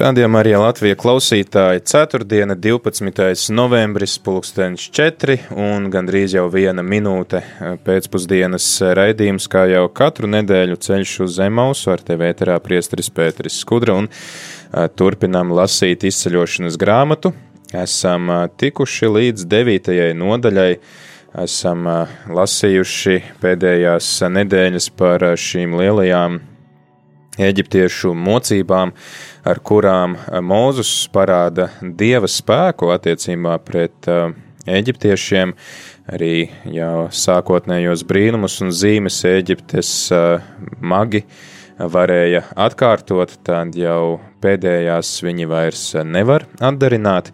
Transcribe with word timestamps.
Radījumā 0.00 0.40
arī 0.40 0.54
Latvijas 0.56 0.96
klausītāji 0.96 1.82
4. 1.84 2.24
12. 2.56 3.50
novembris, 3.52 4.14
pulkstenis 4.24 4.86
4 4.96 5.34
un 5.52 5.90
gandrīz 5.92 6.32
jau 6.38 6.46
viena 6.48 6.80
minūte 6.80 7.42
pēcpusdienas 7.84 8.68
raidījums, 8.96 9.44
kā 9.52 9.66
jau 9.68 9.82
katru 9.92 10.30
nedēļu 10.32 10.78
ceļš 10.86 11.12
uz 11.26 11.36
Zemausu 11.36 11.92
ar 11.92 12.00
tevi 12.06 12.30
ēterā 12.30 12.56
priesteris 12.64 13.12
Pēteris 13.12 13.60
Skudra 13.60 13.98
un 14.00 14.08
turpinām 14.96 15.52
lasīt 15.52 16.08
izceļošanas 16.08 16.80
grāmatu. 16.80 17.34
Esam 17.76 18.32
tikuši 18.56 19.10
līdz 19.18 19.44
9. 19.52 19.98
nodaļai, 20.16 20.70
esam 21.44 21.90
lasījuši 22.40 23.20
pēdējās 23.44 24.14
nedēļas 24.32 24.88
par 24.96 25.28
šīm 25.36 25.76
lielajām 25.76 26.40
eģiptiešu 27.40 28.12
mocībām, 28.14 28.92
ar 29.48 29.60
kurām 29.64 30.16
Mūzus 30.44 31.08
parāda 31.12 31.70
dieva 31.80 32.28
spēku 32.28 32.92
attiecībā 32.94 33.56
pret 33.64 34.10
eģiptiešiem, 34.68 35.54
arī 36.10 36.34
jau 36.74 37.08
sākotnējos 37.14 38.04
brīnumus 38.08 38.60
un 38.64 38.74
zīmes 38.74 39.22
Eģiptes 39.28 39.92
magi 40.80 41.24
varēja 41.80 42.44
atkārtot, 42.60 43.38
tad 43.46 43.76
jau 43.78 44.20
pēdējās 44.42 45.14
viņi 45.24 45.48
vairs 45.48 45.84
nevar 46.04 46.46
atdarināt. 46.60 47.32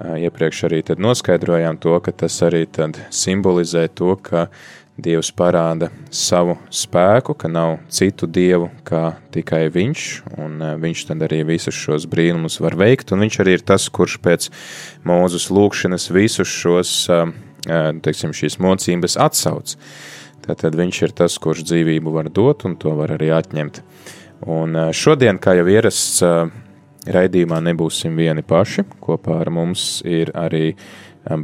Iepriekš 0.00 0.62
arī 0.68 0.78
noskaidrojām 0.96 1.76
to, 1.76 1.98
ka 2.00 2.12
tas 2.22 2.38
arī 2.46 2.62
simbolizē 3.12 3.88
to, 3.92 4.14
ka 4.16 4.46
Dievs 5.00 5.30
parāda 5.32 5.88
savu 6.12 6.56
spēku, 6.74 7.34
ka 7.38 7.48
nav 7.48 7.78
citu 7.92 8.28
dievu 8.28 8.68
kā 8.84 9.14
tikai 9.32 9.64
viņš, 9.72 10.06
un 10.42 10.58
e, 10.60 10.70
viņš 10.82 11.04
tad 11.08 11.24
arī 11.24 11.40
visus 11.48 11.76
šos 11.76 12.04
brīnumus 12.10 12.58
var 12.60 12.76
veikt, 12.80 13.14
un 13.14 13.24
viņš 13.24 13.38
arī 13.40 13.56
ir 13.56 13.64
tas, 13.64 13.88
kurš 13.88 14.18
pēc 14.20 14.48
mūzus 15.08 15.48
lūkšanas 15.54 16.10
visus 16.12 16.52
šos, 16.52 16.92
e, 17.08 17.20
e, 17.64 17.80
teiksim, 18.04 18.34
šīs 18.36 18.58
mocības 18.60 19.16
atsauc. 19.20 19.76
Tātad 20.44 20.76
viņš 20.76 21.02
ir 21.06 21.16
tas, 21.16 21.38
kurš 21.40 21.64
dzīvību 21.70 22.12
var 22.16 22.28
dot, 22.28 22.66
un 22.68 22.76
to 22.80 22.92
var 22.98 23.16
arī 23.16 23.30
atņemt. 23.36 23.82
Un 24.50 24.76
šodien, 24.96 25.36
kā 25.40 25.52
jau 25.58 25.66
ierasts, 25.68 26.22
raidījumā 27.08 27.60
nebūsim 27.64 28.16
vieni 28.16 28.44
paši, 28.44 28.86
kopā 29.04 29.40
ar 29.44 29.52
mums 29.52 30.00
ir 30.08 30.32
arī 30.36 30.72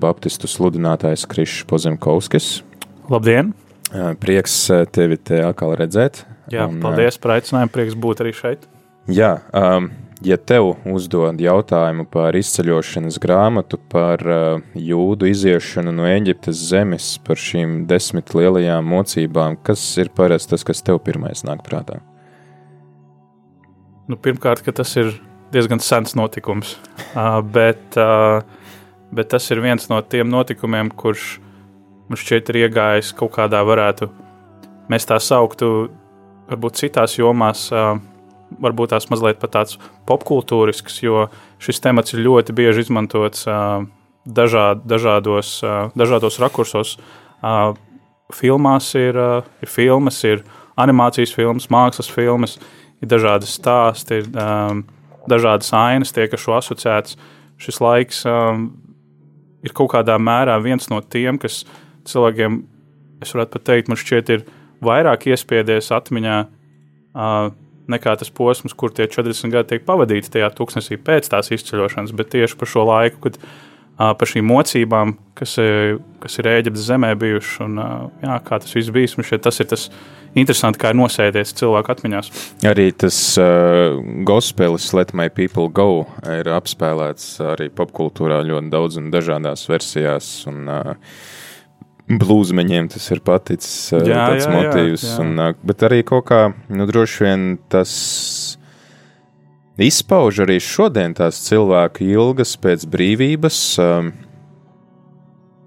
baptistu 0.01 0.49
sludinātājs 0.49 1.27
Krišs 1.29 1.67
Pozemkovskis, 1.69 2.49
Labdien! 3.07 3.53
Prieks 4.19 4.55
tevi 4.91 5.17
te 5.23 5.39
atkal 5.47 5.77
redzēt. 5.79 6.25
Jā, 6.51 6.65
un, 6.67 6.81
paldies 6.83 7.19
par 7.23 7.37
aicinājumu. 7.37 7.71
Prieks 7.75 7.95
būt 8.03 8.23
arī 8.25 8.33
šeit. 8.35 8.67
Jā, 9.07 9.37
um, 9.55 9.87
ja 10.27 10.39
tev 10.43 10.73
uzdod 10.91 11.39
jautājumu 11.43 12.09
par 12.11 12.35
izceļošanas 12.35 13.21
grāmatu, 13.23 13.79
par 13.93 14.25
uh, 14.27 14.65
jūdu 14.75 15.31
iziešanu 15.31 15.95
no 15.95 16.09
Eģiptes 16.11 16.65
zemes, 16.73 17.13
par 17.23 17.39
šīm 17.39 17.85
desmit 17.87 18.35
lielajām 18.35 18.91
mocībām, 18.91 19.61
kas 19.63 19.87
ir 20.03 20.11
parasti 20.11 20.57
tas, 20.57 20.67
kas 20.67 20.83
tev 20.83 20.99
pirmais 21.07 21.47
nāk 21.47 21.63
prātā? 21.67 22.01
Nu, 24.11 24.19
pirmkārt, 24.19 24.67
ka 24.67 24.75
tas 24.75 24.99
ir 24.99 25.15
diezgan 25.55 25.79
sens 25.79 26.19
notikums, 26.19 26.75
uh, 27.15 27.39
bet, 27.39 27.87
uh, 27.95 28.43
bet 29.15 29.31
tas 29.31 29.47
ir 29.55 29.63
viens 29.63 29.87
no 29.95 30.03
tiem 30.03 30.27
notikumiem, 30.35 30.91
kurš 30.91 31.37
man 32.09 32.21
šķiet, 32.21 32.51
ir 32.53 32.67
iegājis 32.67 33.13
kaut 33.17 33.35
kādā, 33.37 33.63
varētu 33.67 34.09
mēs 34.93 35.09
tā 35.09 35.19
sauktu, 35.23 35.89
varbūt 36.51 36.79
citās 36.79 37.17
jomās, 37.19 37.69
varbūt 38.63 38.93
tās 38.95 39.09
mazliet 39.11 39.41
pat 39.43 39.55
tāds 39.57 39.79
popkultūrisks, 40.07 41.01
jo 41.03 41.27
šis 41.63 41.83
temats 41.83 42.15
ir 42.15 42.23
ļoti 42.27 42.55
bieži 42.57 42.87
izmantots 42.87 43.47
dažād, 44.27 44.85
dažādos, 44.87 45.59
dažādos 45.99 46.39
rakursos. 46.43 46.97
Filmās 48.35 48.91
ir, 48.99 49.19
ir 49.63 49.71
filmas, 49.71 50.19
ir 50.27 50.43
animācijas 50.79 51.35
filmas, 51.35 51.69
mākslas 51.71 52.11
filmas, 52.11 52.57
ir 53.03 53.11
dažādi 53.11 53.49
stāsti, 53.51 54.23
ir 54.23 54.31
dažādas 55.31 55.73
ainas, 55.75 56.15
tiek 56.15 56.33
ar 56.33 56.43
šo 56.43 56.57
asociēts. 56.59 57.19
Šis 57.59 57.81
laiks 57.81 58.23
ir 59.67 59.75
kaut 59.75 59.91
kādā 59.95 60.19
mērā 60.21 60.59
viens 60.63 60.91
no 60.93 61.01
tiem, 61.01 61.39
kas 61.43 61.65
cilvēkiem, 62.11 62.59
es 63.25 63.35
varētu 63.35 63.57
pat 63.57 63.67
teikt, 63.71 63.93
man 63.93 64.01
šķiet, 64.01 64.33
ir 64.35 64.45
vairāk 64.85 65.29
iespiedies 65.31 65.93
atmiņā 65.97 66.41
uh, 66.47 67.53
nekā 67.91 68.17
tas 68.21 68.33
posms, 68.35 68.75
kur 68.77 68.93
tie 68.95 69.07
40 69.11 69.55
gadi 69.55 69.75
tiek 69.75 69.87
pavadīti 69.87 70.33
tajā 70.37 70.51
tūkstnesī 70.57 70.99
pēc 71.03 71.31
tās 71.33 71.53
izceļošanas, 71.55 72.15
bet 72.17 72.35
tieši 72.35 72.59
par 72.59 72.71
šo 72.71 72.85
laiku, 72.89 73.23
kad 73.29 73.39
uh, 73.41 74.13
par 74.19 74.29
šīm 74.29 74.47
mocībām, 74.51 75.17
kas, 75.39 75.57
kas 76.23 76.39
ir 76.41 76.51
Ēģiptes 76.53 76.87
zemē 76.91 77.15
bijušas, 77.21 77.57
un 77.65 77.81
uh, 77.81 77.97
jā, 78.25 78.39
kā 78.47 78.61
tas 78.63 78.77
viss 78.77 78.93
bijis, 78.95 79.17
man 79.17 79.29
šķiet, 79.29 79.45
tas 79.47 79.63
ir 79.63 79.71
tas 79.73 79.89
interesanti, 80.37 80.81
kā 80.83 80.93
ir 80.93 80.99
nosēdies 81.01 81.55
cilvēku 81.57 81.95
atmiņās. 81.95 82.31
Arī 82.69 82.91
tas 82.93 83.19
uh, 83.41 83.97
gospelis 84.29 84.91
Let 84.97 85.15
My 85.17 85.31
People 85.33 85.71
Go 85.73 86.05
ir 86.29 86.51
apspēlēts 86.53 87.37
arī 87.55 87.71
popkultūrā 87.73 88.43
ļoti 88.51 88.73
daudz 88.73 89.01
un 89.01 89.11
dažādās 89.15 89.67
versijās, 89.71 90.31
un 90.51 90.69
uh, 90.69 90.95
blūzmeņiem 92.07 92.91
tas 92.93 93.09
ir 93.11 93.21
paticis 93.27 93.91
jā, 93.91 94.01
tāds 94.31 94.47
jā, 94.47 94.53
motīvs. 94.53 95.07
Jā, 95.07 95.17
jā. 95.17 95.25
Un, 95.25 95.57
bet 95.67 95.83
arī 95.87 96.03
kaut 96.07 96.29
kā, 96.31 96.43
nu, 96.71 96.87
droši 96.87 97.25
vien 97.25 97.47
tas 97.73 97.93
izpauž 99.83 100.45
arī 100.47 100.61
šodien 100.63 101.17
tās 101.19 101.43
cilvēku 101.49 102.07
ilgas 102.07 102.55
pēc 102.63 102.87
brīvības, 102.93 103.61
um, 103.83 104.13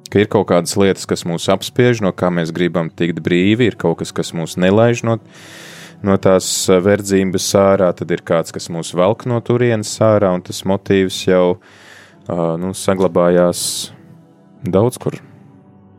ka 0.09 0.23
ir 0.23 0.31
kaut 0.31 0.47
kādas 0.49 0.73
lietas, 0.79 1.05
kas 1.09 1.25
mūs 1.29 1.49
apspiež, 1.53 2.01
no 2.05 2.13
kā 2.15 2.31
mēs 2.33 2.53
gribam 2.55 2.89
tikt 2.89 3.21
brīvi, 3.25 3.69
ir 3.69 3.77
kaut 3.79 3.99
kas, 4.01 4.15
kas 4.15 4.33
mūs 4.33 4.57
nelaiž 4.57 5.03
no, 5.05 5.19
no 6.01 6.17
tās 6.17 6.47
verdzības 6.71 7.51
ārā, 7.59 7.91
tad 7.93 8.15
ir 8.15 8.25
kāds, 8.25 8.55
kas 8.55 8.71
mūs 8.73 8.95
velk 8.97 9.27
no 9.29 9.37
turienes 9.45 9.91
ārā, 10.01 10.31
un 10.33 10.45
tas 10.47 10.63
motīvs 10.65 11.25
jau 11.27 11.45
uh, 11.59 12.55
nu, 12.57 12.73
saglabājās 12.73 13.91
daudz 14.65 14.97
kur. 15.03 15.19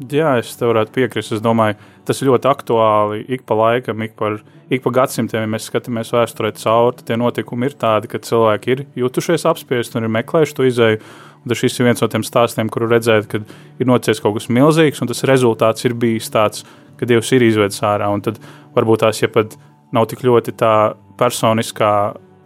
Jā, 0.08 0.38
es 0.40 0.54
tev 0.56 0.70
varētu 0.70 0.94
piekrist. 0.94 1.34
Es 1.36 1.42
domāju, 1.44 1.76
tas 2.08 2.22
ir 2.22 2.30
ļoti 2.30 2.48
aktuāli 2.48 3.24
ik 3.36 3.42
pa 3.44 3.56
laikam, 3.58 4.00
ik, 4.06 4.14
par, 4.16 4.38
ik 4.72 4.80
pa 4.84 4.92
gadsimtiem. 4.96 5.44
Ja 5.44 5.50
mēs 5.52 5.66
skatāmies 5.68 6.12
vēsturē 6.14 6.54
cauri, 6.56 7.04
tie 7.04 7.18
notikumi 7.20 7.68
ir 7.68 7.76
tādi, 7.80 8.08
ka 8.08 8.22
cilvēki 8.24 8.72
ir 8.72 8.84
jutušies 9.02 9.44
apspiesti 9.50 10.00
un 10.00 10.08
ir 10.08 10.14
meklējuši 10.16 10.56
to 10.56 10.68
izēju. 10.70 11.02
Un 11.40 11.56
šis 11.56 11.76
ir 11.80 11.88
viens 11.88 12.00
no 12.00 12.08
tiem 12.12 12.24
stāstiem, 12.24 12.68
kuru 12.72 12.88
redzēt, 12.88 13.28
kad 13.28 13.44
ir 13.80 13.88
noticis 13.88 14.20
kaut 14.24 14.36
kas 14.36 14.48
milzīgs, 14.52 15.00
un 15.00 15.08
tas 15.08 15.24
rezultāts 15.28 15.84
ir 15.88 15.96
bijis 15.96 16.28
tāds, 16.32 16.64
ka 17.00 17.08
Dievs 17.08 17.32
ir 17.36 17.44
izvedis 17.44 17.80
ārā. 17.84 18.08
Un 18.12 18.24
tad 18.24 18.40
varbūt 18.76 19.04
tās, 19.04 19.20
ja 19.20 19.28
pat 19.32 19.56
nav 19.92 20.08
tik 20.08 20.24
ļoti 20.24 20.56
tā 20.60 20.74
personiskā 21.20 21.92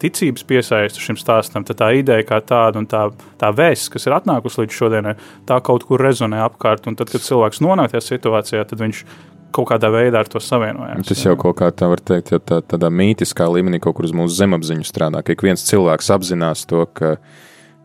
ticības 0.05 0.47
piesaistu 0.49 1.03
šim 1.03 1.19
stāstam, 1.21 1.67
tad 1.67 1.81
tā 1.81 1.91
ideja 1.99 2.27
kā 2.29 2.41
tāda 2.45 2.81
un 2.81 2.89
tā, 2.91 3.07
tā 3.41 3.51
vēsts, 3.57 3.91
kas 3.95 4.09
ir 4.09 4.17
atnākusi 4.19 4.65
līdz 4.65 4.81
šodienai, 4.81 5.15
tā 5.49 5.61
kaut 5.65 5.87
kur 5.89 6.03
rezonē 6.05 6.43
apkārt. 6.45 6.89
Un 6.91 6.99
tad, 7.01 7.13
kad 7.13 7.25
cilvēks 7.25 7.63
nonāk 7.65 7.95
tajā 7.95 8.05
situācijā, 8.13 8.67
tad 8.69 8.85
viņš 8.85 9.05
kaut 9.55 9.71
kādā 9.71 9.91
veidā 9.95 10.25
ar 10.25 10.31
to 10.31 10.43
savienojās. 10.43 11.07
Tas 11.09 11.25
jau 11.25 11.37
kaut 11.41 11.59
kā 11.61 11.71
tā 11.75 11.89
var 11.91 12.03
teikt, 12.03 12.35
ja 12.35 12.43
tā, 12.43 12.61
tādā 12.75 12.91
mītiskā 12.91 13.47
līmenī 13.55 13.81
kaut 13.83 13.99
kur 13.99 14.09
uz 14.09 14.15
mūsu 14.17 14.35
zemapziņu 14.41 14.87
strādā, 14.89 15.23
ik 15.23 15.45
viens 15.47 15.63
cilvēks 15.69 16.11
apzinās 16.17 16.65
to, 16.71 16.83
ka 16.91 17.15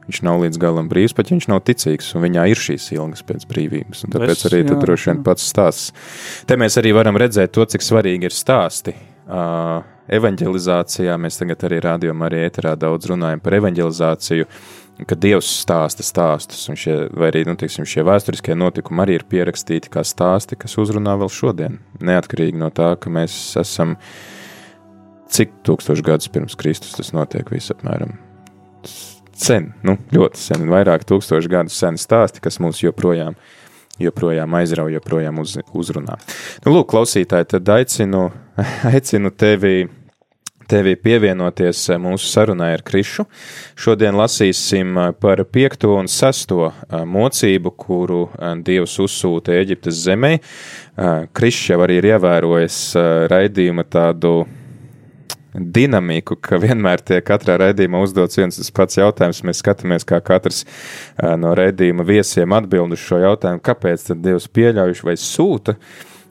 viņš 0.09 0.23
nav 0.25 0.41
līdz 0.41 0.57
galam 0.61 0.89
brīvs, 0.89 1.13
pat 1.13 1.29
ja 1.29 1.37
viņš 1.37 1.47
nav 1.51 1.61
ticīgs, 1.67 2.09
un 2.17 2.25
viņā 2.25 2.47
ir 2.49 2.57
šīs 2.57 2.89
ilgas 2.95 3.21
pēc 3.27 3.45
brīvības. 3.51 4.07
Un 4.07 4.15
tāpēc 4.15 4.47
arī 4.49 4.63
jā, 4.63 4.79
droši 4.81 5.11
vien 5.11 5.21
pats 5.27 5.45
stāsts. 5.51 5.93
Te 6.49 6.57
mēs 6.57 6.79
arī 6.81 6.95
varam 6.97 7.19
redzēt 7.21 7.53
to, 7.53 7.67
cik 7.69 7.85
svarīgi 7.85 8.29
ir 8.31 8.33
stāsti. 8.33 8.95
Uh, 9.29 9.85
evanģelizācijā, 10.15 11.15
mēs 11.21 11.39
tagad 11.39 11.65
arī 11.67 11.79
rādījumā, 11.85 12.29
arī 12.29 12.43
ēterā 12.47 12.75
daudz 12.79 13.09
runājam 13.11 13.41
par 13.43 13.57
evanģelizāciju, 13.59 14.47
ka 15.07 15.15
Dievs 15.15 15.49
stāsta 15.61 16.03
stāstus, 16.03 16.65
un 16.71 16.79
šie, 16.79 16.95
vai 17.15 17.29
arī, 17.31 17.45
nu, 17.47 17.55
tiksim, 17.59 17.87
šie 17.87 18.03
vēsturiskie 18.07 18.57
notikumi 18.57 19.03
arī 19.05 19.19
ir 19.19 19.27
pierakstīti 19.31 19.91
kā 19.93 20.03
stāsti, 20.07 20.57
kas 20.59 20.75
uzrunā 20.81 21.15
vēl 21.21 21.31
šodien, 21.31 21.79
neatkarīgi 22.03 22.59
no 22.59 22.71
tā, 22.75 22.91
ka 22.99 23.11
mēs 23.13 23.35
esam 23.59 23.95
cik 25.29 25.61
tūkstoši 25.67 26.05
gadus 26.05 26.31
pirms 26.33 26.57
Kristus 26.59 26.97
tas 26.97 27.13
notiek 27.15 27.47
visapmēram? 27.53 28.17
Sen, 29.39 29.69
nu, 29.87 29.95
ļoti 30.11 30.41
sen, 30.41 30.67
vairāk 30.67 31.05
tūkstoši 31.07 31.51
gadus 31.51 31.77
sen 31.79 31.95
stāsti, 31.99 32.41
kas 32.43 32.59
mūs 32.59 32.81
joprojām, 32.83 33.37
joprojām 34.01 34.57
aizrauja, 34.59 34.97
joprojām 34.97 35.39
uz, 35.39 35.55
uzrunā. 35.71 36.17
Nu, 36.65 36.73
lūk, 36.75 36.89
klausītāji, 36.91 37.47
tad 37.53 37.71
aicinu, 37.71 38.25
aicinu 38.91 39.31
tevi 39.31 39.87
tevi 40.69 40.95
pievienoties 40.99 41.81
eh, 41.89 41.99
mūsu 42.01 42.29
sarunai 42.29 42.71
ar 42.77 42.83
Krišu. 42.85 43.25
Šodien 43.79 44.17
lasīsim 44.19 44.97
eh, 44.97 45.11
par 45.19 45.41
piekto 45.49 45.95
un 45.97 46.09
sesto 46.11 46.69
eh, 46.69 47.03
mocību, 47.05 47.73
kuru 47.79 48.21
Dievs 48.65 48.97
uzsūta 49.01 49.55
Eģiptes 49.57 50.03
zemē. 50.05 50.37
Krišs 51.35 51.69
jau 51.71 51.77
arī 51.85 51.99
ir 51.99 52.07
ievērojis 52.09 52.77
raidījuma 53.31 53.85
tādu 53.87 54.33
dinamiku, 55.53 56.35
ka 56.43 56.59
vienmēr 56.59 57.01
tiek 57.05 57.23
katrā 57.25 57.55
raidījumā 57.61 58.01
uzdots 58.03 58.39
viens 58.39 58.59
tas 58.59 58.71
pats 58.75 58.99
jautājums. 58.99 59.39
Mēs 59.47 59.61
skatāmies, 59.63 60.05
kā 60.07 60.19
katrs 60.23 60.65
no 61.39 61.53
raidījuma 61.57 62.03
viesiem 62.07 62.55
atbild 62.57 62.97
uz 62.97 63.03
šo 63.05 63.21
jautājumu, 63.23 63.63
kāpēc 63.63 64.09
tad 64.09 64.21
Dievs 64.25 64.49
pieļauj 64.51 64.99
vai 65.07 65.15
sūta 65.19 65.77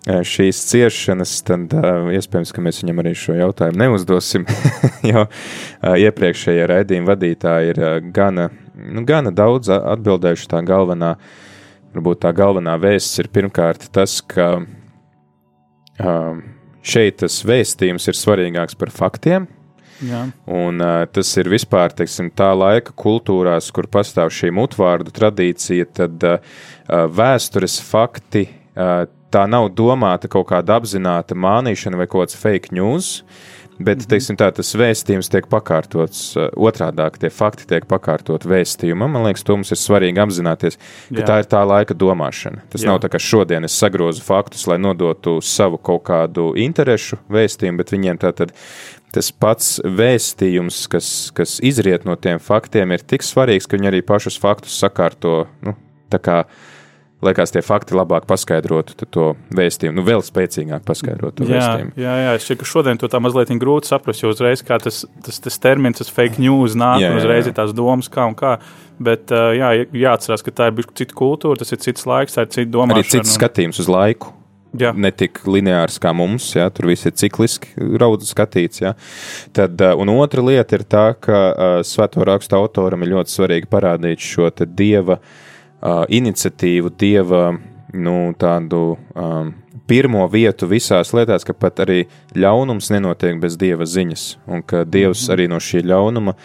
šīs 0.08 0.60
ciešanas, 0.70 1.34
tad 1.46 1.74
iespējams, 2.14 2.52
ka 2.54 2.62
mēs 2.64 2.80
viņam 2.82 3.02
arī 3.02 3.12
šo 3.18 3.36
jautājumu 3.36 3.82
neuzdosim, 3.82 4.46
jo 5.10 5.26
iepriekšējie 6.06 6.64
raidījuma 6.70 7.12
vadītāji 7.12 7.74
ir 7.74 7.82
gana, 8.16 8.48
nu, 8.78 9.04
gana 9.08 9.34
daudz 9.34 9.72
atbildējuši 9.76 10.48
tā 10.54 10.62
galvenā, 10.68 11.12
varbūt 11.96 12.22
tā 12.24 12.32
galvenā 12.36 12.78
vēsts 12.80 13.20
ir 13.20 13.30
pirmkārt 13.34 13.90
tas, 13.92 14.20
ka 14.24 14.64
šeit 16.88 17.20
tas 17.24 17.42
vēstījums 17.44 18.08
ir 18.08 18.18
svarīgāks 18.18 18.78
par 18.78 18.94
faktiem, 18.94 19.48
Jā. 19.98 20.28
Un, 20.46 20.78
uh, 20.78 21.02
tas 21.10 21.30
ir 21.40 21.48
vispār 21.50 21.90
teiksim, 21.98 22.30
tā 22.30 22.52
laika 22.54 22.94
kultūrās, 22.94 23.72
kur 23.74 23.88
pastāv 23.90 24.30
šī 24.34 24.52
mutvārdu 24.54 25.10
tradīcija, 25.14 25.88
tad 25.98 26.22
uh, 26.22 26.38
vēstures 27.10 27.80
fakti 27.82 28.44
uh, 28.46 29.08
tā 29.34 29.44
nav 29.50 29.70
domāta 29.76 30.30
kaut 30.30 30.48
kāda 30.52 30.78
apzināta 30.80 31.36
mānīšana 31.38 32.00
vai 32.00 32.08
kaut 32.10 32.26
kāds 32.28 32.38
fake 32.38 32.74
news. 32.76 33.18
Bet, 33.78 34.00
mhm. 34.00 34.08
teiksim, 34.10 34.34
tā 34.34 34.48
tas 34.50 34.72
vēstījums 34.74 35.30
tiek 35.30 35.46
pakārtots 35.46 36.22
uh, 36.34 36.48
otrādāk, 36.58 37.20
tie 37.22 37.30
fakti 37.30 37.68
tiek 37.70 37.84
pakārtot 37.86 38.42
vēstījumam. 38.50 39.12
Man 39.14 39.28
liekas, 39.28 39.44
to 39.46 39.54
mums 39.54 39.70
ir 39.70 39.78
svarīgi 39.78 40.18
apzināties, 40.18 40.80
ka 41.12 41.20
Jā. 41.20 41.26
tā 41.28 41.36
ir 41.44 41.48
tā 41.52 41.60
laika 41.62 41.94
domāšana. 41.94 42.64
Tas 42.72 42.82
Jā. 42.82 42.90
nav 42.90 42.98
tā, 43.04 43.12
ka 43.12 43.22
šodien 43.22 43.68
es 43.68 43.76
sagrozu 43.78 44.24
faktus, 44.26 44.66
lai 44.66 44.80
nodotu 44.82 45.36
savu 45.46 45.78
kaut 45.78 46.02
kādu 46.10 46.50
interešu 46.58 47.20
vēstījumu, 47.30 47.78
bet 47.78 47.94
viņiem 47.94 48.18
tā 48.18 48.34
tad 48.40 48.54
tas 49.14 49.30
pats 49.32 49.76
vēstījums, 49.84 50.82
kas, 50.90 51.12
kas 51.36 51.56
izriet 51.64 52.04
no 52.08 52.18
tiem 52.18 52.42
faktiem, 52.42 52.90
ir 52.92 53.06
tik 53.06 53.22
svarīgs, 53.24 53.70
ka 53.70 53.78
viņi 53.78 53.92
arī 53.92 54.02
pašus 54.04 54.36
faktus 54.42 54.74
sakārto, 54.82 55.44
nu, 55.64 55.78
tā 56.12 56.20
kā 56.22 56.42
liekas, 57.24 57.52
tie 57.54 57.62
fakti 57.66 57.96
labāk 57.98 58.28
paskaidrotu 58.30 59.06
to 59.10 59.32
vēstījumu, 59.54 59.98
nu, 59.98 60.04
vēl 60.06 60.22
spēcīgāk 60.24 60.84
paskaidrotu 60.86 61.42
to 61.42 61.48
jā, 61.48 61.58
vēstījumu. 61.58 61.94
Jā, 61.98 62.14
jā, 62.22 62.34
es 62.38 62.46
šķiet, 62.46 62.60
ka 62.60 62.70
šodien 62.72 63.00
to 63.00 63.10
tā 63.10 63.20
mazliet 63.22 63.50
grūti 63.58 63.90
saprast, 63.90 64.22
jo 64.22 64.32
uzreiz 64.32 64.62
kā 64.66 64.78
tas, 64.82 65.02
tas, 65.26 65.42
tas 65.42 65.60
termins, 65.62 65.98
tas 65.98 66.12
fake 66.14 66.38
news 66.42 66.78
nāk, 66.78 67.02
jā, 67.02 67.08
jā, 67.08 67.14
jā. 67.16 67.22
uzreiz 67.22 67.50
ir 67.50 67.56
tās 67.58 67.74
domas, 67.76 68.10
kā 68.12 68.28
un 68.30 68.38
kā. 68.38 68.58
Bet 68.98 69.30
jā, 69.30 69.70
jāatcerās, 69.94 70.42
ka 70.42 70.54
tā 70.54 70.70
ir 70.70 70.78
bijusi 70.78 70.96
cita 71.04 71.14
kultūra, 71.18 71.58
tas 71.60 71.70
ir 71.74 71.78
cits 71.82 72.06
laiks, 72.08 72.34
tā 72.34 72.46
ir 72.46 72.50
cita 72.54 72.72
domāšana. 72.74 72.98
Arī 72.98 73.12
cits 73.14 73.34
skatījums 73.38 73.78
uz 73.82 73.90
laiku. 73.90 74.34
Jā. 74.78 74.90
Ne 74.92 75.08
tik 75.16 75.38
lineārs 75.48 75.96
kā 76.02 76.10
mums, 76.12 76.50
jā, 76.52 76.66
tur 76.74 76.90
viss 76.90 77.06
ir 77.08 77.14
cikliski 77.16 77.70
raudz 77.98 78.28
skatīts. 78.34 78.82
Jā. 78.82 78.92
Tad, 79.56 79.80
un 79.96 80.10
otra 80.12 80.44
lieta 80.44 80.76
ir 80.76 80.84
tā, 80.84 81.06
ka 81.16 81.38
uh, 81.48 81.76
svēto 81.86 82.26
rakstu 82.26 82.58
autoram 82.58 83.06
ir 83.06 83.14
ļoti 83.14 83.32
svarīgi 83.32 83.70
parādīt 83.70 84.20
šo 84.20 84.50
dieva 84.66 85.16
uh, 85.16 85.47
uh, 85.80 86.04
iniciatīvu, 86.08 86.92
dieva 86.98 87.52
nu, 87.94 88.16
tādu 88.38 88.82
um, 89.14 89.52
pirmo 89.88 90.26
vietu 90.28 90.68
visās 90.68 91.14
lietās, 91.16 91.46
ka 91.46 91.56
pat 91.56 91.84
arī 91.86 92.02
ļaunums 92.36 92.90
nenotiek 92.92 93.38
bez 93.40 93.56
dieva 93.60 93.86
ziņas, 93.88 94.24
un 94.50 94.62
ka 94.62 94.84
dievs 94.84 95.26
mhm. 95.26 95.36
arī 95.36 95.48
no 95.52 95.62
šī 95.62 95.84
ļaunuma 95.88 96.36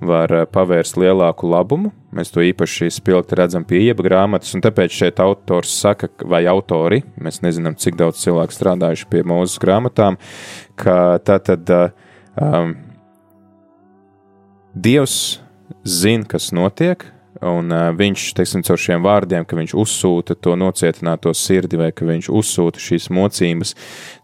var 0.00 0.32
pavērst 0.48 0.96
lielāku 0.96 1.48
labumu. 1.52 1.90
Mēs 2.16 2.32
to 2.32 2.40
īpaši 2.40 2.88
spilgti 2.94 3.36
redzam 3.36 3.66
pie 3.68 3.82
ieba 3.84 4.04
grāmatas, 4.06 4.54
un 4.56 4.64
tāpēc 4.64 4.94
šeit 4.96 5.20
autors 5.20 5.74
saka, 5.76 6.08
vai 6.24 6.46
autori, 6.48 7.02
mēs 7.20 7.42
nezinām, 7.44 7.76
cik 7.76 7.98
daudz 8.00 8.22
cilvēku 8.22 8.56
strādājuši 8.56 9.08
pie 9.12 9.20
mūzes 9.28 9.60
grāmatām, 9.60 10.16
ka 10.80 11.20
tā 11.24 11.36
tad 11.44 11.68
um, 11.76 12.72
Dievs 14.70 15.40
zina, 15.82 16.24
kas 16.30 16.52
notiek, 16.54 17.02
Un 17.40 17.72
uh, 17.72 17.86
viņš, 17.96 18.24
teiksim, 18.36 18.62
caur 18.66 18.80
šiem 18.80 19.04
vārdiem, 19.04 19.46
ka 19.48 19.56
viņš 19.56 19.72
uzsūta 19.80 20.36
to 20.36 20.52
nocietināto 20.60 21.32
sirdi, 21.36 21.78
vai 21.80 21.88
ka 21.96 22.04
viņš 22.04 22.28
uzsūta 22.36 22.82
šīs 22.82 23.08
mocības, 23.16 23.72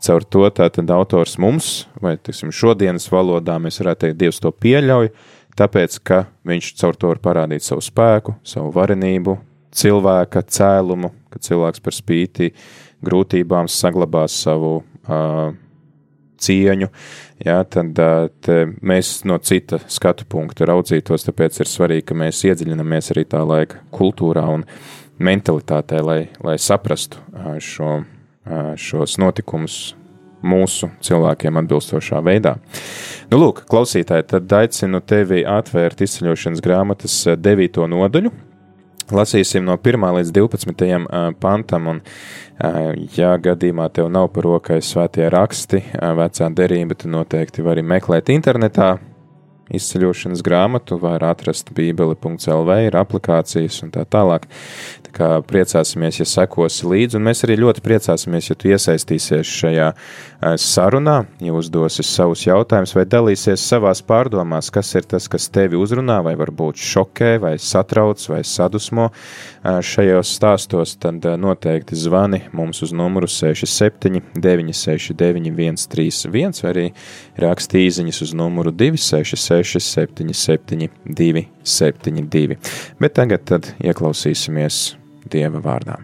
caur 0.04 0.26
to 0.28 0.44
tātad 0.52 0.92
autors 0.92 1.38
mums, 1.40 1.86
vai, 2.02 2.18
teiksim, 2.20 2.52
šodienas 2.52 3.08
valodā 3.12 3.56
mēs 3.62 3.80
varētu 3.80 4.04
teikt, 4.04 4.20
Dievs 4.20 4.42
to 4.44 4.52
pieļauj, 4.52 5.08
tāpēc, 5.56 5.98
ka 6.04 6.22
viņš 6.48 6.72
caur 6.82 7.00
to 7.00 7.14
var 7.14 7.22
parādīt 7.24 7.64
savu 7.64 7.84
spēku, 7.84 8.36
savu 8.44 8.68
varenību, 8.76 9.38
cilvēka 9.76 10.44
cēlumu, 10.52 11.14
ka 11.32 11.40
cilvēks 11.40 11.84
par 11.84 11.96
spīti 11.96 12.52
grūtībām 13.04 13.68
saglabās 13.72 14.36
savu 14.44 14.78
uh, 14.82 15.56
cieņu, 16.42 16.88
jā, 17.46 17.58
tad 17.70 18.00
mēs 18.80 19.12
no 19.28 19.38
cita 19.38 19.80
skatu 19.90 20.26
punkta 20.28 20.68
raudzītos, 20.68 21.26
tāpēc 21.28 21.60
ir 21.62 21.70
svarīgi, 21.70 22.06
ka 22.10 22.18
mēs 22.18 22.44
iedziļinamies 22.48 23.12
arī 23.14 23.26
tā 23.28 23.42
laika 23.46 23.82
kultūrā 23.94 24.46
un 24.54 24.66
mentalitātē, 25.18 26.02
lai, 26.04 26.20
lai 26.44 26.56
saprastu 26.60 27.22
šo, 27.64 28.00
šos 28.76 29.16
notikumus 29.22 29.94
mūsu 30.46 30.90
cilvēkiem 31.02 31.56
atbilstošā 31.62 32.20
veidā. 32.22 32.56
Nu, 33.32 33.40
lūk, 33.40 33.64
klausītāji, 33.70 34.26
tad 34.30 34.52
aicinu 34.60 35.00
tevi 35.02 35.42
atvērt 35.48 36.04
izceļošanas 36.04 36.62
grāmatas 36.62 37.16
devīto 37.40 37.88
nodaļu, 37.90 38.30
Lasīsim 39.14 39.62
no 39.66 39.76
1 39.78 40.06
līdz 40.18 40.32
12 40.34 41.34
pantam, 41.38 41.90
un, 41.92 42.00
ja 43.14 43.36
gadījumā 43.38 43.86
tev 43.94 44.10
nav 44.10 44.32
par 44.34 44.48
rokai 44.48 44.80
svētie 44.82 45.28
raksti, 45.30 45.82
vecā 46.18 46.48
derība, 46.50 46.98
tad 46.98 47.12
noteikti 47.14 47.62
vari 47.66 47.86
meklēt 47.86 48.32
internetā. 48.34 48.96
Izceļošanas 49.74 50.44
grāmatu 50.46 50.98
var 51.02 51.24
atrast 51.26 51.72
bībeli.lv, 51.74 52.76
ir 52.86 52.96
aplikācijas 53.00 53.80
un 53.82 53.90
tā 53.94 54.04
tālāk. 54.06 54.46
Tā 55.08 55.14
kā 55.16 55.30
priecāsimies, 55.42 56.20
ja 56.20 56.26
sekosi 56.28 56.86
līdzi, 56.86 57.18
un 57.18 57.26
mēs 57.26 57.42
arī 57.46 57.56
ļoti 57.58 57.82
priecāsimies, 57.82 58.50
ja 58.50 58.56
tu 58.58 58.70
iesaistīsies 58.70 59.50
šajā 59.62 59.88
sarunā, 60.60 61.16
ja 61.42 61.54
uzdosi 61.56 62.04
savus 62.06 62.44
jautājumus 62.46 62.94
vai 62.94 63.06
dalīsies 63.10 63.64
savās 63.66 64.04
pārdomās, 64.06 64.70
kas 64.70 64.92
ir 64.94 65.08
tas, 65.08 65.26
kas 65.32 65.48
tevi 65.50 65.78
uzrunā, 65.80 66.20
vai 66.22 66.36
varbūt 66.38 66.78
šokē, 66.78 67.32
vai 67.42 67.56
satrauc, 67.58 68.22
vai 68.30 68.42
sadusmo 68.46 69.08
šajos 69.64 70.34
stāstos, 70.36 70.94
tad 71.02 71.26
noteikti 71.40 71.98
zvani 71.98 72.44
mums 72.54 72.84
uz 72.86 72.94
numuru 72.94 73.26
67 73.30 74.22
969 74.36 75.86
131 75.88 76.62
vai 76.62 76.70
arī 76.70 76.86
raksti 77.40 77.82
īziņas 77.86 78.22
uz 78.26 78.34
numuru 78.36 78.70
266 78.74 79.55
77 79.64 80.90
272. 81.06 82.58
Bet 83.00 83.16
tagad 83.16 83.48
tad 83.48 83.72
ieklausīsimies 83.80 84.82
Dieva 85.30 85.62
vārdā. 85.62 85.98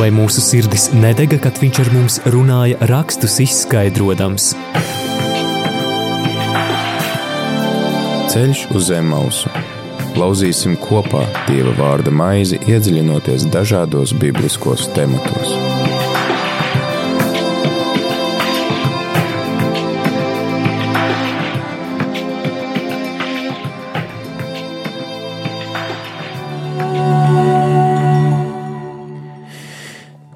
vai 0.00 0.08
mūsu 0.14 0.40
sirdis 0.40 0.88
nedega, 0.96 1.36
kad 1.44 1.58
viņš 1.60 1.80
ar 1.82 1.90
mums 1.92 2.14
runāja, 2.32 2.78
rakstus 2.88 3.36
izskaidrojams. 3.44 4.54
Ceļš 8.32 8.64
uz 8.72 8.88
zem 8.88 9.10
mausu. 9.12 9.52
Lauzīsim 10.16 10.78
kopā 10.80 11.26
Dieva 11.50 11.74
vārda 11.76 12.14
maizi, 12.14 12.62
iedziļinoties 12.70 13.50
dažādos 13.52 14.16
bibliskos 14.16 14.88
tematos. 14.96 15.89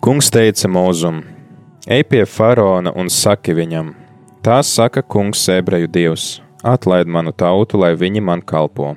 Kungs 0.04 0.26
teica 0.28 0.68
Mūzum: 0.68 1.22
Ej 1.88 2.02
pie 2.10 2.26
faraona 2.28 2.90
un 2.92 3.08
saki 3.08 3.54
viņam: 3.56 3.86
Tā 4.44 4.58
saka 4.60 5.00
kungs, 5.00 5.46
ebreju 5.48 5.88
dievs, 5.88 6.26
atlaid 6.60 7.08
manu 7.08 7.32
tautu, 7.32 7.80
lai 7.80 7.94
viņi 7.96 8.20
man 8.20 8.42
kalpo. 8.44 8.90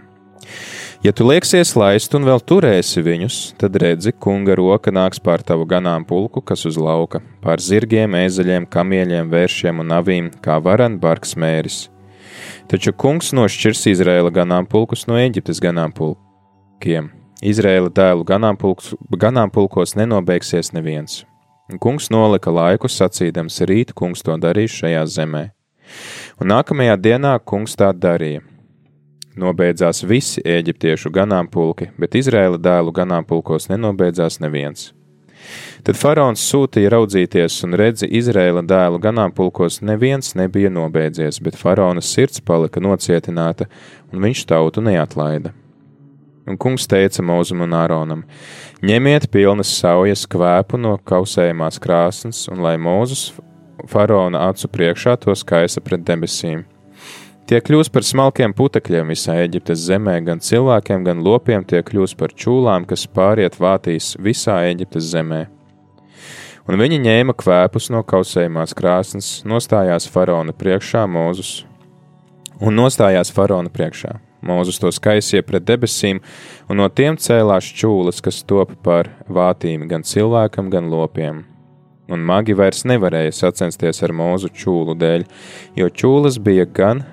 Ja 1.06 1.14
tu 1.16 1.24
lieksies 1.30 1.72
laist 1.80 2.12
un 2.20 2.28
vēl 2.28 2.44
turēsi 2.44 3.06
viņus, 3.08 3.38
tad 3.56 3.80
redzi, 3.80 4.12
kunga 4.12 4.58
roka 4.60 4.92
nāks 4.92 5.24
pār 5.24 5.46
tavu 5.48 5.64
ganāmpulku, 5.64 6.44
kas 6.44 6.68
uz 6.68 6.76
lauka, 6.76 7.24
pār 7.40 7.64
zirgiem, 7.64 8.20
ezeļiem, 8.26 8.68
kamieļiem, 8.68 9.32
vēršiem 9.32 9.80
un 9.80 9.96
avīm, 10.02 10.28
kā 10.44 10.60
varan 10.60 11.00
barks 11.00 11.38
mēris. 11.40 11.86
Taču 12.68 12.92
kungs 12.92 13.32
nošķirs 13.32 13.88
Izraēla 13.94 14.36
ganāmpulkus 14.42 15.08
no 15.08 15.16
Eģiptes 15.16 15.64
ganāmpulkiem. 15.64 17.14
Izraēla 17.46 17.92
dēlu 17.94 18.24
ganāmpulkos 18.26 19.92
nenobeigsies 19.94 20.72
neviens. 20.74 21.20
Un 21.70 21.78
kungs 21.78 22.08
nolika 22.10 22.50
laiku 22.50 22.90
sacīdams, 22.90 23.60
rīt 23.70 23.94
kungs 23.94 24.24
to 24.26 24.34
darīs 24.42 24.74
šajā 24.74 25.04
zemē. 25.06 25.44
Un 26.42 26.50
nākamajā 26.50 26.96
dienā 26.98 27.36
kungs 27.46 27.78
tā 27.78 27.92
darīja. 27.94 28.42
Nobeidzās 29.38 30.02
visi 30.02 30.42
eģiptiešu 30.42 31.12
ganāmpulki, 31.14 31.92
bet 32.02 32.18
Izraēla 32.18 32.58
dēlu 32.58 32.96
ganāmpulkos 32.96 33.70
nenobeidzās 33.70 34.40
neviens. 34.42 34.90
Tad 35.86 35.94
faraons 35.94 36.42
sūtīja 36.42 36.90
raudzīties, 36.96 37.60
un 37.68 37.78
redzi, 37.78 38.10
Izraēla 38.18 38.66
dēlu 38.66 38.98
ganāmpulkos 39.04 39.84
neviens 39.86 40.34
nebija 40.34 40.74
nobeidzies, 40.74 41.38
bet 41.46 41.60
faraona 41.60 42.02
sirds 42.02 42.42
palika 42.42 42.82
nocietināta, 42.82 43.70
un 44.10 44.26
viņš 44.26 44.46
tautu 44.50 44.82
neatlaida. 44.90 45.54
Un 46.48 46.56
kungs 46.56 46.88
teica 46.88 47.24
Mūzum 47.26 47.66
un 47.66 47.76
Āronam: 47.76 48.24
Ņemiet 48.86 49.28
pilnas 49.34 49.74
saujas 49.82 50.24
kvēpu 50.32 50.80
no 50.80 50.96
kausējumās 50.98 51.82
krāsnes, 51.84 52.46
un 52.52 52.64
lai 52.64 52.78
Mūzus 52.80 53.34
faraona 53.92 54.48
acu 54.48 54.70
priekšā 54.72 55.18
to 55.22 55.36
skaisa 55.36 55.84
pret 55.84 56.06
debesīm. 56.08 56.64
Tie 57.48 57.60
kļūs 57.64 57.88
par 57.92 58.04
smalkiem 58.04 58.52
putekļiem 58.56 59.12
visā 59.14 59.38
Eģiptes 59.46 59.86
zemē, 59.88 60.18
gan 60.26 60.42
cilvēkiem, 60.44 61.06
gan 61.08 61.22
lopiem 61.24 61.64
tie 61.64 61.80
kļūs 61.80 62.16
par 62.20 62.34
čūlām, 62.36 62.88
kas 62.88 63.06
pāriet 63.08 63.56
vātīs 63.60 64.16
visā 64.20 64.58
Eģiptes 64.68 65.14
zemē. 65.14 65.46
Un 66.68 66.76
viņi 66.76 67.00
ņēma 67.00 67.38
kvēpus 67.40 67.88
no 67.96 68.04
kausējumās 68.04 68.76
krāsnes, 68.76 69.30
nostājās 69.48 70.10
faraona 70.12 70.52
priekšā 70.52 71.06
Mūzus 71.08 71.62
un 72.60 72.76
nostājās 72.76 73.32
faraona 73.32 73.72
priekšā. 73.72 74.18
Mūzus 74.46 74.78
to 74.78 74.92
skaisīja 74.94 75.42
pret 75.46 75.66
debesīm, 75.66 76.20
un 76.70 76.78
no 76.78 76.88
tiem 76.94 77.18
cēlās 77.18 77.68
čūlas, 77.74 78.22
kas 78.22 78.44
top 78.46 78.76
par 78.86 79.10
vātīm 79.28 79.88
gan 79.90 80.06
cilvēkam, 80.06 80.70
gan 80.74 80.92
lopiem. 80.94 81.44
Un 82.08 82.24
magi 82.24 82.56
vairs 82.56 82.86
nevarēja 82.88 83.34
sacensties 83.36 84.00
ar 84.06 84.14
mūzu 84.16 84.52
čūlu 84.56 84.96
dēļ, 84.96 85.26
jo 85.76 85.90
čūlas 85.90 86.38
bija 86.40 86.68
gan 86.70 87.04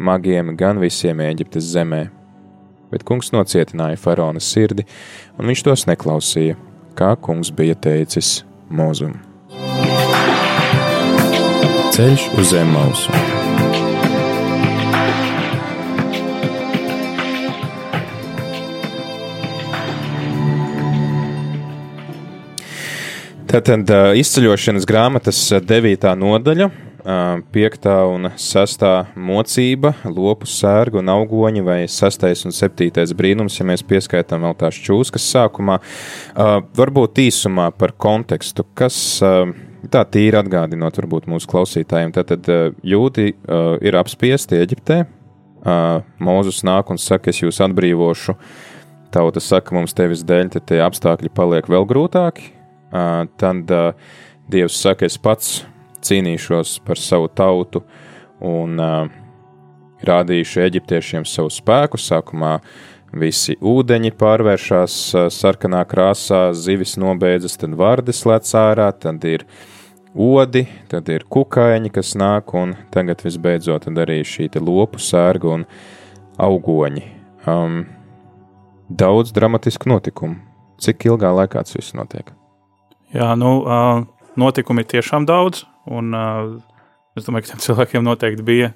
magiem, 0.00 0.56
gan 0.56 0.80
visiem 0.82 1.20
Eģiptes 1.22 1.68
zemē. 1.76 2.08
Bet 2.90 3.04
kungs 3.06 3.30
nocietināja 3.30 4.00
faraona 4.00 4.42
sirdi, 4.42 4.86
un 5.38 5.46
viņš 5.52 5.66
tos 5.68 5.86
neklausīja, 5.86 6.56
kā 6.98 7.12
kungs 7.22 7.52
bija 7.54 7.76
teicis 7.78 8.40
mūzum. 8.72 9.20
Ceļš 11.94 12.26
uz 12.40 12.50
zem 12.54 12.74
mausu. 12.74 13.89
Tātad 23.50 23.88
izceļošanas 24.14 24.84
grāmatas 24.86 25.38
9. 25.66 26.04
nodaļa, 26.20 26.68
5. 27.50 27.86
un 28.06 28.28
6. 28.38 28.84
mocība, 29.18 29.90
lopu 30.06 30.46
sērga 30.46 31.00
un 31.00 31.10
augoņi, 31.10 31.64
vai 31.66 31.78
6. 31.90 32.26
un 32.46 32.54
7. 32.54 33.02
brīnums, 33.18 33.56
ja 33.58 33.66
mēs 33.66 33.82
pieskaitām 33.82 34.46
vēl 34.46 34.54
tās 34.60 34.78
čūskas 34.78 35.26
sākumā. 35.32 35.80
Varbūt 36.78 37.18
īsumā 37.24 37.72
par 37.74 37.96
kontekstu, 37.98 38.62
kas 38.78 39.18
tā 39.18 40.04
tīri 40.14 40.38
atgādinot 40.38 41.02
varbūt 41.02 41.26
mūsu 41.34 41.50
klausītājiem. 41.50 42.14
Tātad 42.20 42.46
jūdi 42.86 43.32
ir 43.34 43.98
apspiesti 43.98 44.62
Eģiptē, 44.62 45.00
Mūzus 46.22 46.62
nāk 46.70 46.94
un 46.94 47.02
saka, 47.02 47.34
es 47.34 47.42
jūs 47.42 47.58
atbrīvošu. 47.66 48.38
Tauta 49.10 49.42
saka, 49.42 49.74
mums 49.74 49.98
tevis 49.98 50.22
dēļ 50.22 50.54
te 50.54 50.62
tie 50.70 50.80
apstākļi 50.86 51.34
paliek 51.34 51.66
vēl 51.66 51.90
grūtāki, 51.90 52.52
tad 52.90 53.74
Dievs 54.50 54.80
saka, 54.82 55.06
es 55.06 55.18
pats 55.20 55.60
cīnīšos 56.02 56.80
par 56.86 56.98
savu 56.98 57.28
tautu 57.28 57.84
un 58.42 58.80
rādīšu 60.06 60.64
eģiptiešiem 60.64 61.26
savu 61.28 61.52
spēku. 61.52 62.00
Sākumā 62.00 62.56
visi 63.12 63.56
ūdeņi 63.60 64.14
pārvēršas 64.18 64.96
sarkanā 65.34 65.84
krāsā, 65.90 66.48
zivis 66.56 66.96
nobeidzas, 67.00 67.58
tad 67.60 67.76
vārdes 67.78 68.24
lec 68.26 68.50
ārā, 68.58 68.90
tad 68.96 69.24
ir 69.28 69.46
odi, 70.14 70.66
tad 70.90 71.08
ir 71.12 71.26
kukaiņi, 71.30 71.92
kas 71.94 72.16
nāk, 72.18 72.54
un 72.58 72.74
tagad 72.94 73.22
visbeidzot 73.26 73.86
arī 73.90 74.22
šī 74.26 74.50
lopu 74.58 74.98
sērga 74.98 75.54
un 75.60 75.66
augoņi. 76.40 77.06
Um, 77.46 77.84
daudz 78.90 79.32
dramatisku 79.32 79.88
notikumu. 79.88 80.40
Cik 80.80 81.10
ilgā 81.12 81.30
laikā 81.36 81.60
tas 81.60 81.76
viss 81.76 81.94
notiek? 81.94 82.39
Jā, 83.10 83.32
nu, 83.38 83.52
notikumi 84.38 84.84
ir 84.84 84.90
tiešām 84.92 85.26
daudz, 85.26 85.64
un 85.90 86.14
es 87.18 87.26
domāju, 87.26 87.46
ka 87.46 87.52
tiem 87.54 87.62
cilvēkiem 87.64 88.06
noteikti 88.06 88.46
bija. 88.46 88.72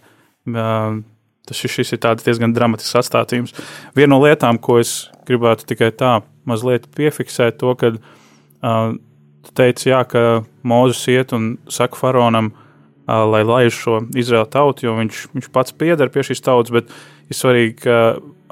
Tas 1.45 1.61
šis 1.61 1.93
ir 1.93 2.01
diezgan 2.25 2.55
dramatisks 2.57 2.97
atstādījums. 3.03 3.55
Viena 3.95 4.15
no 4.15 4.23
lietām, 4.23 4.59
ko 4.59 4.79
es 4.81 5.11
gribētu 5.29 5.69
tikai 5.69 5.91
tā 5.93 6.17
mazliet 6.49 6.89
piefiksēt, 6.97 7.59
to, 7.61 7.75
ka 7.77 7.93
uh, 7.95 8.97
tu 9.45 9.55
teici, 9.57 9.91
jā, 9.91 10.03
ka 10.09 10.45
Mozus 10.65 11.05
iet 11.13 11.35
un 11.37 11.55
saka 11.73 12.01
faraonam, 12.01 12.51
uh, 12.53 13.25
lai 13.29 13.43
laiž 13.45 13.77
šo 13.77 14.01
Izraēlu 14.17 14.49
tautu, 14.53 14.87
jo 14.89 14.97
viņš, 14.97 15.23
viņš 15.37 15.51
pats 15.53 15.77
pieder 15.77 16.13
pie 16.13 16.25
šīs 16.25 16.45
tautas, 16.45 16.73
bet 16.73 16.93
ir 17.29 17.39
svarīgi 17.39 17.97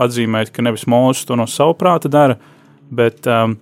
atzīmēt, 0.01 0.53
ka 0.53 0.65
nevis 0.65 0.85
Mozus 0.89 1.25
to 1.29 1.37
no 1.39 1.49
savu 1.49 1.77
prāta 1.81 2.13
dara, 2.13 2.37
bet 2.93 3.29
um, 3.29 3.57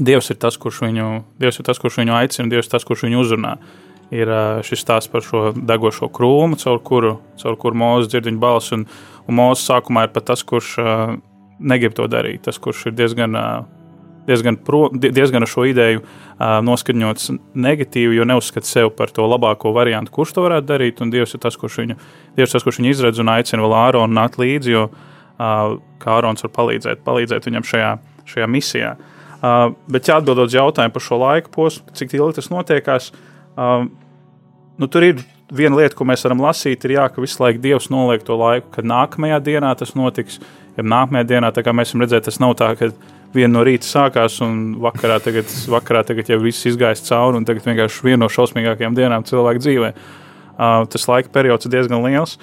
Dievs 0.00 0.30
ir 0.32 0.38
tas, 0.40 0.56
kurš 0.56 0.82
viņu, 0.86 1.08
Dievs 1.40 1.58
ir 1.60 1.66
tas, 1.68 1.80
kurš 1.80 1.98
viņu 2.00 2.14
aicina, 2.16 2.48
Dievs 2.48 2.68
ir 2.68 2.72
tas, 2.72 2.86
kurš 2.88 3.04
viņu 3.06 3.20
uzrunā. 3.20 3.56
Ir 4.12 4.28
šis 4.64 4.82
stāsts 4.84 5.08
par 5.12 5.24
šo 5.24 5.50
degošo 5.56 6.10
krūmu, 6.12 6.58
caur 6.60 6.80
kuru, 6.84 7.14
caur 7.40 7.56
kuru 7.60 7.78
mūzis 7.80 8.10
dzird 8.12 8.28
viņa 8.28 8.40
balsi. 8.40 8.74
Un, 8.76 8.86
un 9.28 9.38
mūzis 9.38 9.68
sākumā 9.68 10.06
ir 10.06 10.12
pat 10.12 10.26
tas, 10.28 10.42
kurš 10.44 10.72
uh, 10.80 11.14
negrib 11.60 11.94
to 11.96 12.08
darīt. 12.12 12.42
Tas, 12.44 12.58
kurš 12.60 12.90
ir 12.90 12.96
diezgan, 12.96 13.36
uh, 13.36 13.62
diezgan, 14.28 14.58
pro, 14.64 14.86
diezgan 14.92 15.44
ar 15.44 15.52
šo 15.52 15.64
ideju 15.70 16.02
uh, 16.02 16.58
noskaņots 16.64 17.32
negatīvi, 17.56 18.18
jo 18.18 18.28
neuzskata 18.28 18.68
sevi 18.68 18.92
par 18.96 19.12
to 19.16 19.24
labāko 19.28 19.72
variantu, 19.76 20.12
kurš 20.18 20.36
to 20.36 20.44
varētu 20.44 20.68
darīt. 20.74 21.00
Un 21.04 21.12
Dievs 21.12 21.32
ir 21.36 21.44
tas, 21.44 21.56
kurš 21.60 21.80
viņu, 21.84 21.96
Dievs 22.36 22.52
tas, 22.56 22.64
kurš 22.64 22.82
viņu 22.82 22.92
izredz 22.92 23.22
un 23.22 23.32
aicina 23.32 23.64
vēl 23.64 23.78
Āronu 23.80 24.20
nākt 24.20 24.36
līdzi, 24.40 24.76
jo 24.76 24.86
uh, 24.92 25.80
kā 26.04 26.18
Ārons 26.18 26.44
var 26.48 26.52
palīdzēt, 26.60 27.04
palīdzēt 27.08 27.48
viņam 27.48 27.68
šajā, 27.72 27.96
šajā 28.28 28.52
misijā. 28.58 28.92
Uh, 29.42 29.72
bet, 29.90 30.06
ja 30.06 30.20
atbildot 30.20 30.46
uz 30.46 30.54
jautājumu 30.54 30.94
par 30.94 31.02
šo 31.02 31.16
laiku 31.18 31.50
posmu, 31.50 31.90
cik 31.98 32.12
ilgi 32.14 32.36
tas 32.36 32.46
notiekās, 32.52 33.08
uh, 33.58 33.88
nu, 34.78 34.86
tur 34.86 35.02
ir 35.02 35.22
viena 35.50 35.80
lieta, 35.80 35.96
ko 35.98 36.06
mēs 36.06 36.22
varam 36.22 36.44
lasīt, 36.44 36.84
ir 36.86 36.94
jā, 36.94 37.08
ka 37.10 37.24
visu 37.24 37.42
laiku 37.42 37.58
Dievs 37.64 37.88
noliek 37.90 38.22
to 38.22 38.36
laiku, 38.38 38.70
kad 38.76 38.86
nākamajā 38.86 39.40
dienā 39.42 39.72
tas 39.78 39.96
notiks. 39.98 40.38
Ja 40.76 40.84
nākamajā 40.86 41.26
dienā, 41.28 41.50
tā 41.52 41.64
kā 41.66 41.74
mēs 41.74 41.90
esam 41.90 42.04
redzējuši, 42.04 42.26
tas 42.30 42.38
nav 42.40 42.54
tā, 42.60 42.70
ka 42.78 42.92
viena 43.34 43.50
no 43.58 43.64
rīta 43.66 43.84
sākās 43.88 44.38
un 44.46 44.76
vakarā, 44.80 45.18
tagad, 45.24 45.50
vakarā 45.74 46.04
tagad 46.08 46.30
jau 46.30 46.38
viss 46.40 46.68
izgājis 46.70 47.02
cauri 47.08 47.40
un 47.40 47.48
tagad 47.48 47.66
vienkārši 47.66 48.06
viena 48.06 48.22
no 48.22 48.30
šausmīgākajām 48.32 48.94
dienām 48.96 49.26
cilvēku 49.28 49.64
dzīvē. 49.66 49.90
Uh, 50.52 50.84
tas 50.92 51.08
laika 51.10 51.32
periods 51.34 51.66
ir 51.66 51.74
diezgan 51.74 52.06
liels. 52.06 52.38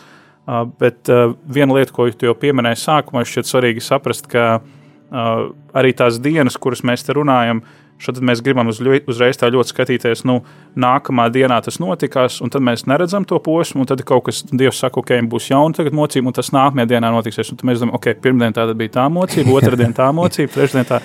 Uh, 0.50 0.66
bet 0.82 1.10
uh, 1.14 1.32
viena 1.48 1.80
lieta, 1.80 1.96
ko 1.96 2.10
jūs 2.10 2.20
jau 2.28 2.36
pieminējāt 2.38 2.84
sākumā, 2.84 3.24
šķiet 3.26 3.50
svarīgi 3.50 3.86
saprast, 3.86 4.30
ka 4.30 4.46
uh, 4.60 4.76
Uh, 5.10 5.50
arī 5.74 5.96
tās 5.98 6.20
dienas, 6.22 6.58
kuras 6.62 6.84
mēs 6.86 7.06
te 7.06 7.16
runājam, 7.18 7.64
Tad 8.00 8.22
mēs 8.24 8.40
gribam 8.44 8.70
uz, 8.72 8.78
uzreiz 8.80 9.38
tā 9.40 9.50
ļoti 9.52 9.74
skatīties, 9.74 10.22
nu, 10.28 10.38
nākamā 10.80 11.26
dienā 11.36 11.58
tas 11.66 11.82
notikās, 11.84 12.38
un 12.40 12.52
tad 12.54 12.64
mēs 12.64 12.86
neredzam 12.88 13.26
to 13.28 13.36
posmu, 13.44 13.84
un 13.84 13.90
tad 13.90 14.06
kaut 14.08 14.30
kas, 14.30 14.40
Dievs 14.48 14.80
saka, 14.80 15.02
ok, 15.02 15.18
būs 15.28 15.50
jauna 15.52 15.92
mocība, 15.92 16.32
un 16.32 16.38
tas 16.38 16.54
nākamajā 16.56 16.94
dienā 16.94 17.10
notiksies. 17.12 17.52
Un 17.52 17.60
tad 17.60 17.68
mēs 17.68 17.82
domājam, 17.82 17.98
ok, 18.00 18.08
pirmdien 18.24 18.56
tā 18.56 18.70
bija 18.72 18.96
tā 19.02 19.10
mocība, 19.12 19.58
otrdien 19.60 19.96
tā 19.98 20.08
mocība, 20.16 20.54
trešdien 20.56 20.88
tā. 20.88 21.02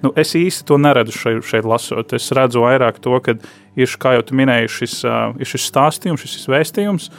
Nu, 0.00 0.14
es 0.16 0.32
īsti 0.38 0.64
to 0.64 0.80
neredzu 0.80 1.12
šeit, 1.12 1.42
šeit 1.44 1.68
lasot. 1.68 2.16
Es 2.16 2.30
redzu 2.32 2.64
vairāk 2.64 3.02
to, 3.04 3.12
ka 3.20 3.36
ir, 3.76 3.96
kā 4.00 4.14
jau 4.16 4.24
minēji, 4.40 4.72
šis, 4.78 4.96
uh, 5.04 5.36
ir 5.36 5.50
šis 5.50 5.68
stāstījums, 5.68 6.24
šis 6.24 6.48
vēstījums, 6.48 7.10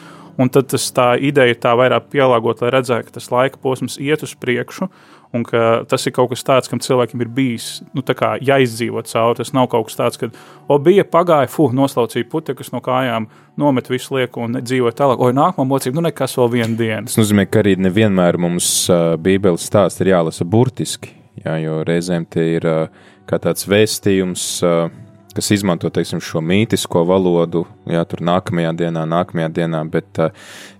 un 0.41 0.49
tad 0.49 0.71
tas, 0.73 0.87
tā 0.97 1.11
ideja 1.21 1.53
ir 1.53 1.61
tā 1.61 1.75
vairāk 1.77 2.09
pielāgot, 2.09 2.65
lai 2.65 2.73
redzētu, 2.73 3.11
ka 3.11 3.19
tas 3.19 3.29
laika 3.29 3.61
posms 3.61 4.01
iet 4.01 4.25
uz 4.25 4.33
priekšu, 4.33 4.89
un 5.33 5.43
ka 5.47 5.83
tas 5.89 6.03
ir 6.07 6.13
kaut 6.15 6.31
kas 6.33 6.43
tāds, 6.45 6.69
kam 6.71 6.81
cilvēkiem 6.83 7.23
ir 7.23 7.29
bijis 7.31 7.67
nu, 7.95 8.03
jāizdzīvo 8.03 9.03
cauri. 9.07 9.39
Tas 9.39 9.53
nav 9.55 9.69
kaut 9.71 9.87
kas 9.87 9.99
tāds, 9.99 10.19
ka, 10.19 10.31
o, 10.67 10.77
bija 10.83 11.05
pagāja, 11.07 11.49
fuh, 11.51 11.73
noslaucīja 11.75 12.27
putekļus 12.31 12.73
no 12.75 12.81
kājām, 12.83 13.29
nomet 13.61 13.89
visu 13.91 14.17
lieku 14.17 14.43
un 14.45 14.59
dzīvoja 14.59 14.95
tālāk. 14.97 15.23
Oi, 15.23 15.35
nākamā 15.37 15.67
mocība, 15.69 15.99
nu 15.99 16.07
nekas 16.09 16.35
vēl 16.39 16.51
viena 16.57 16.75
diena. 16.77 17.05
Tas 17.07 17.19
nozīmē, 17.19 17.47
ka 17.47 17.63
arī 17.63 17.77
nevienmēr 17.79 18.39
mums 18.41 18.67
uh, 18.91 19.13
Bībeles 19.21 19.67
stāsts 19.71 20.03
ir 20.03 20.11
jālasa 20.13 20.47
burtiski, 20.47 21.15
jā, 21.45 21.55
jo 21.63 21.79
reizēm 21.87 22.27
tie 22.31 22.47
ir 22.57 22.67
uh, 22.67 23.07
kā 23.29 23.39
tāds 23.41 23.67
vēstījums. 23.71 24.49
Uh, 24.67 24.91
kas 25.31 25.47
izmanto 25.55 25.87
teiksim, 25.87 26.19
šo 26.19 26.41
mītisko 26.43 27.05
valodu, 27.07 27.61
jā, 27.87 28.01
tur 28.03 28.19
nākamajā 28.27 28.73
dienā, 28.81 29.05
nākamajā 29.07 29.47
dienā, 29.61 29.79
bet 29.87 30.19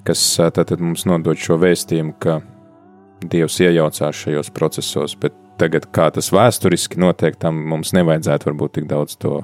kas 0.03 0.24
tātad 0.51 0.81
mums 0.84 1.05
nodod 1.08 1.39
šo 1.39 1.55
vēstījumu, 1.62 2.17
ka 2.20 2.41
Dievs 3.22 3.60
iejaucās 3.62 4.24
šajos 4.24 4.50
procesos, 4.56 5.13
bet 5.22 5.36
tagad, 5.62 5.86
kā 5.94 6.10
tas 6.13 6.32
vēsturiski 6.34 7.01
notiek, 7.01 7.38
tam 7.38 7.60
mums 7.70 7.94
nevajadzētu 7.98 8.50
varbūt 8.50 8.80
tik 8.80 8.90
daudz 8.90 9.20
to 9.22 9.44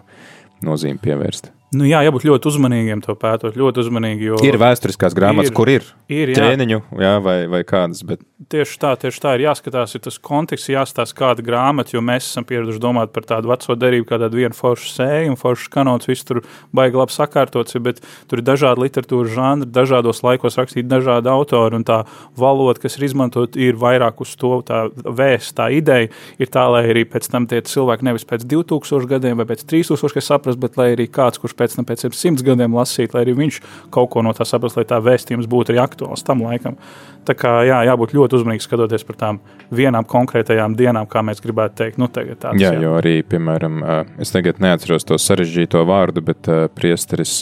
nozīmi 0.66 1.02
pievērst. 1.04 1.52
Nu, 1.76 1.84
jā, 1.84 2.00
jābūt 2.06 2.24
ļoti 2.24 2.48
uzmanīgiem 2.48 3.02
to 3.04 3.12
pētot, 3.20 3.58
ļoti 3.60 3.82
uzmanīgi. 3.82 4.30
Ir 4.48 4.56
vēsturiskās 4.62 5.12
grāmatas, 5.18 5.50
ir, 5.50 5.56
kur 5.58 5.68
ir, 5.68 5.84
ir 6.08 6.30
ķēniņu 6.32 6.78
jā, 7.04 7.18
vai, 7.20 7.42
vai 7.52 7.60
kādas. 7.68 8.06
Bet... 8.08 8.22
Tieši 8.48 8.78
tā, 8.80 8.94
tieši 9.02 9.20
tā 9.20 9.34
ir 9.36 9.44
jāskatās, 9.50 9.98
ir 9.98 10.04
tas 10.06 10.16
konteksts, 10.24 10.70
jāstāsta 10.72 11.18
kāda 11.18 11.44
grāmata, 11.44 11.92
jo 11.92 12.04
mēs 12.06 12.30
esam 12.30 12.46
pieraduši 12.48 12.80
domāt 12.80 13.12
par 13.12 13.26
tādu 13.28 13.52
veco 13.52 13.76
derību, 13.76 14.06
kā 14.08 14.20
tādu 14.22 14.40
vienu 14.40 14.56
foršu 14.56 14.94
sēju, 14.94 15.34
un 15.34 15.40
foršu 15.42 15.68
kanots, 15.74 16.08
viss 16.08 16.24
tur 16.30 16.40
baigi 16.72 17.02
labi 17.02 17.16
sakārtots, 17.18 17.76
bet 17.84 18.00
tur 18.32 18.40
ir 18.40 18.48
dažādi 18.48 18.86
literatūras 18.86 19.36
žanri, 19.36 19.68
dažādos 19.68 20.24
laikos 20.24 20.56
rakstīti 20.62 20.88
dažādi 20.88 21.28
autori, 21.34 21.82
un 21.82 21.84
tā 21.90 22.00
valoda, 22.40 22.80
kas 22.86 22.96
ir 22.96 23.08
izmantot, 23.10 23.60
ir 23.60 23.76
vairāk 23.82 24.24
uz 24.24 24.38
to 24.40 24.62
tā 24.70 24.86
vēsts, 25.04 25.58
tā 25.58 25.68
ideja 25.76 26.08
ir 26.40 26.54
tā, 26.54 26.70
lai 26.72 26.86
arī 26.94 27.04
pēc 27.10 27.28
tam 27.34 27.50
tie 27.52 27.60
cilvēki 27.66 28.08
nevis 28.08 28.28
pēc 28.30 28.48
2000 28.48 29.12
gadiem 29.18 29.42
vai 29.42 29.50
pēc 29.50 29.68
3000, 29.68 30.16
kas 30.16 30.32
saprast, 30.32 30.62
bet 30.62 30.80
lai 30.80 30.94
arī 30.94 31.10
kāds, 31.12 31.42
kurš 31.42 31.57
pēc 31.58 31.78
tam 31.78 31.88
pēc 31.88 32.06
simts 32.16 32.46
gadiem 32.46 32.76
lasīt, 32.78 33.16
lai 33.16 33.26
arī 33.26 33.36
viņš 33.38 33.60
kaut 33.94 34.12
ko 34.14 34.24
no 34.26 34.34
tā 34.38 34.48
saprast, 34.48 34.78
lai 34.80 34.86
tā 34.90 35.00
vēstījums 35.04 35.50
būtu 35.50 35.74
arī 35.74 35.82
aktuāls 35.84 36.26
tam 36.28 36.44
laikam. 36.46 36.78
Tā 37.28 37.36
kā 37.36 37.54
jā, 37.68 37.82
jābūt 37.90 38.14
ļoti 38.16 38.40
uzmanīgam 38.40 38.64
skatoties 38.64 39.04
par 39.08 39.18
tām 39.20 39.42
vienām 39.76 40.08
konkrētajām 40.08 40.78
dienām, 40.80 41.10
kā 41.12 41.24
mēs 41.26 41.44
gribētu 41.44 41.82
teikt. 41.82 42.00
Nu, 42.00 42.08
tāds, 42.08 42.62
jā, 42.62 42.72
jā, 42.72 42.84
jo 42.86 42.94
arī, 43.00 43.18
piemēram, 43.28 43.82
es 44.24 44.32
tagad 44.32 44.62
neatceros 44.64 45.08
to 45.08 45.18
sarežģīto 45.20 45.84
vārdu, 45.90 46.24
bet 46.30 46.48
priesteris 46.78 47.42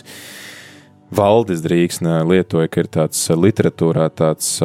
Valdis 1.15 1.62
Drīksne 1.62 2.24
lietoja, 2.25 2.72
ka 2.72 2.81
ir 2.81 2.89
tāds 2.91 3.22
literatūrā 3.29 4.10
tāds 4.17 4.57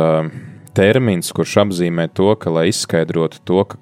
termins, 0.76 1.34
kurš 1.36 1.58
apzīmē 1.66 2.08
to, 2.16 2.32
ka, 2.40 2.52
lai 2.54 2.70
izskaidrotu 2.70 3.42
to, 3.44 3.64
ka 3.68 3.80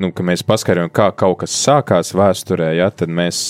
nu, 0.00 0.10
ka 0.14 0.24
mēs 0.26 0.44
paskaidrojam, 0.46 0.92
kā 0.92 1.10
kaut 1.16 1.40
kas 1.42 1.54
sākās 1.64 2.14
vēsturē, 2.16 2.72
ja, 2.78 2.90
tad 2.94 3.12
mēs 3.12 3.42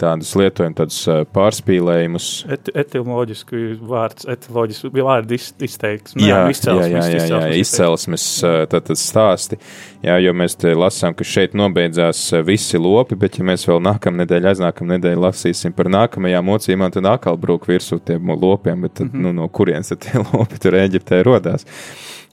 tādus 0.00 0.32
lietojam, 0.38 0.74
tādus 0.78 0.98
pārspīlējumus. 1.34 2.28
Et, 2.56 2.70
etimoloģiski 2.82 3.62
vārds, 3.90 4.26
etimoloģiski 4.30 4.90
vārdi 4.96 5.38
izteikts. 5.38 6.16
Nu, 6.16 6.26
jā, 6.26 6.42
jā, 6.48 6.88
jā, 6.90 7.04
jā, 7.14 7.24
jā, 7.28 7.40
izcelsmes 7.60 8.26
tātad 8.72 9.00
stāsti. 9.00 9.60
Jā, 10.04 10.16
jo 10.24 10.32
mēs 10.36 10.56
te 10.60 10.72
lasām, 10.76 11.14
ka 11.16 11.26
šeit 11.26 11.56
nobeidzās 11.58 12.22
visi 12.46 12.80
lopi, 12.80 13.18
bet 13.20 13.36
ja 13.38 13.44
mēs 13.46 13.66
vēl 13.68 13.82
aiznākamā 13.84 14.96
nedēļa 14.96 15.24
lasīsim 15.26 15.74
par 15.76 15.90
nākamajām 15.92 16.46
mocībām, 16.46 16.92
tad 16.94 17.08
atkal 17.10 17.38
brūk 17.40 17.68
virsū 17.68 18.00
tiem 18.04 18.32
lopiem, 18.32 18.86
bet 18.86 18.96
tad, 19.00 19.10
mm 19.10 19.12
-hmm. 19.12 19.22
nu, 19.28 19.32
no 19.42 19.48
kurienes 19.48 19.92
tad 19.92 20.00
tie 20.06 20.22
lopi 20.32 20.58
tur 20.58 20.78
Eģiptē 20.80 21.22
rodās. 21.26 21.66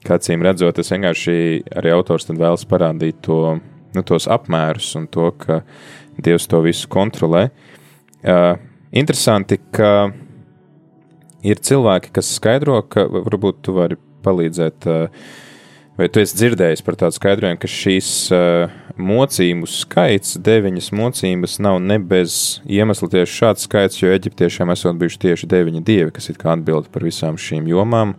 Kācīm 0.06 0.42
redzot, 0.42 0.76
tas 0.76 0.92
vienkārši 0.92 1.64
arī 1.76 1.92
autors 1.92 2.24
tad 2.24 2.38
vēlas 2.38 2.64
parādīt 2.64 3.20
to, 3.22 3.58
nu, 3.94 4.02
tos 4.02 4.28
apmērus 4.28 4.94
un 4.96 5.06
to, 5.06 5.30
ka 5.30 5.62
Dievs 6.24 6.48
to 6.50 6.62
visu 6.64 6.88
kontrolē. 6.90 7.48
Uh, 8.18 8.56
interesanti, 8.90 9.60
ka 9.74 10.10
ir 11.46 11.60
cilvēki, 11.62 12.10
kas 12.14 12.32
skaidro, 12.34 12.80
ka 12.90 13.06
varbūt 13.06 13.62
tu 13.66 13.76
vari 13.76 13.98
palīdzēt, 14.26 14.88
uh, 14.90 15.28
vai 15.98 16.08
tu 16.10 16.22
esi 16.22 16.36
dzirdējis 16.40 16.82
par 16.86 16.98
tādu 16.98 17.14
skaidrojumu, 17.14 17.60
ka 17.62 17.70
šīs 17.70 18.10
uh, 18.34 18.74
mocību 18.98 19.70
skaits, 19.70 20.34
deviņas 20.42 20.90
mocības, 20.98 21.58
nav 21.62 21.78
ne 21.84 22.00
bez 22.02 22.58
iemesla 22.66 23.10
tieši 23.14 23.38
šāds 23.42 23.68
skaits, 23.68 24.02
jo 24.02 24.10
eģiptiešiem 24.10 24.74
esot 24.74 24.98
bijuši 24.98 25.22
tieši 25.28 25.50
deviņi 25.54 25.84
dievi, 25.86 26.14
kas 26.16 26.30
ir 26.32 26.40
kā 26.40 26.56
atbildi 26.56 26.90
par 26.94 27.06
visām 27.06 27.38
šīm 27.38 27.70
jomām. 27.70 28.16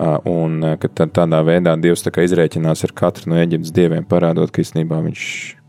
Uh, 0.00 0.18
un 0.28 0.62
ka 0.80 0.88
tādā 1.02 1.40
veidā 1.44 1.74
Dievs 1.80 2.04
tā 2.04 2.12
izrēķinās 2.24 2.84
ar 2.86 2.92
katru 2.96 3.32
no 3.32 3.40
Eģiptes 3.40 3.72
dieviem, 3.74 4.06
parādot, 4.08 4.52
ka 4.52 4.62
īstenībā 4.62 5.00
viņš 5.08 5.24
ir 5.56 5.59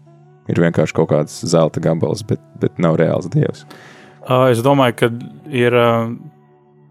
vienkārši 0.50 0.96
kaut 0.98 1.12
kāds 1.12 1.42
zelta 1.46 1.84
gabals, 1.84 2.24
bet, 2.28 2.42
bet 2.62 2.80
nav 2.82 2.98
reāls 3.02 3.30
dievs. 3.32 3.66
Es 4.52 4.62
domāju, 4.66 4.98
ka 5.00 5.10
ir, 5.50 5.76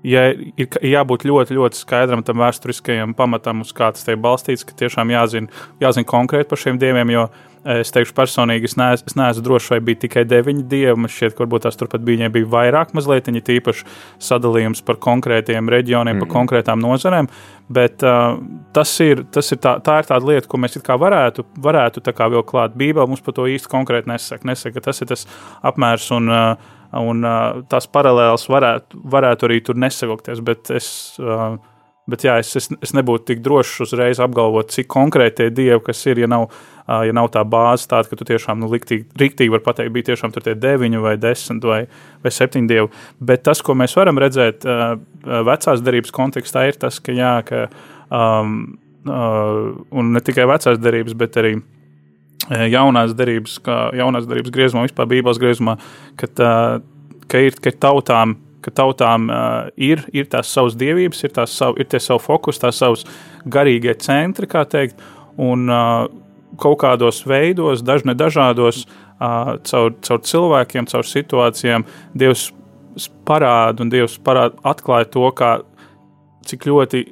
ja 0.06 0.30
ir 0.32 0.80
jābūt 0.92 1.26
ļoti, 1.28 1.56
ļoti 1.58 1.80
skaidram 1.80 2.24
tam 2.26 2.40
vēsturiskajam 2.42 3.14
pamatam, 3.18 3.64
uz 3.64 3.74
kā 3.76 3.92
tas 3.94 4.06
tiek 4.06 4.20
balstīts, 4.22 4.66
ka 4.66 4.76
tiešām 4.84 5.12
jāzina, 5.12 5.62
jāzina 5.82 6.08
konkrēti 6.08 6.50
par 6.50 6.62
šiem 6.62 6.80
dieviem, 6.80 7.12
jo 7.14 7.28
uh, 7.28 7.46
Es 7.60 7.92
teikšu, 7.92 8.14
personīgi, 8.16 8.70
es 8.70 8.74
neesmu, 8.80 9.10
es 9.10 9.16
neesmu 9.18 9.42
drošs, 9.44 9.66
vai 9.74 9.82
bija 9.84 10.00
tikai 10.06 10.22
deviņi 10.24 10.62
dievi. 10.68 10.94
Man 10.96 11.12
šķiet, 11.12 11.34
ka 11.36 11.42
varbūt 11.44 11.66
tās 11.66 11.76
turpat 11.76 12.00
bija, 12.06 12.30
bija 12.32 12.48
vairāk, 12.48 12.94
mazliet 12.96 13.28
īpaši 13.28 13.84
sadalījums 14.24 14.80
par 14.86 14.96
konkrētiem 14.96 15.68
reģioniem, 15.68 16.16
mm. 16.16 16.24
par 16.24 16.30
konkrētām 16.38 16.80
nozarēm. 16.80 17.28
Bet 17.68 18.00
uh, 18.00 18.38
tas 18.72 18.94
ir, 19.04 19.26
tas 19.28 19.52
ir 19.52 19.60
tā, 19.60 19.76
tā 19.84 19.98
ir 20.00 20.08
tāda 20.08 20.30
lieta, 20.30 20.48
ko 20.48 20.56
mēs 20.56 20.80
varētu, 20.80 21.44
varētu 21.60 22.04
kā 22.16 22.30
vēl 22.32 22.46
klāt. 22.48 22.78
Bībelē 22.80 23.04
mums 23.10 23.20
par 23.20 23.36
to 23.36 23.44
īsti 23.44 23.68
konkrēti 23.68 24.08
nesaka. 24.08 24.48
nesaka 24.48 24.80
tas 24.80 25.04
ir 25.04 25.12
tas 25.12 25.28
apmērs 25.60 26.08
un, 26.16 26.32
uh, 26.32 26.70
un 26.98 27.26
uh, 27.26 27.60
tās 27.70 27.86
paralēlas 27.90 28.48
varētu, 28.50 29.02
varētu 29.12 29.48
arī 29.48 29.60
tur 29.66 29.78
nesagokties. 29.80 30.42
Bet 30.46 30.72
es. 30.74 30.88
Uh, 31.22 31.60
Bet 32.10 32.24
jā, 32.24 32.32
es, 32.42 32.48
es, 32.58 32.66
es 32.82 32.90
nebūtu 32.96 33.28
tik 33.28 33.42
drošs 33.44 33.84
uzreiz 33.84 34.18
apgalvot, 34.24 34.72
cik 34.72 34.88
konkrēti 34.90 35.44
tie 35.44 35.52
dievi, 35.54 35.76
kas 35.84 36.00
ir, 36.10 36.18
ja 36.18 36.26
nav 36.26 36.48
ja 37.06 37.14
nav 37.14 37.28
tā 37.30 37.42
bāze 37.46 37.86
tāda, 37.90 38.08
ka 38.10 38.18
tu 38.18 38.26
tiešām 38.26 38.58
nu, 38.58 38.70
liktīgi, 38.72 39.06
riktīgi 39.20 39.52
var 39.52 39.62
pateikt, 39.62 39.92
bija 39.94 40.08
tiešām 40.10 40.32
tur 40.34 40.42
tie 40.42 40.56
deviņi 40.58 41.02
vai 41.04 41.14
desmit 41.20 41.66
vai, 41.66 41.80
vai 42.24 42.32
septiņi 42.34 42.70
dievi. 42.70 42.90
Bet 43.30 43.44
tas, 43.46 43.62
ko 43.62 43.76
mēs 43.78 43.94
varam 43.98 44.18
redzēt 44.18 44.66
vecās 45.50 45.84
derības 45.86 46.14
kontekstā, 46.16 46.66
ir 46.66 46.80
tas, 46.82 46.98
ka 47.04 47.14
jā, 47.14 47.34
ka, 47.46 47.66
um, 48.10 48.56
uh, 49.06 49.60
un 49.94 50.10
ne 50.16 50.24
tikai 50.24 50.48
vecās 50.50 50.80
derības, 50.82 51.14
bet 51.20 51.38
arī 51.38 51.60
jaunās 52.48 53.16
derības, 53.16 53.58
kā 53.64 53.80
jaunās 53.98 54.28
derības 54.30 54.54
griezumā, 54.54 54.86
vispār 54.86 55.10
Bībeles 55.10 55.40
griezumā, 55.42 55.76
ka, 56.20 56.30
tā, 56.30 56.52
ka 57.28 57.42
ir 57.46 57.58
ka 57.60 57.74
tautām 57.88 58.38
ka 58.60 58.72
tautām 58.76 59.28
uh, 59.32 59.68
ir, 59.80 60.02
ir 60.12 60.28
tās 60.30 60.50
savas 60.52 60.76
dievības, 60.76 61.22
ir, 61.24 61.32
tās 61.36 61.54
savu, 61.56 61.78
ir 61.80 61.88
tie 61.90 62.00
savu 62.02 62.20
fokus, 62.22 62.60
tās 62.60 62.80
savas 62.80 63.06
garīgie 63.48 63.94
centri, 64.04 64.48
kā 64.50 64.66
teikt, 64.68 65.00
un 65.40 65.64
uh, 65.72 66.04
kaut 66.60 66.80
kādos 66.82 67.22
veidos, 67.28 67.84
dažne 67.86 68.14
dažādos, 68.18 68.84
uh, 68.84 69.54
caur, 69.64 69.94
caur 70.04 70.20
cilvēkiem, 70.28 70.88
caur 70.92 71.08
situācijām, 71.08 71.86
Dievs 72.12 72.50
parāda 73.28 73.84
un 73.84 73.92
Dievs 73.92 74.18
parāda, 74.24 74.58
atklāja 74.66 75.08
to, 75.14 75.24
kā, 75.36 75.54
cik, 76.48 76.68
ļoti, 76.68 77.04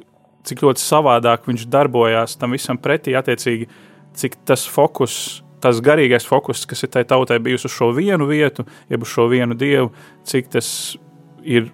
cik 0.49 0.65
ļoti 0.67 0.85
savādāk 0.85 1.49
viņš 1.49 1.69
darbojās 1.73 2.37
tam 2.41 2.57
visam 2.57 2.81
pretī, 2.81 3.17
attiecīgi, 3.17 3.71
cik 4.15 4.41
tas 4.49 4.67
fokus. 4.69 5.43
Tas 5.59 5.81
garīgais 5.83 6.23
fokus, 6.23 6.63
kas 6.71 6.85
ir 6.87 6.91
tai 6.95 7.03
tautai 7.03 7.41
bijusi 7.43 7.67
uz 7.67 7.73
šo 7.75 7.89
vienu 7.97 8.29
vietu, 8.31 8.63
jeb 8.87 9.03
uz 9.03 9.11
šo 9.11 9.25
vienu 9.27 9.57
dievu, 9.59 9.89
cik 10.23 10.53
tas 10.55 10.69
ir 11.43 11.73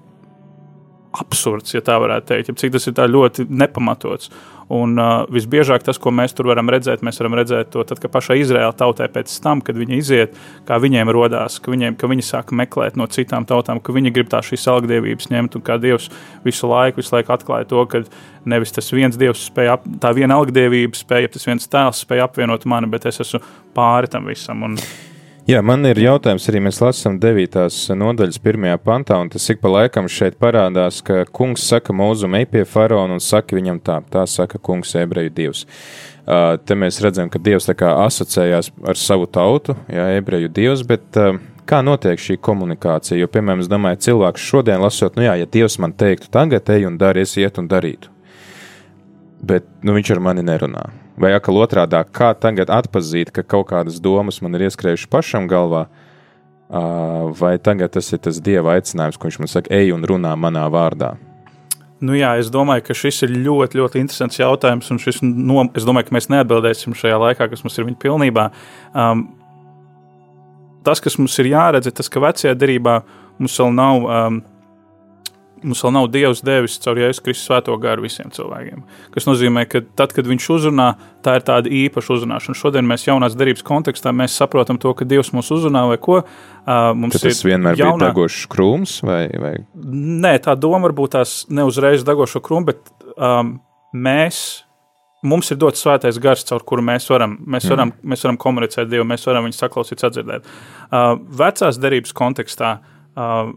absurds, 1.20 1.75
ja 1.75 1.83
tā 1.85 1.99
varētu 2.01 2.31
teikt, 2.31 2.49
ja 2.49 2.61
cik 2.62 2.73
tas 2.75 2.88
ir 2.88 2.97
ļoti 3.12 3.44
nepamatots. 3.51 4.33
Un 4.72 4.96
uh, 4.96 5.27
visbiežāk 5.29 5.83
tas, 5.85 5.98
ko 6.00 6.12
mēs 6.14 6.33
tur 6.37 6.48
varam 6.48 6.70
redzēt, 6.72 7.03
mēs 7.05 7.20
varam 7.20 7.37
redzēt 7.37 7.68
to, 7.74 7.83
tad, 7.85 8.00
ka 8.00 8.09
pašai 8.12 8.38
Izraēla 8.40 8.72
tautai 8.79 9.11
pēc 9.12 9.33
tam, 9.44 9.61
kad 9.64 9.77
viņi 9.77 9.98
iziet, 10.00 10.38
kā 10.68 10.79
viņiem 10.81 11.11
rodās, 11.12 11.59
ka, 11.61 11.72
viņiem, 11.74 11.98
ka 12.00 12.09
viņi 12.09 12.24
sāk 12.24 12.55
meklēt 12.57 12.96
no 12.96 13.05
citām 13.12 13.44
tautām, 13.48 13.83
ka 13.85 13.92
viņi 13.92 14.14
grib 14.14 14.31
tā 14.33 14.40
šīs 14.44 14.64
algdievības 14.72 15.29
ņemt, 15.35 15.59
un 15.59 15.64
kā 15.64 15.77
Dievs 15.83 16.09
visu 16.46 16.70
laiku, 16.70 17.03
visu 17.03 17.16
laiku 17.16 17.35
atklāja 17.37 17.68
to, 17.68 17.85
ka 17.90 18.05
nevis 18.48 18.72
tas 18.72 18.88
viens 18.94 19.18
Dievs 19.20 19.44
spēja, 19.50 19.77
ap, 19.77 19.85
tā 20.00 20.14
viena 20.16 20.40
algdievība 20.40 20.96
spēja, 20.96 21.35
tas 21.37 21.44
viens 21.48 21.68
tēls 21.68 22.00
spēja 22.07 22.29
apvienot 22.29 22.64
mani, 22.70 22.88
bet 22.92 23.09
es 23.11 23.20
esmu 23.24 23.42
pāri 23.77 24.09
tam 24.12 24.33
visam. 24.33 24.64
Un, 24.64 24.81
Jā, 25.44 25.59
man 25.61 25.85
ir 25.85 25.98
jautājums, 26.00 26.46
arī 26.48 26.62
mēs 26.64 26.78
lasām 26.80 27.18
9. 27.20 27.66
nodaļas 28.00 28.38
1. 28.40 28.62
pantā, 28.80 29.18
un 29.20 29.28
tas 29.28 29.44
ik 29.52 29.59
pa 29.61 29.68
laikam 29.68 30.07
šeit 30.09 30.38
parādās, 30.40 31.02
ka 31.04 31.26
kungs 31.37 31.66
saka 31.68 31.92
mūzum 31.92 32.38
ej 32.38 32.46
pie 32.48 32.62
faraona 32.64 33.18
un 33.18 33.20
saka 33.20 33.59
viņam 33.59 33.83
tā, 33.85 33.98
tā 34.09 34.22
saka 34.24 34.57
kungs 34.57 34.94
ebreju 34.96 35.35
dievs. 35.37 35.66
Uh, 36.24 36.54
te 36.64 36.72
mēs 36.72 37.02
redzam, 37.04 37.28
ka 37.28 37.37
dievs 37.37 37.68
tā 37.68 37.76
kā 37.76 37.92
asociējās 38.07 38.72
ar 38.88 38.96
savu 38.96 39.28
tautu, 39.28 39.76
jā, 39.92 40.09
ebreju 40.16 40.48
dievs, 40.48 40.87
bet 40.88 41.20
uh, 41.20 41.37
kā 41.68 41.85
notiek 41.85 42.24
šī 42.24 42.40
komunikācija? 42.40 43.20
Jo, 43.20 43.28
piemēram, 43.28 43.61
es 43.61 43.68
domāju, 43.68 44.00
cilvēks 44.09 44.48
šodien 44.48 44.80
lasot, 44.80 45.20
nu 45.20 45.28
jā, 45.28 45.37
ja 45.44 45.52
dievs 45.61 45.76
man 45.76 45.92
teiktu 45.92 46.33
tagad 46.33 46.72
ej 46.72 46.88
un 46.88 46.96
dari, 46.96 47.28
es 47.28 47.37
iet 47.37 47.61
un 47.61 47.68
darītu. 47.68 48.09
Bet, 49.44 49.68
nu, 49.85 49.92
viņš 49.92 50.16
ar 50.16 50.24
mani 50.24 50.48
nerunā 50.48 50.88
vai 51.20 51.35
atkal 51.37 51.61
otrādi, 51.62 52.00
kā 52.14 52.33
tagad 52.38 52.72
atpazīt, 52.72 53.33
ka 53.35 53.44
kaut 53.46 53.68
kādas 53.70 54.00
domas 54.03 54.40
man 54.42 54.57
ir 54.57 54.66
ieskrējušas 54.68 55.11
pašam 55.11 55.46
galvā, 55.50 55.87
vai 57.38 57.55
tagad 57.62 57.94
tas 57.94 58.11
ir 58.12 58.22
tas 58.24 58.40
dieva 58.42 58.74
aicinājums, 58.79 59.20
ko 59.20 59.29
viņš 59.29 59.38
man 59.42 59.53
saka, 59.53 59.72
ej 59.74 59.94
un 59.94 60.07
runā 60.09 60.35
manā 60.38 60.64
vārdā. 60.72 61.14
Nu 62.05 62.16
jā, 62.18 62.35
es 62.40 62.50
domāju, 62.53 62.83
ka 62.88 62.96
šis 62.98 63.22
ir 63.24 63.37
ļoti, 63.46 63.79
ļoti 63.81 64.00
interesants 64.03 64.40
jautājums, 64.40 64.90
un 64.92 64.98
šis, 65.00 65.22
no, 65.22 65.62
es 65.79 65.87
domāju, 65.87 66.09
ka 66.09 66.16
mēs 66.16 66.29
neatbildēsim 66.33 66.96
šajā 66.98 67.20
laikā, 67.22 67.46
kas 67.53 67.62
mums 67.64 67.79
ir 67.79 67.87
viņa 67.88 68.00
pilnībā. 68.03 68.48
Um, 68.92 69.29
tas, 70.85 71.00
kas 71.00 71.16
mums 71.20 71.38
ir 71.40 71.53
jāredz, 71.55 71.88
ir 71.88 71.94
tas, 71.96 72.11
ka 72.12 72.20
vecajā 72.24 72.53
derībā 72.59 72.98
mums 73.38 73.57
vēl 73.61 73.72
nav 73.79 74.05
um, 74.05 74.42
mums 75.64 75.83
vēl 75.85 75.94
nav 75.96 76.09
Dievs 76.12 76.42
devis 76.44 76.77
caur 76.83 76.98
Jēzus 77.00 77.22
Kristus 77.24 77.48
svēto 77.48 77.74
garu 77.81 78.05
visiem 78.05 78.31
cilvēkiem. 78.35 78.83
Tas 79.14 79.29
nozīmē, 79.29 79.64
ka 79.70 79.83
tad, 79.96 80.14
kad 80.16 80.29
viņš 80.29 80.48
uzrunā, 80.57 80.88
tā 81.24 81.38
ir 81.38 81.46
tāda 81.46 81.72
īpaša 81.72 82.18
uzrunāšana. 82.18 82.59
Šodien 82.59 82.88
mēs 82.88 83.07
jaunās 83.09 83.37
darbības 83.38 83.64
kontekstā 83.66 84.12
saprotam 84.31 84.79
to, 84.81 84.92
ka 84.94 85.09
Dievs 85.09 85.33
mūs 85.37 85.50
uzrunā 85.55 85.87
vai 85.90 85.98
ko. 86.03 86.20
Mums 86.66 87.20
tas 87.22 87.42
vienmēr 87.46 87.81
jaunā... 87.81 87.96
bija 87.98 88.12
degošs 88.12 88.44
krūms 88.53 88.98
vai, 89.07 89.24
vai? 89.40 89.55
Nē, 89.74 90.37
tā 90.44 90.57
doma 90.59 90.85
varbūt 90.88 91.16
tās 91.16 91.42
neuzreiz 91.48 92.05
degošo 92.07 92.44
krūmu, 92.44 92.70
bet 92.72 92.94
um, 93.16 93.57
mēs 93.92 94.44
mums 95.24 95.50
ir 95.53 95.59
dots 95.61 95.83
svētais 95.85 96.18
gars, 96.22 96.44
caur 96.48 96.64
kuru 96.68 96.85
mēs 96.85 97.09
varam, 97.11 97.38
mēs 97.48 97.68
varam, 97.70 97.92
mm. 97.92 98.09
mēs 98.12 98.24
varam 98.27 98.38
komunicēt 98.40 98.90
Dievu, 98.90 99.07
mēs 99.09 99.24
varam 99.29 99.46
viņu 99.48 99.57
saklausīt, 99.57 100.05
sadzirdēt. 100.05 100.48
Uh, 100.90 101.14
vecās 101.40 101.81
derības 101.81 102.12
kontekstā 102.16 102.74
uh, 102.79 103.55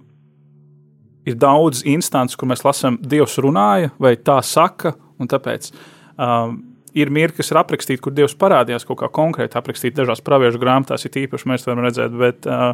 ir 1.27 1.37
daudz 1.39 1.83
instances, 1.87 2.37
kur 2.39 2.49
mēs 2.51 2.63
lasām, 2.65 2.97
Dievs 3.01 3.37
runāja, 3.43 3.91
vai 4.01 4.15
tā 4.17 4.39
saka, 4.45 4.95
un 5.19 5.29
tāpēc. 5.31 5.71
Um, 6.17 6.57
Ir 6.97 7.11
mirkli, 7.13 7.43
kas 7.43 7.51
ir 7.51 7.59
aprakstīti, 7.59 8.01
kur 8.01 8.13
Dievs 8.15 8.33
parādījās 8.39 8.87
kaut 8.87 8.97
kā 9.03 9.09
konkrēti, 9.13 9.53
aprakstīti 9.59 9.99
dažās 9.99 10.23
praviešu 10.25 10.57
grāmatās, 10.61 11.03
ir 11.05 11.19
īpaši 11.27 11.49
mēs 11.51 11.67
varam 11.67 11.83
redzēt, 11.85 12.15
bet 12.17 12.47
uh, 12.49 12.71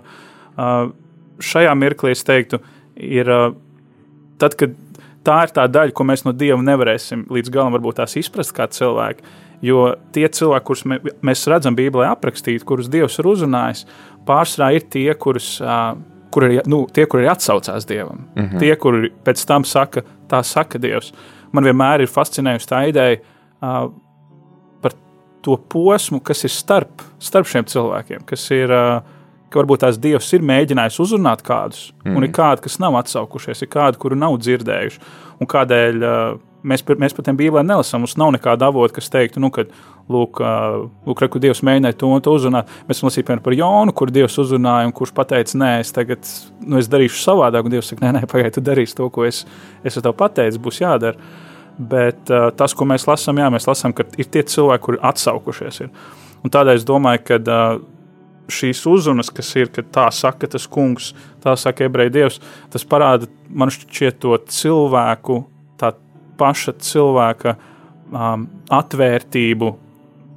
uh, 0.55 0.91
šajā 1.43 1.73
mirklī 1.75 2.13
es 2.13 2.23
teiktu, 2.23 2.61
ir 2.95 3.31
uh, 3.33 3.49
tad, 4.39 4.55
kad 4.59 4.77
tā 5.27 5.39
ir 5.43 5.53
tā 5.57 5.65
daļa, 5.67 5.95
ko 5.97 6.05
mēs 6.07 6.23
no 6.27 6.31
Dieva 6.35 6.61
nevarēsim 6.63 7.25
līdz 7.33 7.51
galam 7.51 7.75
varbūt 7.75 7.99
tās 7.99 8.15
izprast 8.21 8.55
kā 8.55 8.69
cilvēki, 8.71 9.27
jo 9.65 9.89
tie 10.15 10.27
cilvēki, 10.39 10.67
kurus 10.69 10.85
mē, 10.87 11.01
mēs 11.25 11.43
redzam 11.51 11.75
Bībelē 11.75 12.07
aprakstīti, 12.13 12.63
kurus 12.69 12.91
Dievs 12.93 13.19
ir 13.19 13.31
uzrunājis, 13.33 13.83
pārsvarā 14.29 14.77
ir 14.77 14.87
tie, 14.93 15.09
kurus 15.19 15.57
uh, 15.59 15.97
kur 16.33 16.47
ir, 16.49 16.61
nu, 16.69 16.83
tie, 16.93 17.05
kur 17.09 17.21
ir 17.21 17.29
atsaucās 17.31 17.85
Dievam, 17.87 18.25
mm 18.33 18.43
-hmm. 18.43 18.59
tie, 18.59 18.75
kuri 18.75 19.11
pēc 19.25 19.45
tam 19.47 19.63
saka, 19.63 20.01
tā 20.29 20.43
saka 20.43 20.79
Dievs. 20.81 21.13
Man 21.51 21.63
vienmēr 21.63 22.01
ir 22.01 22.09
fascinējusi 22.09 22.69
tā 22.69 22.87
ideja 22.89 23.19
uh, 23.19 23.91
par 24.81 24.95
to 25.41 25.57
posmu, 25.57 26.19
kas 26.19 26.43
ir 26.43 26.49
starp, 26.49 27.01
starp 27.19 27.47
šiem 27.47 27.65
cilvēkiem, 27.65 28.25
kas 28.25 28.51
ir. 28.51 28.71
Uh, 28.71 29.01
ka 29.53 29.61
varbūt 29.61 29.83
tās 29.85 29.99
Dievs 30.01 30.33
ir 30.33 30.41
mēģinājis 30.41 30.99
uzrunāt 30.99 31.43
kādus, 31.45 31.91
mm. 32.03 32.15
un 32.15 32.23
ir 32.23 32.29
mhm. 32.29 32.35
kādi, 32.35 32.61
kas 32.65 32.79
nav 32.79 32.95
atsaukušies, 32.95 33.61
ir 33.61 33.69
kādi, 33.69 33.99
kuri 34.01 34.15
nav 34.17 34.39
dzirdējuši, 34.41 34.99
un 35.39 35.47
kādēļ 35.47 35.99
uh, 36.01 36.39
mēs, 36.63 36.83
mēs 36.99 37.15
par 37.15 37.27
tiem 37.27 37.37
bībelē 37.39 37.63
nelasām. 37.65 38.03
Mums 38.03 38.17
nav 38.19 38.33
nekāda 38.35 38.71
avota, 38.71 38.97
kas 38.97 39.11
teiktu, 39.13 39.41
nu, 39.43 39.51
ka 39.53 39.67
lūk, 40.11 40.41
lūk 41.07 41.23
re, 41.23 41.29
Dievs 41.45 41.63
mēģināja 41.63 41.97
to 41.99 42.09
un 42.11 42.23
to 42.23 42.33
uzrunāt. 42.35 42.71
Mēs 42.89 43.03
lasījām 43.05 43.41
par 43.43 43.55
Jonu, 43.55 43.93
kur 43.95 44.11
Dievs 44.13 44.37
uzrunāja, 44.41 44.89
un 44.89 44.95
kurš 44.95 45.13
teica, 45.21 45.57
nē, 45.59 45.71
es 45.83 45.93
tagad 45.95 46.27
nu, 46.61 46.77
es 46.81 46.91
darīšu 46.91 47.21
savādāk, 47.21 47.65
un 47.65 47.75
Dievs 47.75 47.93
saka, 47.93 48.05
nē, 48.05 48.19
nē 48.19 48.27
pagaidiet, 48.27 48.57
tu 48.57 48.65
darīsi 48.65 48.97
to, 48.99 49.09
ko 49.13 49.25
es, 49.27 49.43
es 49.83 49.99
tev 49.99 50.15
pateicu, 50.19 50.61
būs 50.63 50.81
jādara. 50.83 51.17
Bet 51.73 52.29
uh, 52.29 52.51
tas, 52.53 52.75
ko 52.77 52.85
mēs 52.85 53.07
lasām, 53.09 53.39
jā, 53.41 53.47
mēs 53.49 53.65
lasām, 53.65 53.95
ka 53.97 54.05
ir 54.19 54.29
tie 54.29 54.43
cilvēki, 54.45 54.83
kuri 54.83 55.01
atsaukušies. 55.09 55.81
Ir. 55.87 56.11
Un 56.43 56.53
tādēļ 56.53 56.77
es 56.77 56.85
domāju, 56.85 57.23
ka 57.25 57.39
uh, 57.41 57.79
šīs 58.51 58.83
uzrunas, 58.89 59.31
kas 59.33 59.49
ir, 59.57 59.71
ka 59.73 59.81
tā 59.81 60.09
saka 60.13 60.49
tas 60.51 60.67
kungs, 60.69 61.13
tā 61.43 61.55
saka 61.59 61.87
ebreju 61.87 62.13
dievs, 62.13 62.39
tas 62.73 62.85
parāda 62.85 63.29
man 63.49 63.71
šķiet 63.73 64.19
to 64.21 64.35
cilvēku, 64.51 65.39
tā 65.81 65.93
paša 66.37 66.75
cilvēka 66.83 67.55
um, 68.11 68.45
atvērtību 68.73 69.71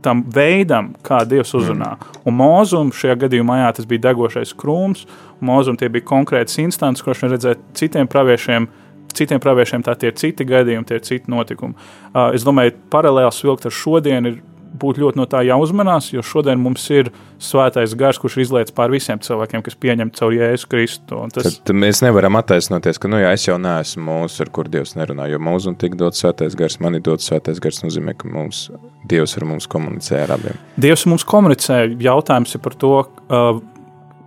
tam 0.04 0.22
veidam, 0.32 0.92
kā 1.06 1.22
Dievs 1.28 1.54
uzrunā. 1.56 1.94
Mm. 1.96 2.18
Un 2.28 2.36
mūzum 2.40 2.90
šajā 2.94 3.16
gadījumā 3.26 3.60
jā, 3.62 3.70
tas 3.78 3.88
bija 3.88 4.08
degošais 4.08 4.54
krūms, 4.58 5.06
mūzum 5.44 5.78
tie 5.78 5.90
bija 5.92 6.06
konkrētas 6.08 6.58
instances, 6.62 7.04
ko 7.04 7.14
viņš 7.14 7.36
redzēja 7.36 7.60
citiem 7.78 8.10
praviešiem. 8.10 8.68
Citiem 9.16 9.40
praviešiem 9.40 9.80
tā 9.80 9.94
ir 10.04 10.12
citi 10.18 10.44
gadījumi, 10.44 10.84
tie 10.84 10.98
ir 10.98 11.04
citi 11.06 11.32
notikumi. 11.32 11.72
Uh, 12.12 12.34
es 12.36 12.44
domāju, 12.44 12.74
paralēls 12.92 13.38
vilkt 13.46 13.64
ar 13.64 13.72
šodienu 13.72 14.34
ir 14.34 14.42
būt 14.80 15.00
ļoti 15.02 15.20
no 15.20 15.26
tā 15.30 15.42
jāuzmanās, 15.46 16.10
jo 16.14 16.24
šodien 16.24 16.60
mums 16.62 16.84
ir 16.94 17.10
svētais 17.42 17.94
gars, 17.98 18.20
kurš 18.22 18.38
ir 18.38 18.44
izlaists 18.46 18.74
pār 18.76 18.92
visiem 18.94 19.20
cilvēkiem, 19.22 19.64
kas 19.66 19.78
pieņem 19.82 20.12
caur 20.16 20.34
Jēzu 20.36 20.70
Kristu. 20.72 21.20
Tas... 21.34 21.58
Tad 21.66 21.76
mēs 21.76 22.02
nevaram 22.04 22.38
attaisnoties, 22.40 23.00
ka, 23.02 23.10
nu, 23.12 23.20
jā, 23.22 23.32
es 23.36 23.46
jau 23.48 23.58
neesmu 23.60 24.04
mūsu, 24.06 24.42
ar 24.44 24.52
kur 24.54 24.70
Dievs 24.72 24.96
nerunā, 24.98 25.28
jo 25.32 25.40
mūsu 25.42 25.72
un 25.72 25.78
tik 25.80 25.96
dot 26.00 26.18
svētais 26.18 26.56
gars, 26.58 26.78
man 26.84 26.98
ir 26.98 27.04
dot 27.06 27.24
svētais 27.24 27.62
gars, 27.62 27.82
nozīmē, 27.84 28.16
ka 28.18 28.30
mums, 28.32 28.66
Dievs 29.08 29.36
ar 29.38 29.48
mums 29.48 29.68
komunicē 29.70 30.24
ar 30.24 30.36
abiem. 30.36 30.60
Dievs 30.80 31.06
mums 31.10 31.26
komunicē, 31.28 31.84
jautājums 32.02 32.56
ir 32.56 32.64
par 32.64 32.78
to, 32.80 32.94
uh, 33.06 33.64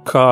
kā 0.10 0.28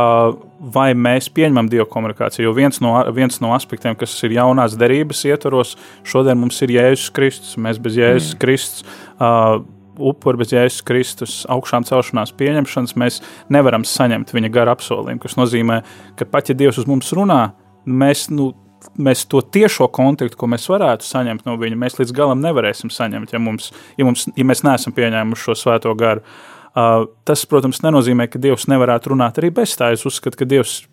vai 0.58 0.92
mēs 0.98 1.30
pieņemam 1.34 1.70
dievu 1.70 1.86
komunikāciju. 1.92 2.48
Jo 2.48 2.54
viens 2.58 2.80
no, 2.84 2.96
viens 3.16 3.40
no 3.44 3.54
aspektiem, 3.56 3.98
kas 4.00 4.16
ir 4.26 4.36
jaunās 4.38 4.78
derības 4.80 5.24
ietvaros, 5.30 5.76
šodien 6.08 6.40
mums 6.42 6.60
ir 6.66 6.74
Jēzus 6.78 7.12
Kristus. 7.14 7.58
Mēs 7.62 7.82
bez 7.82 8.00
Jēzus 8.00 8.34
mm. 8.34 8.40
Kristus 8.42 8.86
uh, 9.20 9.62
upuri 10.00 10.42
bez 10.42 10.54
Jēzus 10.54 10.84
Kristus 10.88 11.34
augšām 11.52 11.86
celšanās 11.88 12.34
pieņemšanas, 12.38 12.96
mēs 13.00 13.20
nevaram 13.54 13.86
saņemt 13.88 14.34
viņa 14.36 14.52
gara 14.54 14.76
apsolījumu. 14.78 15.24
Tas 15.24 15.38
nozīmē, 15.40 15.82
ka 16.20 16.28
pat 16.30 16.52
ja 16.52 16.58
Dievs 16.58 16.82
uz 16.82 16.88
mums 16.90 17.14
runā, 17.18 17.42
mēs, 17.86 18.28
nu, 18.34 18.52
mēs 18.98 19.26
to 19.32 19.42
tiešo 19.42 19.90
kontaktu, 19.94 20.38
ko 20.40 20.50
mēs 20.52 20.68
varētu 20.72 21.08
saņemt 21.08 21.48
no 21.48 21.58
viņa, 21.62 21.80
mēs 21.80 21.98
līdz 22.02 22.14
galam 22.16 22.44
nevarēsim 22.44 22.94
saņemt, 22.94 23.34
ja, 23.34 23.42
mums, 23.42 23.72
ja, 23.98 24.08
mums, 24.08 24.28
ja 24.38 24.48
mēs 24.48 24.64
neesam 24.68 24.96
pieņēmuši 24.98 25.50
šo 25.50 25.58
svēto 25.64 25.96
garu. 25.98 26.26
Uh, 26.78 27.08
tas, 27.26 27.42
protams, 27.50 27.82
nenozīmē, 27.82 28.28
ka 28.30 28.38
Dievs 28.42 28.68
nevarētu 28.70 29.16
runāt 29.16 29.40
arī 29.42 29.50
bez 29.56 29.74
tā. 29.80 29.90
Es 29.96 30.06
uzskatu, 30.06 30.38
ka 30.38 30.46
Dievs 30.46 30.84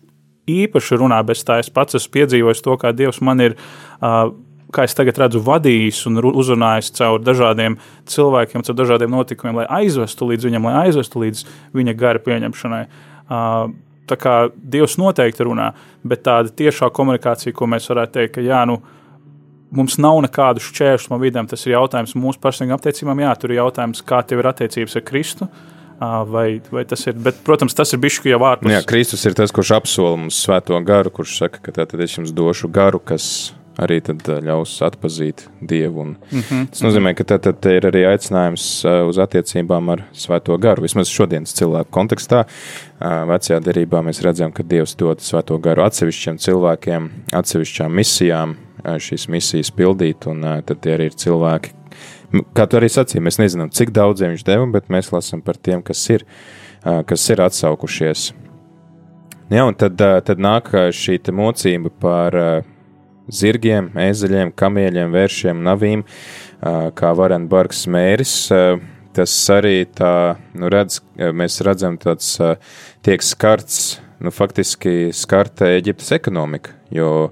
īpaši 0.49 0.97
runā 0.97 1.19
bez 1.25 1.43
tā. 1.45 1.59
Es 1.61 1.69
pats 1.73 1.97
esmu 1.99 2.13
piedzīvojis 2.15 2.63
to, 2.65 2.73
kā 2.81 2.93
Dievs 2.95 3.21
man 3.25 3.43
ir 3.43 3.53
uh, 3.57 4.31
kā 4.75 4.85
es 4.87 4.97
tagad 4.97 5.19
redzu, 5.23 5.41
vadījis 5.45 6.03
un 6.09 6.19
uzrunājis 6.31 6.91
caur 6.97 7.23
dažādiem 7.23 7.77
cilvēkiem, 8.11 8.65
caur 8.67 8.77
dažādiem 8.77 9.13
notikumiem, 9.15 9.61
lai 9.61 9.69
aizvestu 9.81 10.27
līdz 10.31 10.49
viņam, 10.49 10.67
lai 10.69 10.75
aizvestu 10.85 11.23
līdz 11.23 11.45
viņa 11.77 11.95
gara 11.99 12.21
pieņemšanai. 12.25 12.83
Tā 14.05 14.17
kā 14.21 14.35
Dievs 14.53 14.99
noteikti 15.01 15.47
runā, 15.47 15.71
bet 16.05 16.21
tāda 16.27 16.51
tiešā 16.53 16.91
komunikācija, 16.93 17.55
ko 17.57 17.65
mēs 17.71 17.89
varētu 17.89 18.19
teikt, 18.19 18.35
ka 18.35 18.43
jā, 18.45 18.61
nu, 18.69 18.77
mums 19.75 19.97
nav 20.01 20.19
nekādu 20.27 20.61
šķēršļu 20.61 21.13
no 21.13 21.21
vidēm, 21.21 21.49
tas 21.49 21.65
ir 21.65 21.73
jautājums 21.73 22.13
mūsu 22.19 22.41
personīgām 22.43 22.77
attiecībām. 22.77 23.23
Jā, 23.25 23.33
tur 23.41 23.53
ir 23.53 23.63
jautājums, 23.63 24.03
kā 24.05 24.21
tev 24.27 24.43
ir 24.43 24.51
attiecības 24.51 24.99
ar 24.99 25.07
Kristu. 25.07 25.49
Vai, 25.95 26.59
vai 26.75 26.81
tas 26.83 27.05
ir, 27.07 27.15
bet, 27.23 27.37
protams, 27.47 27.73
tas 27.73 27.93
ir 27.95 28.01
bijis 28.03 28.17
jau 28.27 28.41
ārpus. 28.43 28.67
Jā, 28.67 28.81
Kristus 28.83 29.21
ir 29.25 29.35
tas, 29.37 29.53
kurš 29.55 29.77
apsola 29.77 30.17
mums 30.19 30.41
svēto 30.43 30.75
garu, 30.83 31.07
kurš 31.07 31.37
saka, 31.39 31.61
ka 31.63 31.71
tad 31.71 32.01
es 32.03 32.17
jums 32.17 32.35
došu 32.35 32.67
garu, 32.67 32.99
kas 32.99 33.55
arī 33.81 33.99
ļaus 33.99 34.77
atpazīt 34.85 35.47
Dievu. 35.61 36.01
Un 36.01 36.15
mm 36.31 36.39
-hmm. 36.39 36.67
Tas 36.69 36.81
nozīmē, 36.81 37.13
ka 37.13 37.23
tad, 37.23 37.41
tad 37.41 37.65
ir 37.65 37.85
arī 37.85 38.05
aicinājums 38.07 38.85
uz 39.09 39.17
attiecībām 39.17 39.89
ar 39.89 40.03
Svēto 40.13 40.57
garu. 40.57 40.81
Vismaz 40.81 41.07
šodienas 41.07 41.53
cilvēku 41.53 41.89
kontekstā, 41.91 42.45
vecajā 42.99 43.59
derībā 43.59 44.01
mēs 44.01 44.23
redzam, 44.23 44.51
ka 44.51 44.63
Dievs 44.63 44.95
dod 44.95 45.19
Svēto 45.19 45.57
garu 45.57 45.81
atsevišķiem 45.81 46.37
cilvēkiem, 46.37 47.09
atsevišķām 47.33 47.91
misijām, 47.91 48.55
šīs 48.83 49.27
misijas 49.27 49.71
pildīt, 49.71 50.27
un 50.27 50.41
tad 50.65 50.79
tie 50.81 50.93
arī 50.95 51.05
ir 51.05 51.15
cilvēki. 51.15 51.69
Kā 52.53 52.65
tu 52.67 52.77
arī 52.77 52.89
sacīji, 52.89 53.23
mēs 53.23 53.39
nezinām, 53.39 53.69
cik 53.69 53.91
daudziem 53.91 54.33
viņš 54.33 54.43
deva, 54.43 54.65
bet 54.65 54.89
mēs 54.89 55.11
lasām 55.13 55.41
par 55.41 55.55
tiem, 55.55 55.81
kas 55.81 56.09
ir, 56.09 56.25
kas 56.83 57.29
ir 57.29 57.41
atsaukušies. 57.41 58.33
Ja, 59.49 59.65
un 59.65 59.75
tad, 59.77 60.01
tad 60.25 60.41
nāk 60.41 60.71
šī 60.73 61.19
mocība 61.31 61.89
par 62.01 62.33
zirgiem, 63.31 63.89
ezeļiem, 63.99 64.53
kamieļiem, 64.57 65.13
vēršiem, 65.15 65.63
navīm, 65.65 66.05
kā 66.95 67.13
Varenburgas 67.17 67.85
mēris. 67.91 68.35
Tas 69.15 69.33
arī 69.53 69.85
tā, 69.95 70.35
nu, 70.59 70.69
redz, 70.71 70.99
mēs 71.15 71.61
redzam, 71.63 71.95
tāds 72.01 72.33
tiek 73.05 73.23
skarts, 73.23 73.99
nu, 74.19 74.33
faktiski 74.35 75.13
skarta 75.15 75.69
Eģiptes 75.77 76.11
ekonomika, 76.17 76.75
jo 76.91 77.29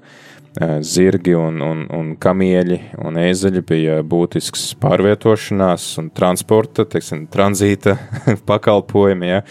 zirgi 0.85 1.33
un, 1.33 1.57
un, 1.65 1.79
un 1.89 2.11
kamieļi 2.21 2.77
un 3.01 3.17
ezeļi 3.17 3.63
bija 3.65 3.95
būtisks 4.05 4.75
pārvietošanās 4.83 5.87
un 5.99 6.11
transporta, 6.13 6.85
teiksim, 6.85 7.25
tranzīta 7.33 7.97
pakalpojumi, 8.49 9.31
ja, 9.31 9.41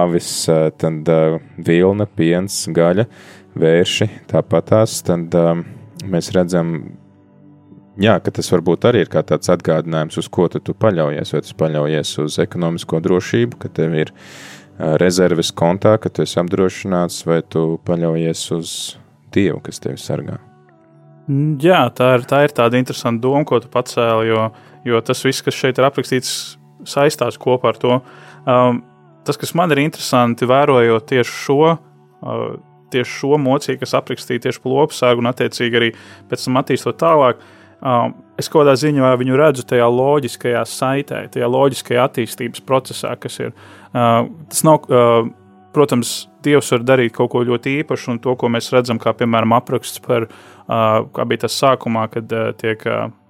avis, 0.00 0.30
tad 0.80 1.12
vilna, 1.68 2.08
piens, 2.08 2.62
gaļa, 2.72 3.06
vērši 3.60 4.08
tāpatās, 4.30 5.00
tad 5.06 5.34
um, 5.38 5.64
mēs 6.06 6.30
redzam 6.36 6.76
jā, 8.00 8.16
ka 8.20 8.32
tas 8.34 8.50
varbūt 8.52 8.86
arī 8.88 9.04
ir 9.04 9.12
kā 9.12 9.22
tāds 9.26 9.50
atgādinājums, 9.52 10.18
uz 10.20 10.28
ko 10.32 10.48
tu, 10.52 10.60
paļaujies. 10.74 11.32
Vai 11.34 11.42
tu 11.44 11.56
paļaujies 11.62 12.12
uz 12.24 12.38
ekonomisko 12.42 13.00
drošību, 13.04 13.60
ka 13.62 13.72
tev 13.72 13.96
ir 13.96 14.12
rezerves 15.00 15.52
kontā, 15.56 15.96
ka 16.00 16.12
tu 16.12 16.24
esi 16.26 16.38
apdrošināts, 16.42 17.22
vai 17.28 17.40
tu 17.42 17.78
paļaujies 17.86 18.44
uz 18.56 18.74
Dievu, 19.36 19.58
kas 19.64 19.80
tevi 19.82 19.98
sargā. 20.00 20.38
Mm, 21.26 21.56
jā, 21.60 21.80
tā 21.96 22.12
ir, 22.16 22.26
tā 22.28 22.44
ir 22.46 22.54
tāda 22.56 22.78
interesanta 22.78 23.24
doma, 23.24 23.42
ko 23.48 23.58
tu 23.60 23.68
pacēli, 23.72 24.30
jo, 24.30 24.44
jo 24.86 25.00
tas 25.04 25.24
viss, 25.26 25.42
kas 25.44 25.56
šeit 25.58 25.80
ir 25.80 25.88
aprakstīts, 25.88 26.30
saistās 26.86 27.36
kopā 27.40 27.72
ar 27.72 27.80
to. 27.82 27.98
Um, 28.46 28.80
tas, 29.26 29.36
kas 29.40 29.52
man 29.58 29.74
ir 29.74 29.82
interesanti, 29.82 30.48
vērojot 30.48 31.08
tieši 31.10 31.36
šo, 31.42 31.58
uh, 31.74 32.44
tieši 32.92 33.18
šo 33.20 33.38
mocīju, 33.42 33.80
kas 33.82 33.96
aprakstīta 33.98 34.48
tieši 34.48 34.62
sārgu 34.96 35.22
un 35.22 35.30
attiecīgi 35.30 35.80
arī 35.80 35.90
pēc 36.30 36.44
tam 36.44 36.60
attīstot 36.60 36.98
tālāk, 37.00 37.42
um, 37.80 38.14
es 38.38 38.48
kaut 38.48 38.64
kādā 38.64 38.76
ziņā 38.80 39.14
viņu 39.20 39.36
redzu 39.36 39.66
tajā 39.66 39.88
loģiskajā 39.88 40.62
saitē, 40.64 41.26
tajā 41.32 41.48
loģiskajā 41.50 42.06
attīstības 42.06 42.64
procesā, 42.66 43.16
kas 43.16 43.40
ir. 43.40 43.52
Uh, 43.92 44.28
tas 44.50 44.64
nav, 44.66 44.88
uh, 44.90 45.28
protams, 45.76 46.26
Dievs 46.46 46.70
var 46.70 46.84
darīt 46.86 47.10
kaut 47.16 47.32
ko 47.32 47.40
ļoti 47.42 47.80
īpašu, 47.82 48.12
un 48.12 48.18
to, 48.22 48.36
ko 48.38 48.46
mēs 48.52 48.70
redzam, 48.70 49.00
kā 49.02 49.10
piemēram 49.18 49.56
apraksts 49.56 49.98
par, 50.04 50.28
uh, 50.30 51.00
kā 51.10 51.26
bija 51.26 51.46
tas 51.46 51.56
sākumā, 51.58 52.06
kad 52.12 52.30
tiek 52.60 52.84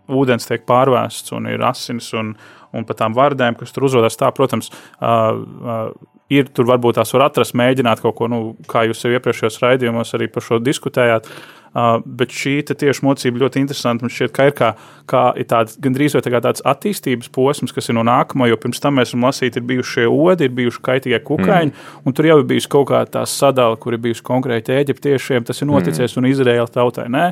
ūdens 0.06 0.46
tiek 0.48 0.66
pārvērsts 0.66 1.34
un 1.36 1.48
ir 1.50 1.64
asins 1.66 2.12
un, 2.16 2.34
un 2.76 2.86
pat 2.86 3.00
tām 3.00 3.16
vārdēm, 3.16 3.56
kas 3.58 3.74
tur 3.74 3.88
uzrodas. 3.88 4.18
Tā, 4.20 4.30
protams, 4.34 4.70
uh, 5.00 5.32
uh, 5.32 6.15
ir 6.32 6.48
tur 6.54 6.66
varbūt 6.70 6.98
tās 6.98 7.12
var 7.14 7.28
atrast, 7.28 7.54
mēģināt 7.58 8.02
kaut 8.02 8.16
ko, 8.18 8.30
nu, 8.30 8.40
kā 8.70 8.86
jūs 8.88 9.04
jau 9.04 9.12
iepriekšējos 9.14 9.60
raidījumos 9.62 10.16
arī 10.18 10.30
par 10.32 10.46
šo 10.46 10.62
diskutējāt. 10.62 11.30
Uh, 11.76 11.98
bet 12.08 12.32
šī 12.32 12.54
tieši 12.64 13.04
mocība 13.04 13.42
ļoti 13.42 13.60
interesanta. 13.60 14.06
Man 14.06 14.12
šķiet, 14.12 14.32
ka 14.32 14.46
ir, 14.48 14.54
kā, 14.56 14.70
kā 15.10 15.22
ir 15.36 15.44
tāds, 15.50 15.74
gandrīz 15.82 16.14
vai 16.16 16.22
tā 16.24 16.40
tāds 16.40 16.62
attīstības 16.64 17.28
posms, 17.34 17.74
kas 17.76 17.90
ir 17.90 17.98
no 17.98 18.04
nākamā, 18.06 18.48
jo 18.48 18.56
pirms 18.60 18.80
tam 18.80 18.96
mēs 18.96 19.10
esam 19.10 19.26
lasīti, 19.26 19.60
ir 19.60 19.66
bijuši 19.68 19.92
šie 19.98 20.06
odi, 20.08 20.48
ir 20.48 20.54
bijuši 20.56 20.80
kaitīgie 20.86 21.20
kukaiņi, 21.26 21.74
mm. 21.74 21.98
un 22.08 22.16
tur 22.16 22.30
jau 22.30 22.38
ir 22.40 22.46
bijusi 22.48 22.70
kaut 22.72 22.88
kāda 22.88 23.18
tā 23.18 23.24
sadala, 23.28 23.76
kur 23.82 23.92
ir 23.92 24.00
bijusi 24.06 24.24
konkrēti 24.24 24.72
eģiptiešiem. 24.72 25.44
Tas 25.48 25.60
ir 25.60 25.68
noticies 25.68 26.16
mm. 26.16 26.22
un 26.22 26.30
Izraēla 26.30 26.72
tautai. 26.72 27.10
Nē. 27.12 27.26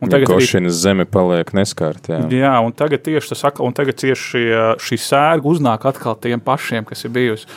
Un 0.00 0.14
tagad 0.14 0.32
arī, 0.32 0.72
zeme 0.72 1.04
paliek 1.04 1.52
neskārta. 1.58 2.14
Jā. 2.14 2.22
jā, 2.32 2.54
un 2.64 2.72
tagad 2.72 3.04
tieši 3.04 3.34
tas 3.34 3.44
atkal, 3.50 3.68
un 3.68 3.76
tagad 3.76 4.00
tieši 4.00 4.30
šī, 4.30 4.46
šī 4.80 5.00
sērga 5.10 5.52
uznāk 5.52 5.84
atkal 5.90 6.16
tiem 6.16 6.40
pašiem, 6.40 6.88
kas 6.88 7.04
ir 7.04 7.12
bijusi. 7.12 7.50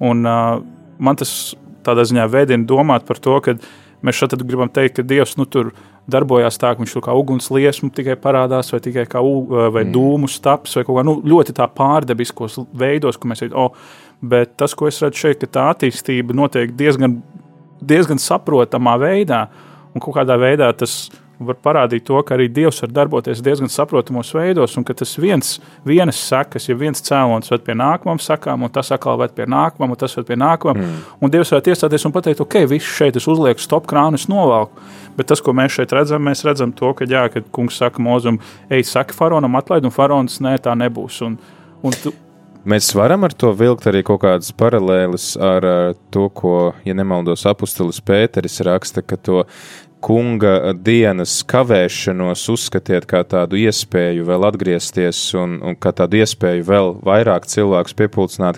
Un 0.00 0.26
uh, 0.26 0.58
man 0.98 1.20
tas 1.20 1.54
tādā 1.86 2.04
ziņā 2.08 2.26
veidina 2.32 2.66
domāt 2.68 3.06
par 3.08 3.20
to, 3.22 3.36
ka 3.44 3.56
mēs 4.04 4.16
šeit 4.16 4.36
gribam 4.44 4.70
teikt, 4.72 4.98
ka 4.98 5.06
Dievs 5.06 5.36
nu, 5.40 5.46
tur 5.48 5.72
darbojās 6.10 6.58
tā, 6.60 6.72
ka 6.74 6.82
viņš 6.82 6.96
kā 7.04 7.14
ugunsliesmu 7.16 7.90
tikai 7.94 8.16
parādās, 8.20 8.72
vai 8.72 8.80
tikai 8.84 9.06
kā 9.10 9.22
vai 9.22 9.84
mm. 9.84 9.92
dūmu 9.94 10.30
staps, 10.30 10.76
vai 10.78 10.84
kaut 10.86 11.00
kā 11.00 11.06
nu, 11.06 11.16
ļoti 11.32 11.54
tā 11.56 11.68
pārdabiskos 11.76 12.58
veidos, 12.76 13.20
ko 13.20 13.30
mēs 13.30 13.44
redzam. 13.44 13.66
Oh, 13.66 13.98
bet 14.20 14.56
tas, 14.60 14.74
ko 14.76 14.88
es 14.90 15.00
redzu 15.04 15.26
šeit, 15.26 15.40
ka 15.40 15.50
tā 15.50 15.66
attīstība 15.74 16.36
notiek 16.36 16.72
diezgan, 16.76 17.20
diezgan 17.80 18.20
saprotamā 18.20 18.96
veidā, 19.00 19.46
un 19.94 20.02
kaut 20.02 20.16
kādā 20.20 20.36
veidā 20.40 20.70
tas 20.76 21.10
var 21.48 21.56
parādīt 21.64 22.04
to, 22.08 22.18
ka 22.26 22.34
arī 22.36 22.48
Dievs 22.52 22.82
var 22.84 22.92
darboties 22.94 23.42
diezgan 23.44 23.70
saprotamos 23.72 24.32
veidos, 24.36 24.76
un 24.78 24.84
ka 24.86 24.94
tas 24.96 25.14
viens, 25.20 25.56
vienas 25.86 26.20
sekas, 26.20 26.68
ja 26.68 26.76
viens 26.76 27.02
cēlonis 27.06 27.52
ved 27.52 27.64
pie 27.66 27.76
nākamām 27.78 28.20
sakām, 28.22 28.66
un 28.66 28.72
tas 28.72 28.92
atkal 28.94 29.18
ved 29.20 29.34
pie 29.36 29.48
nākamām, 29.50 29.94
un 29.94 30.00
tas 30.00 30.16
ved 30.18 30.28
pie 30.28 30.38
nākamām, 30.40 30.80
mm. 30.80 31.18
un 31.20 31.32
Dievs 31.32 31.52
var 31.56 31.72
iestāties 31.72 32.06
un 32.08 32.14
pateikt, 32.16 32.44
ok, 32.44 32.60
viss 32.70 32.96
šeit 33.00 33.18
es 33.20 33.28
uzlieku 33.30 33.64
stop 33.64 33.88
krānu, 33.90 34.20
es 34.20 34.28
novelku. 34.30 34.88
Bet 35.16 35.30
tas, 35.32 35.42
ko 35.44 35.54
mēs 35.56 35.74
šeit 35.74 35.92
redzam, 35.96 36.22
mēs 36.24 36.44
redzam 36.46 36.72
to, 36.76 36.92
ka, 36.96 37.08
jā, 37.08 37.26
kad 37.32 37.48
kungs 37.54 37.80
saka 37.80 38.02
mozum, 38.02 38.40
ej, 38.70 38.86
saka 38.88 39.16
faraonam 39.16 39.58
atlaid, 39.58 39.86
un 39.88 39.94
faraons 39.94 40.40
nē, 40.44 40.58
tā 40.64 40.76
nebūs. 40.78 41.22
Un, 41.26 41.38
un 41.84 41.96
tu, 42.02 42.14
Mēs 42.60 42.90
varam 42.92 43.24
ar 43.24 43.32
to 43.32 43.54
vilkt 43.56 43.86
arī 43.88 44.02
kaut 44.04 44.20
kādas 44.20 44.50
paralēles 44.52 45.30
ar 45.40 45.64
to, 46.12 46.26
ko, 46.36 46.74
ja 46.84 46.92
nemaldos, 46.92 47.46
apustulis 47.48 48.02
Pēteris 48.04 48.60
raksta, 48.66 49.00
ka 49.00 49.16
to 49.16 49.46
kunga 50.00 50.72
dienas 50.74 51.40
kavēšanos 51.48 52.46
uzskatiet 52.52 53.06
kā 53.08 53.20
tādu 53.28 53.58
iespēju 53.60 54.24
vēl 54.28 54.46
atgriezties 54.48 55.20
un, 55.38 55.58
un 55.64 55.76
kā 55.76 55.92
tādu 55.96 56.20
iespēju 56.20 56.64
vēl 56.66 56.94
vairāk 57.06 57.48
cilvēkus 57.50 57.96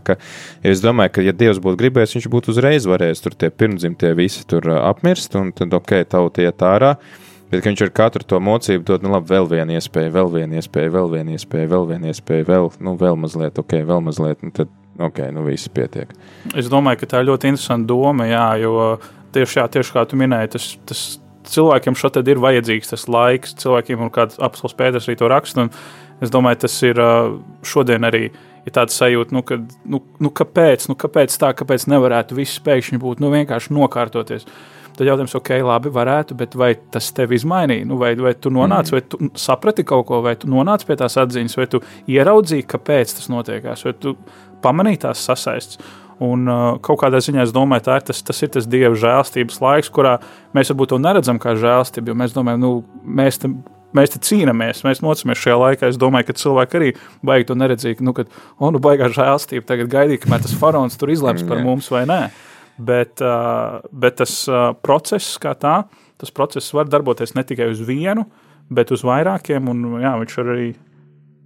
ka 0.03 0.17
ja 0.63 0.71
es 0.71 0.83
domāju, 0.83 1.13
ka 1.17 1.27
ja 1.27 1.33
Dievs 1.33 1.61
būtu 1.63 1.81
gribējis, 1.81 2.17
viņš 2.17 2.31
būtu 2.31 2.55
uzreiz 2.55 2.87
varējis 2.87 3.25
tur 3.25 3.35
tie 3.35 3.51
pirmdzimtie 3.51 4.15
visi 4.15 4.47
tur 4.47 4.71
apmirst 4.79 5.35
un 5.35 5.53
tad 5.53 5.75
ok, 5.75 6.05
tauta 6.09 6.43
iet 6.43 6.63
ārā. 6.63 6.97
Bet 7.53 7.67
viņš 7.67 7.83
ar 7.85 7.91
katru 7.93 8.25
to 8.25 8.39
mocību 8.41 8.87
dod, 8.89 9.03
nu, 9.05 9.11
labi, 9.13 9.29
vēl 9.29 9.45
vienu 9.51 9.75
iespēju, 9.77 10.13
vēl 10.15 10.31
vienu 10.33 10.57
iespēju, 10.57 10.93
vēl 10.95 11.11
vienu 11.13 11.35
iespēju, 11.37 11.69
vēl 11.69 11.83
vienu 11.91 12.09
iespēju, 12.09 12.47
vēl, 12.49 12.69
nu, 12.81 12.95
vēl 12.97 13.19
mazliet, 13.21 13.59
ok, 13.61 13.75
vēl 13.91 14.01
mazliet, 14.07 14.41
nu, 14.41 14.55
tad, 14.57 14.71
ok, 14.97 15.21
nu, 15.37 15.45
viss 15.45 15.69
pietiek. 15.69 16.15
Es 16.57 16.71
domāju, 16.73 17.03
ka 17.03 17.11
tā 17.11 17.21
ir 17.21 17.29
ļoti 17.29 17.53
interesanta 17.53 17.91
doma, 17.93 18.25
jā, 18.31 18.47
jo 18.63 18.73
tieši, 19.37 19.59
jā, 19.61 19.67
tieši 19.77 19.93
kā 19.99 20.07
tu 20.09 20.17
minēji, 20.23 20.55
tas, 20.55 20.71
tas 20.89 21.03
cilvēkiem 21.49 21.99
šeit 21.99 22.21
ir 22.23 22.41
vajadzīgs 22.43 22.93
tas 22.95 23.09
laiks, 23.11 23.57
cilvēkiem, 23.63 24.07
un 24.07 24.13
kāds 24.15 24.41
apelsīns 24.43 24.79
pēters 24.79 25.09
arī 25.09 25.19
to 25.21 25.31
raksta. 25.33 25.69
Es 26.23 26.31
domāju, 26.31 26.63
tas 26.65 26.77
ir 26.87 27.01
šodien 27.67 28.07
arī 28.07 28.29
ir 28.63 28.75
tāds 28.75 28.95
sajūta, 28.99 29.35
nu, 29.35 29.43
ka, 29.47 29.59
nu, 29.91 30.03
nu, 30.23 30.31
kāpēc, 30.31 30.87
nu, 30.91 30.97
kāpēc 30.99 31.35
tā, 31.41 31.51
kāpēc 31.59 31.89
nevarētu 31.91 32.39
viss 32.39 32.63
pēkšņi 32.63 33.01
būt 33.03 33.23
nu, 33.23 33.33
vienkārši 33.35 33.75
nokārtoties. 33.75 34.47
Tad 34.93 35.09
jautājums, 35.09 35.35
ok, 35.39 35.51
labi, 35.65 35.91
varētu, 35.93 36.37
bet 36.37 36.55
vai 36.59 36.75
tas 36.93 37.09
tev 37.17 37.33
izmainīja? 37.33 37.87
Nu, 37.89 37.97
vai, 38.01 38.13
vai 38.21 38.35
tu 38.37 38.53
nonāci, 38.53 38.93
mm. 38.93 38.99
vai 38.99 39.31
tu 39.33 39.41
saprati 39.41 39.87
kaut 39.89 40.05
ko, 40.11 40.21
vai 40.25 40.35
tu 40.37 40.51
nonāci 40.53 40.87
pie 40.89 40.99
tās 41.01 41.17
atziņas, 41.23 41.57
vai 41.59 41.67
tu 41.73 41.81
ieraudzīji, 42.13 42.69
kāpēc 42.69 43.17
tas 43.17 43.31
notiekās, 43.33 43.87
vai 43.89 43.95
tu 43.97 44.13
pamanīji 44.63 45.01
tās 45.07 45.25
sasaistes. 45.27 45.81
Un 46.23 46.47
uh, 46.47 46.77
kaut 46.85 47.01
kādā 47.01 47.19
ziņā 47.25 47.47
es 47.47 47.53
domāju, 47.55 47.89
ir 47.97 48.05
tas, 48.07 48.21
tas 48.23 48.43
ir 48.45 48.51
tas 48.55 48.67
dieva 48.71 48.95
žēlstības 48.99 49.59
laiks, 49.63 49.91
kurā 49.93 50.19
mēs 50.55 50.71
varbūt 50.71 50.93
to 50.93 50.99
neredzam 51.03 51.41
kā 51.43 51.57
žēlstību, 51.59 52.13
jo 52.13 52.19
mēs 52.21 52.37
domājam, 52.37 52.63
nu, 52.63 52.71
mēs 53.03 53.41
te, 53.43 53.51
mēs 53.97 54.15
te 54.15 54.21
cīnāmies, 54.29 54.85
mēs 54.87 55.03
mocamies 55.03 55.41
šajā 55.43 55.57
laikā. 55.65 55.91
Es 55.91 55.99
domāju, 56.01 56.29
ka 56.29 56.37
cilvēki 56.39 56.79
arī 56.79 56.93
baigi 57.27 57.49
to 57.49 57.57
neredzīgi, 57.59 58.07
nu, 58.07 58.15
ka, 58.15 58.27
oh, 58.59 58.71
nu, 58.71 58.83
baigā 58.83 59.11
žēlstība, 59.15 59.67
tagad 59.69 59.91
gaidīt, 59.93 60.23
kamēr 60.23 60.45
tas 60.45 60.55
faraons 60.61 61.01
tur 61.01 61.11
izlems 61.15 61.43
par 61.49 61.65
mums 61.65 61.91
vai 61.93 62.05
nē. 62.11 62.21
Bet, 62.83 63.19
uh, 63.25 63.83
bet 63.91 64.21
tas 64.23 64.37
uh, 64.51 64.71
process 64.85 65.35
kā 65.43 65.57
tā, 65.59 65.83
tas 66.23 66.33
process 66.35 66.71
var 66.77 66.87
darboties 66.91 67.35
ne 67.35 67.45
tikai 67.47 67.67
uz 67.73 67.83
vienu, 67.85 68.29
bet 68.73 68.95
uz 68.95 69.03
vairākiem, 69.07 69.67
un 69.69 70.01
jā, 70.05 70.15
viņš 70.23 70.41
arī 70.45 70.71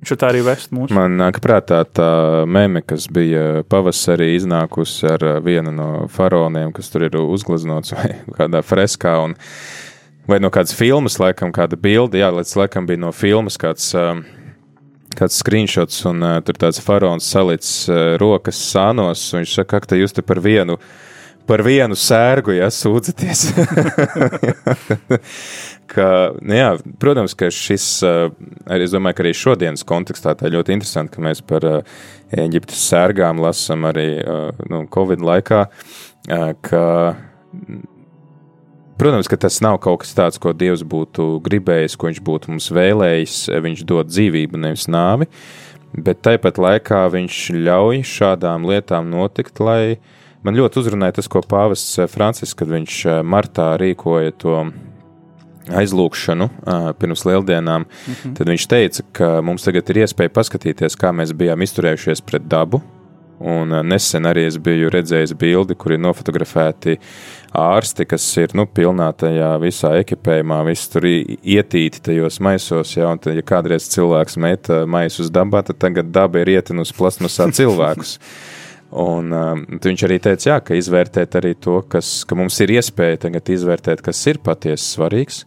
Viņš 0.02 0.12
tā 0.20 0.28
arī 0.28 0.42
vest 0.44 0.72
mūsu. 0.76 0.94
Man 0.94 1.16
nāk 1.18 1.40
prātā 1.44 1.80
tā 1.88 2.10
meme, 2.46 2.82
kas 2.84 3.08
bija 3.12 3.64
pavasarī 3.70 4.34
iznākusi 4.36 5.08
ar 5.08 5.24
vienu 5.44 5.72
no 5.74 5.88
faraoniem, 6.12 6.72
kas 6.76 6.92
tur 6.92 7.06
ir 7.08 7.16
uzgleznots 7.22 7.96
vai 7.96 8.10
kādā 8.38 8.62
freskā. 8.66 9.16
Un, 9.24 9.36
vai 10.28 10.40
no 10.42 10.52
kādas 10.54 10.76
filmas, 10.76 11.18
laikam, 11.22 11.54
kāda 11.54 11.78
bilde, 11.80 12.20
jā, 12.20 12.30
līdz 12.34 12.54
laikam 12.60 12.88
bija 12.88 13.06
no 13.06 13.14
filmas 13.16 13.58
kāds. 13.60 13.94
Kāds 15.16 15.38
screenshots, 15.40 16.02
un 16.10 16.20
uh, 16.20 16.34
tur 16.44 16.58
tāds 16.60 16.76
faraons 16.84 17.24
salicis 17.24 17.86
uh, 17.88 18.18
rokas 18.20 18.58
sānos, 18.60 19.22
viņš 19.32 19.54
saka, 19.62 19.78
ka 19.80 19.96
jūs 19.96 20.12
te 20.12 20.20
par 20.20 20.42
vienu 20.44 20.74
uh, 20.76 20.90
par 21.46 21.62
vienu 21.66 21.96
sērgu, 21.98 22.56
ja 22.56 22.68
sūdzaties. 22.72 23.46
ka, 25.92 26.08
nu 26.42 26.58
jā, 26.58 26.70
protams, 27.02 27.36
ka 27.38 27.50
šis, 27.54 27.86
arī 28.66 28.86
es 28.86 28.94
domāju, 28.94 29.18
ka 29.18 29.24
arī 29.24 29.34
šodienas 29.36 29.86
kontekstā 29.86 30.34
tā 30.38 30.50
ļoti 30.52 30.74
interesanti, 30.76 31.14
ka 31.14 31.24
mēs 31.26 31.42
par 31.46 31.66
Eģiptes 32.36 32.82
sērgām 32.90 33.40
lasam 33.42 33.86
arī 33.88 34.08
nu, 34.70 34.82
Covid 34.92 35.22
laikā, 35.26 35.62
ka, 36.66 36.82
protams, 38.98 39.30
ka 39.30 39.38
tas 39.46 39.60
nav 39.64 39.78
kaut 39.84 40.02
kas 40.02 40.16
tāds, 40.18 40.42
ko 40.42 40.54
Dievs 40.56 40.82
būtu 40.86 41.36
gribējis, 41.46 41.94
ko 41.94 42.10
viņš 42.10 42.20
būtu 42.26 42.54
mums 42.54 42.68
vēlējis, 42.74 43.38
viņš 43.68 43.86
dod 43.86 44.10
dzīvību, 44.10 44.64
nevis 44.66 44.90
nāvi, 44.90 45.30
bet 45.94 46.26
tāpat 46.26 46.58
laikā 46.58 47.06
viņš 47.14 47.40
ļauj 47.62 48.02
šādām 48.10 48.66
lietām 48.66 49.06
notikt, 49.14 49.62
lai 49.62 49.82
uh, 49.94 50.14
Man 50.46 50.54
ļoti 50.54 50.78
uzrunāja 50.78 51.16
tas, 51.18 51.26
ko 51.30 51.42
Pāvests 51.42 51.96
eh, 51.98 52.06
Francisks, 52.10 52.54
kad 52.58 52.70
viņš 52.70 52.98
eh, 53.10 53.22
martā 53.26 53.72
rīkoja 53.82 54.34
to 54.38 54.58
aizlūgšanu 55.66 56.46
uh, 56.46 56.84
pirms 56.94 57.24
lieldienām, 57.26 57.88
mm 57.88 58.12
-hmm. 58.14 58.34
tad 58.38 58.46
viņš 58.52 58.66
teica, 58.70 59.02
ka 59.18 59.30
mums 59.42 59.64
tagad 59.66 59.88
ir 59.90 60.04
iespēja 60.04 60.30
paskatīties, 60.30 60.94
kā 60.94 61.10
mēs 61.10 61.32
bijām 61.34 61.64
izturējušies 61.66 62.22
pret 62.22 62.46
dabu. 62.46 62.82
Un 63.42 63.74
nesen 63.84 64.24
arī 64.30 64.46
es 64.46 64.56
biju 64.62 64.88
redzējis 64.94 65.34
bildi, 65.34 65.74
kur 65.74 65.92
ir 65.92 65.98
nofotografēti 65.98 66.96
ārsti, 67.52 68.06
kas 68.06 68.36
ir 68.36 68.54
nu, 68.54 68.64
pilnā 68.66 69.10
tajā 69.12 69.50
visā 69.60 69.90
ekipējumā, 69.98 70.62
visi 70.70 70.90
tur 70.92 71.02
ietīti 71.04 72.00
tajos 72.00 72.40
maisos. 72.40 72.96
Ja, 72.96 73.10
un 73.10 73.18
tad, 73.18 73.34
ja 73.34 73.42
kādreiz 73.42 73.90
cilvēks 73.90 74.38
met 74.38 74.70
maisu 74.86 75.26
uz 75.26 75.30
dabā, 75.30 75.66
tad 75.66 75.82
tagad 75.82 76.14
daba 76.14 76.38
ir 76.38 76.54
ietinusi 76.54 76.94
plasmasā 76.94 77.50
cilvēkus. 77.50 78.20
Un, 78.94 79.32
uh, 79.34 79.58
viņš 79.82 80.04
arī 80.06 80.20
teica, 80.22 80.50
jā, 80.52 80.56
ka 80.62 80.76
izvērtēt 80.78 81.34
arī 81.40 81.56
to, 81.58 81.80
kas, 81.90 82.20
ka 82.28 82.38
mums 82.38 82.58
ir 82.62 82.76
iespēja 82.76 83.24
tagad 83.26 83.50
izvērtēt, 83.50 84.02
kas 84.04 84.20
ir 84.30 84.38
patiesi 84.44 84.86
svarīgs, 84.92 85.42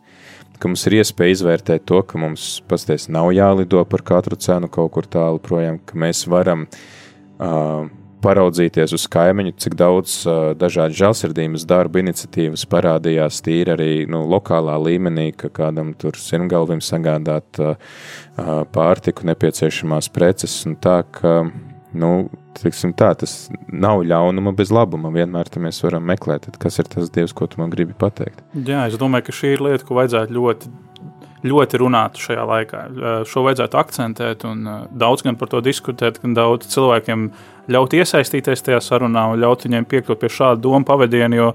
ka 0.59 0.67
mums 0.67 0.83
ir 0.89 0.97
iespēja 0.99 1.37
izvērtēt 1.37 1.85
to, 1.87 2.01
ka 2.03 2.19
mums 2.19 2.57
pasties 2.67 3.07
nav 3.07 3.31
jālido 3.31 3.85
par 3.87 4.03
katru 4.03 4.35
cenu 4.35 4.67
kaut 4.71 4.91
kur 4.97 5.07
tālu 5.07 5.39
projām, 5.39 5.79
ka 5.79 5.95
mēs 5.99 6.25
varam 6.27 6.67
uh, 6.67 7.87
paraudzīties 8.19 8.93
uz 8.95 9.05
kaimiņu, 9.11 9.53
cik 9.63 9.75
daudz 9.79 10.17
uh, 10.27 10.51
dažādu 10.59 10.97
žēlsirdības 10.99 11.65
darbu 11.69 12.01
iniciatīvas 12.03 12.65
parādījās 12.69 13.39
tīri 13.45 13.75
arī 13.75 13.91
nu, 14.11 14.25
lokālā 14.29 14.75
līmenī, 14.83 15.29
ka 15.39 15.51
kādam 15.61 15.93
tur 15.99 16.19
sirmgalvim 16.19 16.83
sagādāt 16.83 17.61
uh, 17.63 17.79
pārtiku, 18.75 19.27
nepieciešamās 19.31 20.11
preces 20.11 20.59
un 20.67 20.75
tā, 20.83 21.01
ka, 21.15 21.37
nu, 21.97 22.29
tā, 22.59 23.13
tas 23.17 23.33
nav 23.67 24.03
ļaunuma 24.05 24.53
bez 24.57 24.73
labuma. 24.73 25.11
Vienmēr 25.13 25.49
mēs 25.61 25.81
varam 25.85 26.05
meklēt, 26.09 26.49
kas 26.61 26.79
ir 26.81 26.89
tas 26.91 27.09
Dievs, 27.13 27.33
ko 27.33 27.47
tu 27.49 27.61
man 27.61 27.73
gribi 27.73 27.95
pateikt. 27.97 28.43
Jā, 28.53 28.85
es 28.89 28.99
domāju, 28.99 29.29
ka 29.29 29.37
šī 29.39 29.55
ir 29.55 29.65
lieta, 29.65 29.85
ko 29.87 29.97
vajadzētu 29.97 30.35
ļoti, 30.35 30.71
ļoti 31.49 31.79
runāt 31.81 32.19
šajā 32.19 32.45
laikā. 32.49 32.81
Šo 33.29 33.45
vajadzētu 33.47 33.79
akcentēt 33.79 34.45
un 34.49 34.65
daudz 34.91 35.23
gan 35.25 35.39
par 35.39 35.51
to 35.51 35.63
diskutēt, 35.65 36.19
gan 36.23 36.35
daudz 36.37 36.69
cilvēkiem 36.73 37.29
ļaut 37.71 37.95
iesaistīties 37.97 38.65
tajā 38.65 38.81
sarunā 38.83 39.29
un 39.31 39.41
ļaut 39.41 39.65
viņiem 39.65 39.87
piekļūt 39.89 40.21
pie 40.21 40.31
šāda 40.33 40.61
doma 40.61 40.83
pavadiena, 40.85 41.37
jo, 41.37 41.53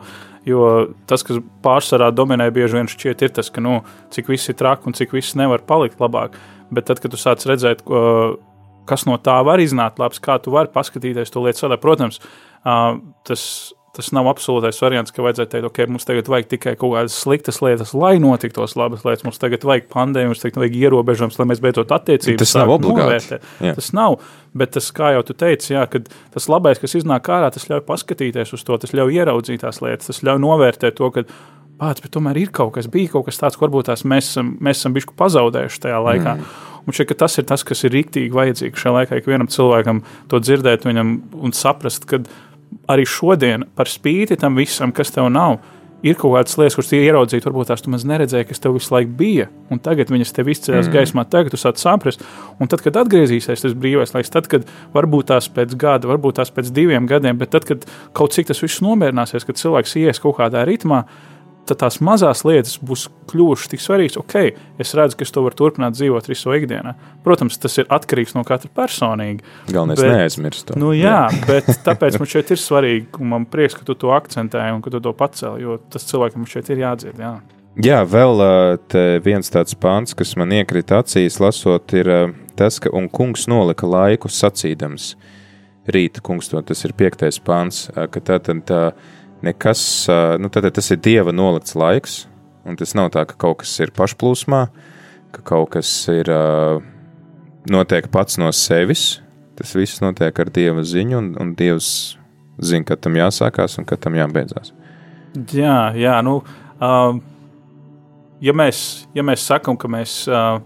jo 0.48 0.70
tas, 1.10 1.26
kas 1.26 1.42
pārsvarā 1.64 2.10
dominē, 2.14 2.48
bieži 2.54 2.80
vien 2.80 2.90
šķiet, 2.90 3.26
ir 3.26 3.36
tas, 3.38 3.52
ka, 3.52 3.62
nu, 3.64 3.82
cik 4.14 4.32
viss 4.32 4.50
ir 4.50 4.58
traki 4.58 4.88
un 4.88 4.96
cik 4.96 5.14
viss 5.14 5.36
nevar 5.38 5.62
palikt 5.66 6.02
labāk. 6.02 6.38
Bet 6.74 6.88
tad, 6.88 7.02
kad 7.02 7.12
tu 7.12 7.20
sāc 7.20 7.44
redzēt, 7.46 7.84
ko, 7.86 8.00
kas 8.88 9.06
no 9.08 9.16
tā 9.22 9.38
var 9.46 9.62
iznākt 9.62 10.02
labs, 10.02 10.20
kā 10.22 10.38
tu 10.42 10.54
vari 10.54 10.72
paskatīties 10.74 11.32
to 11.32 11.44
lietu 11.44 11.64
tādā. 11.64 11.78
Protams, 11.80 12.20
tas, 13.28 13.46
tas 13.94 14.10
nav 14.16 14.28
absolūtais 14.30 14.80
variants, 14.82 15.14
ka 15.14 15.24
vajadzētu 15.24 15.52
teikt, 15.52 15.68
ok, 15.68 15.80
mums 15.94 16.08
tagad 16.08 16.28
vajag 16.30 16.50
tikai 16.54 16.74
kaut 16.80 16.96
kādas 16.96 17.16
sliktas 17.24 17.60
lietas, 17.64 17.94
lai 17.96 18.16
notiktos 18.22 18.76
labas 18.78 19.06
lietas. 19.06 19.24
Mums 19.26 19.40
tagad 19.42 19.66
vajag 19.68 19.88
pandēmiju, 19.92 20.34
mums 20.34 20.42
tagad 20.42 20.60
vajag 20.62 20.78
ierobežojums, 20.82 21.40
lai 21.40 21.48
mēs 21.52 21.62
beidzot 21.64 21.94
attiecības. 21.94 22.42
Tas 22.42 22.54
nav 22.58 22.74
obligāti. 22.76 23.40
Tas 23.64 23.90
nav, 23.96 24.18
bet 24.56 24.74
tas, 24.76 24.90
kā 24.96 25.14
jau 25.16 25.24
tu 25.28 25.36
teici, 25.38 25.74
jā, 25.76 25.86
tas 26.34 26.50
labais, 26.50 26.82
kas 26.82 26.98
iznāk 27.00 27.30
ārā, 27.32 27.52
tas 27.54 27.68
ļauj 27.70 27.84
paskatīties 27.88 28.56
uz 28.56 28.66
to, 28.66 28.80
tas 28.82 28.96
ļauj 28.96 29.20
ieraudzīt 29.20 29.62
tās 29.64 29.82
lietas, 29.84 30.10
tas 30.10 30.24
ļauj 30.26 30.42
novērtēt 30.42 30.98
to, 30.98 31.12
ka 31.14 31.26
pats, 31.78 32.02
bet 32.02 32.12
tomēr 32.14 32.38
ir 32.42 32.52
kaut 32.54 32.74
kas, 32.76 32.88
bija 32.90 33.14
kaut 33.14 33.28
kas 33.28 33.40
tāds, 33.40 33.58
ko 33.58 33.66
varbūt 33.66 33.90
tās 33.90 34.04
mēs 34.08 34.30
esam, 34.32 34.54
mēs 34.62 34.80
esam 34.80 34.94
bijuši 34.94 35.16
pazaudējuši 35.18 35.82
tajā 35.86 36.00
laikā. 36.08 36.36
Mm. 36.38 36.73
Un 36.84 36.96
šķiet, 36.96 37.14
tas 37.20 37.38
ir 37.40 37.46
tas, 37.48 37.64
kas 37.66 37.84
ir 37.86 37.94
rīktīgi 37.96 38.34
vajadzīgs 38.34 38.82
šajā 38.82 38.96
laikā, 38.98 39.20
ikvienam 39.20 39.48
cilvēkam 39.52 40.02
to 40.28 40.40
dzirdēt 40.42 40.84
viņam 40.88 41.14
un 41.40 41.56
saprast, 41.56 42.04
ka 42.10 42.20
arī 42.90 43.06
šodien, 43.08 43.64
par 43.76 43.88
spīti 43.88 44.36
tam 44.40 44.58
visam, 44.60 44.92
kas 44.92 45.14
tev 45.14 45.30
nav, 45.32 45.60
ir 46.04 46.18
kaut 46.20 46.34
kādas 46.34 46.58
lietas, 46.60 46.76
kuras 46.76 46.92
ieraudzīt, 46.92 47.46
varbūt 47.46 47.70
tās 47.70 47.82
tu 47.84 47.92
maz 47.92 48.04
neredzēji, 48.08 48.48
kas 48.50 48.60
tev 48.60 48.76
visu 48.76 48.92
laiku 48.92 49.14
bija, 49.16 49.48
un 49.72 49.80
tagad 49.82 50.12
viņas 50.12 50.34
tev 50.36 50.50
izcēlās 50.52 50.88
mm. 50.90 50.92
gaismā, 50.92 51.24
tagad 51.32 51.54
tu 51.54 51.60
sāc 51.60 51.80
saprast. 51.80 52.24
Un 52.60 52.68
tad, 52.70 52.84
kad 52.84 52.98
atgriezīsies 53.00 53.64
tas 53.64 53.76
brīvais 53.78 54.12
laiks, 54.12 54.32
tad, 54.34 54.48
kad 54.52 54.68
varbūt 54.94 55.30
tās 55.32 55.48
pēc 55.52 55.72
gada, 55.80 56.10
varbūt 56.10 56.40
tās 56.42 56.52
pēc 56.54 56.68
diviem 56.76 57.08
gadiem, 57.08 57.40
bet 57.40 57.54
tad, 57.56 57.64
kad 57.68 57.86
kaut 58.16 58.36
cik 58.36 58.52
tas 58.52 58.60
viss 58.60 58.84
nomierināsies, 58.84 59.48
kad 59.48 59.60
cilvēks 59.60 59.96
ies 60.02 60.20
kaut 60.20 60.36
kādā 60.42 60.66
ritmā, 60.68 61.06
tad 61.68 61.80
tās 61.80 61.98
mazās 62.04 62.42
lietas 62.46 62.76
būs 62.84 63.06
kļuvušas 63.30 63.70
tik 63.72 63.82
svarīgas. 63.82 64.18
Ok, 64.20 64.36
es 64.80 64.94
redzu, 64.96 65.18
ka 65.18 65.26
es 65.26 65.32
to 65.34 65.42
varu 65.44 65.58
turpināt 65.58 65.96
dzīvot 65.96 66.28
visu 66.30 66.54
ikdienā. 66.56 66.94
Protams, 67.24 67.58
tas 67.60 67.78
ir 67.80 67.88
atkarīgs 67.92 68.36
no 68.36 68.44
katra 68.46 68.70
personīgi. 68.76 69.44
Galvenais 69.70 70.02
bet, 70.02 70.12
neaizmirst 70.12 70.68
to. 70.68 70.78
Nu, 70.80 70.92
jā, 70.96 71.24
jā. 71.30 71.42
bet 71.50 71.70
tāpēc 71.86 72.20
man 72.20 72.30
šeit 72.30 72.54
ir 72.54 72.60
svarīgi, 72.60 73.08
un 73.20 73.32
man 73.32 73.48
prieks, 73.50 73.78
ka 73.78 73.88
tu 73.88 73.96
to 73.98 74.12
akcentēji 74.16 74.76
un 74.76 74.84
ka 74.84 74.92
tu 74.94 75.02
to 75.04 75.14
pacēli, 75.16 75.64
jo 75.64 75.78
tas 75.92 76.06
cilvēkam 76.10 76.48
šeit 76.50 76.72
ir 76.74 76.84
jādzird. 76.84 77.20
Jā. 77.24 77.34
Jā, 77.84 78.04
vēl 78.06 78.38
viens 79.24 79.50
tāds 79.50 79.74
pāns, 79.74 80.14
kas 80.14 80.36
man 80.38 80.52
iekrita 80.54 81.00
acīs, 81.02 81.40
lasot, 81.42 81.90
ir 81.98 82.10
tas, 82.54 82.78
ka 82.78 82.92
kungs 83.10 83.48
nolika 83.50 83.88
laiku 83.90 84.30
sacīdams. 84.30 85.14
Rīta 85.90 86.22
kungs 86.24 86.48
to 86.48 86.62
tas 86.64 86.80
ir 86.86 86.94
piektais 86.96 87.40
pāns, 87.44 87.88
ka 87.92 88.20
tā 88.22 88.38
tad 88.40 88.62
tā, 88.64 88.78
tā 88.94 88.94
nekas, 89.44 89.82
nu, 90.40 90.50
tad 90.52 90.66
tas 90.74 90.90
ir 90.94 91.00
dieva 91.04 91.32
nolikts 91.34 91.76
laiks, 91.78 92.24
un 92.64 92.78
tas 92.80 92.94
nav 92.96 93.10
tā, 93.14 93.26
ka 93.28 93.36
kaut 93.38 93.60
kas 93.62 93.72
ir 93.84 93.92
pašplūsmā, 93.96 94.64
ka 95.34 95.44
kaut 95.44 95.74
kas 95.76 95.90
ir 96.12 96.30
notiek 97.70 98.08
pats 98.12 98.38
no 98.40 98.50
sevis. 98.54 99.20
Tas 99.54 99.70
viss 99.78 100.02
notiek 100.02 100.34
ar 100.34 100.50
dieva 100.50 100.82
ziņu, 100.82 101.18
un, 101.20 101.28
un 101.38 101.52
dievs 101.54 102.16
zina, 102.58 102.86
kad 102.88 103.04
tam 103.04 103.14
jāsākās 103.18 103.78
un 103.78 103.86
kad 103.86 104.00
tam 104.02 104.16
jābeidzās. 104.18 104.72
Jā, 105.54 105.92
jā 105.98 106.16
nu, 106.26 106.40
uh, 106.82 107.14
ja, 108.42 108.54
mēs, 108.56 108.80
ja 109.14 109.22
mēs 109.26 109.46
sakām, 109.46 109.78
ka 109.78 109.90
mēs 109.90 110.24
uh, 110.26 110.58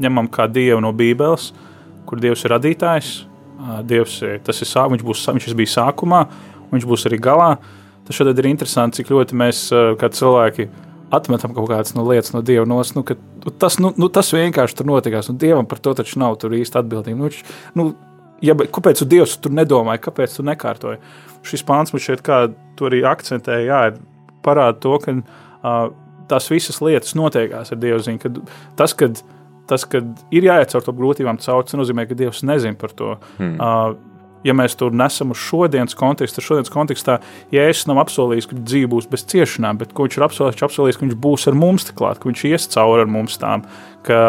ņemam 0.00 0.30
kā 0.32 0.48
dievu 0.48 0.80
no 0.84 0.94
Bībeles, 0.96 1.50
kur 2.08 2.20
dievs 2.20 2.46
ir 2.46 2.54
radītājs, 2.56 3.12
uh, 3.60 3.78
dievs 3.84 4.22
tas 4.44 4.64
ir 4.64 4.72
viņš, 4.94 5.04
būs, 5.04 5.28
viņš 5.36 5.56
bija 5.60 5.74
sākumā, 5.76 6.24
viņš 6.72 6.88
būs 6.88 7.08
arī 7.10 7.20
galā. 7.28 7.52
Uh, 7.58 7.83
Tas 8.04 8.18
šodien 8.18 8.40
ir 8.42 8.50
interesanti, 8.50 9.00
cik 9.00 9.12
ļoti 9.14 9.36
mēs, 9.40 9.66
kā 10.00 10.10
cilvēki, 10.12 10.68
atmetam 11.14 11.54
kaut 11.56 11.68
kādas 11.70 11.94
no 11.96 12.04
lietas 12.06 12.34
no 12.34 12.42
Dieva 12.44 12.66
nos, 12.68 12.92
nu, 12.96 13.04
ka, 13.06 13.16
nu, 13.16 13.52
tas, 13.60 13.78
nu, 13.82 13.92
nu, 14.00 14.08
tas 14.12 14.32
vienkārši 14.34 14.78
tur 14.78 14.88
notikās. 14.90 15.30
Un 15.32 15.38
Dievam 15.40 15.68
par 15.68 15.80
to 15.82 15.94
taču 15.96 16.20
nav 16.22 16.36
īsti 16.36 16.80
atbildība. 16.80 17.28
Nu, 17.28 17.30
nu, 17.78 17.86
ja, 18.44 18.56
kāpēc 18.56 19.02
tu 19.02 19.08
Dievs 19.08 19.36
tur 19.42 19.54
nedomāji, 19.56 20.02
kāpēc 20.04 20.38
tu 20.38 20.46
nekārtoji? 20.46 21.00
Šis 21.44 21.64
pāns 21.66 21.92
man 21.94 22.02
šeit 22.02 22.24
kā 22.24 22.46
tu 22.78 22.88
arī 22.88 23.02
akcentēja, 23.08 23.64
jā, 23.68 23.82
parāda 24.44 24.78
to, 24.80 24.96
ka 25.02 25.16
uh, 25.20 25.92
tās 26.30 26.48
visas 26.52 26.80
lietas 26.84 27.16
notiekās 27.18 27.72
ar 27.72 27.80
Dievu 27.80 28.00
ziņu. 28.04 28.22
Kad 28.22 28.40
tas, 28.80 28.96
kad, 28.98 29.20
tas, 29.70 29.86
kad 29.88 30.08
ir 30.34 30.48
jāiet 30.48 30.72
caur 30.72 30.84
to 30.84 30.96
grūtībām 30.96 31.40
caur, 31.44 31.64
tas 31.64 31.78
nozīmē, 31.78 32.08
ka 32.08 32.18
Dievs 32.18 32.44
nezina 32.46 32.76
par 32.80 32.96
to. 32.96 33.16
Hmm. 33.38 33.56
Uh, 33.60 34.13
ja 34.44 34.54
mēs 34.56 34.76
to 34.78 34.90
nesam 34.92 35.32
uz 35.34 35.40
šodienas 35.40 35.96
kontekstu, 35.98 36.38
tad 36.38 36.48
šodienas 36.48 36.72
kontekstā 36.72 37.18
Jēzus 37.54 37.88
nav 37.90 38.02
apsolījis, 38.04 38.48
ka 38.50 38.58
dzīve 38.60 38.90
būs 38.94 39.08
bez 39.10 39.26
ciešanām, 39.32 39.80
bet 39.80 39.94
viņš 39.96 40.18
ir 40.18 40.26
apsolījis, 40.28 40.62
apsolījis, 40.68 41.00
ka 41.00 41.06
viņš 41.06 41.18
būs 41.26 41.48
ar 41.50 41.58
mums 41.58 41.88
klāt, 41.96 42.20
ka 42.20 42.30
viņš 42.30 42.44
ies 42.50 42.68
cauri 42.74 43.06
ar 43.06 43.10
mums 43.10 43.38
tām, 43.40 43.64
ka 44.06 44.20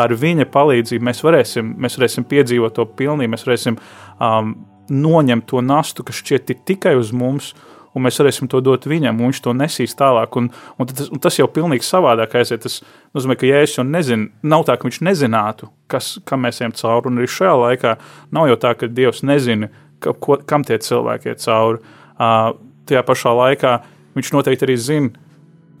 ar 0.00 0.16
viņa 0.18 0.48
palīdzību 0.52 1.08
mēs 1.08 1.22
varēsim, 1.24 1.74
mēs 1.82 1.98
varēsim 1.98 2.28
piedzīvot 2.28 2.78
to 2.78 2.86
pilnību, 2.98 3.34
mēs 3.34 3.46
varēsim 3.46 3.78
um, 3.78 4.54
noņemt 4.92 5.46
to 5.48 5.62
nastu, 5.64 6.04
kas 6.06 6.20
šķiet 6.22 6.56
tikai 6.68 6.96
uz 6.98 7.12
mums 7.16 7.52
un 7.94 8.04
mēs 8.06 8.18
varēsim 8.20 8.48
to 8.50 8.60
dot 8.64 8.86
viņam, 8.88 9.20
un 9.20 9.30
viņš 9.30 9.40
to 9.44 9.54
nesīs 9.56 9.96
tālāk. 9.98 10.36
Un, 10.40 10.48
un, 10.80 10.90
tas, 10.90 11.10
un 11.12 11.22
tas 11.22 11.38
jau 11.38 11.48
pilnīgi 11.52 11.86
savādāk 11.86 12.36
aiziet. 12.40 12.64
Tas 12.64 12.80
nozīmē, 13.16 13.36
ka 13.38 13.48
Jēzus 13.48 13.80
jau 13.80 13.86
nezina, 13.88 14.30
nav 14.54 14.66
tā, 14.68 14.76
ka 14.76 14.88
viņš 14.88 15.00
nezinātu, 15.08 15.70
kas, 15.92 16.14
kam 16.28 16.44
mēs 16.46 16.62
ejam 16.62 16.74
cauri. 16.78 17.10
Un 17.10 17.20
arī 17.20 17.30
šajā 17.30 17.56
laikā 17.64 17.96
nav 18.34 18.52
jau 18.52 18.60
tā, 18.64 18.74
ka 18.80 18.90
Dievs 18.90 19.24
nezina, 19.28 19.70
ka, 20.02 20.14
ko, 20.16 20.38
kam 20.48 20.66
tie 20.68 20.80
cilvēki 20.82 21.32
iet 21.32 21.44
cauri. 21.44 21.82
Uh, 22.16 22.52
tajā 22.88 23.04
pašā 23.08 23.34
laikā 23.38 23.76
viņš 24.16 24.34
noteikti 24.36 24.68
arī 24.68 24.78
zina. 24.80 25.28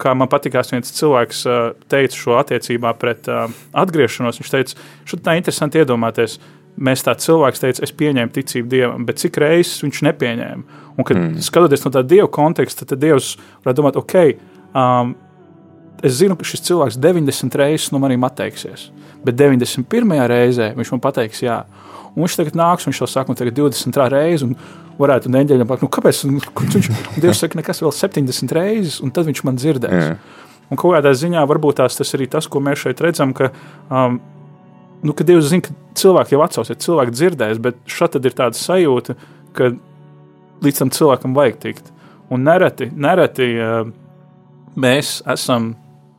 Kā 0.02 0.16
man 0.18 0.26
patīkās, 0.26 0.72
viens 0.72 0.90
cilvēks 0.96 1.44
teica 1.92 2.16
šo 2.18 2.34
attiecībā 2.40 2.90
pret 2.98 3.28
uh, 3.30 3.44
atgriešanos. 3.78 4.40
Viņš 4.40 4.50
teica, 4.50 4.80
šeit 5.06 5.22
tā 5.22 5.36
interesanti 5.38 5.78
iedomāties, 5.78 6.40
uh, 6.40 6.61
mēs 6.76 7.04
tā 7.04 7.14
cilvēks 7.18 7.62
teica, 7.62 7.82
es 7.84 7.92
pieņēmu 7.96 8.32
ticību 8.32 8.70
dievam, 8.70 9.04
bet 9.08 9.20
cik 9.22 9.38
reizes 9.42 9.82
viņš 9.84 10.02
nepieņēma. 10.08 10.80
Un, 10.96 11.04
kad 11.04 11.18
mm. 11.18 11.44
skatoties 11.44 11.84
no 11.86 11.92
tā 11.94 12.02
dieva 12.06 12.28
konteksta, 12.32 12.86
tad 12.88 13.02
dievs 13.02 13.34
varētu 13.64 13.80
domāt, 13.80 13.98
ok, 14.00 14.16
um, 14.76 15.14
es 16.02 16.18
zinu, 16.18 16.36
ka 16.38 16.48
šis 16.48 16.64
cilvēks 16.68 16.98
90 17.00 17.58
reizes 17.60 17.92
no 17.94 18.00
maniem 18.02 18.24
atteiksies, 18.28 18.90
bet 19.24 19.38
91. 19.38 20.14
reizē 20.32 20.72
viņš 20.78 20.94
man 20.96 21.04
pateiks, 21.04 21.44
jā. 21.44 21.62
Un 22.12 22.26
viņš 22.26 22.38
tagad 22.40 22.56
nāks, 22.60 22.86
viņš 22.88 23.02
jau 23.04 23.08
saka, 23.08 23.32
un 23.32 23.38
tagad 23.38 23.56
20 23.56 24.00
reizes, 24.12 24.44
un 24.44 24.56
varētu 25.00 25.32
neģeļam 25.32 25.68
pateikt, 25.68 25.86
nu 25.86 25.92
kāpēc? 25.92 26.24
Viņš, 26.28 26.90
Dievs 27.22 27.40
saka, 27.40 27.56
nekas 27.60 27.80
vēl 27.84 27.94
70 27.96 28.56
reizes, 28.58 28.98
un 29.04 29.14
tad 29.14 29.28
viņš 29.30 29.44
man 29.48 29.60
dzirdēs. 29.60 30.10
Yeah. 30.10 30.42
Un 30.72 30.80
kādā 30.80 31.12
ziņā 31.16 31.42
varbūt 31.48 31.80
tās 31.80 31.96
tas 31.98 32.14
arī 32.16 32.28
tas, 32.32 32.48
ko 32.48 32.60
mēs 32.64 32.84
šeit 32.84 33.00
redzam, 33.04 33.34
ka 33.36 33.50
um, 33.88 34.20
nu, 35.02 35.14
ka 35.16 35.26
Dievs 35.26 35.50
zina, 35.50 35.66
ka 35.66 35.74
cilvēki 35.98 36.36
jau 36.36 36.42
atsausies, 36.44 36.80
cilvēki 36.84 37.16
dzirdēs, 37.16 37.60
bet 37.62 37.78
šeit 37.90 38.18
ir 38.20 38.36
tāda 38.38 38.58
sajūta, 38.58 39.16
ka 39.56 39.72
līdz 40.62 40.82
tam 40.82 40.92
cilvēkam 40.94 41.36
vajag 41.36 41.60
tikt. 41.62 41.92
Un 42.32 42.46
nereti, 42.46 42.88
nereti 42.94 43.48
uh, 43.58 43.88
mēs 44.78 45.20
esam 45.28 45.72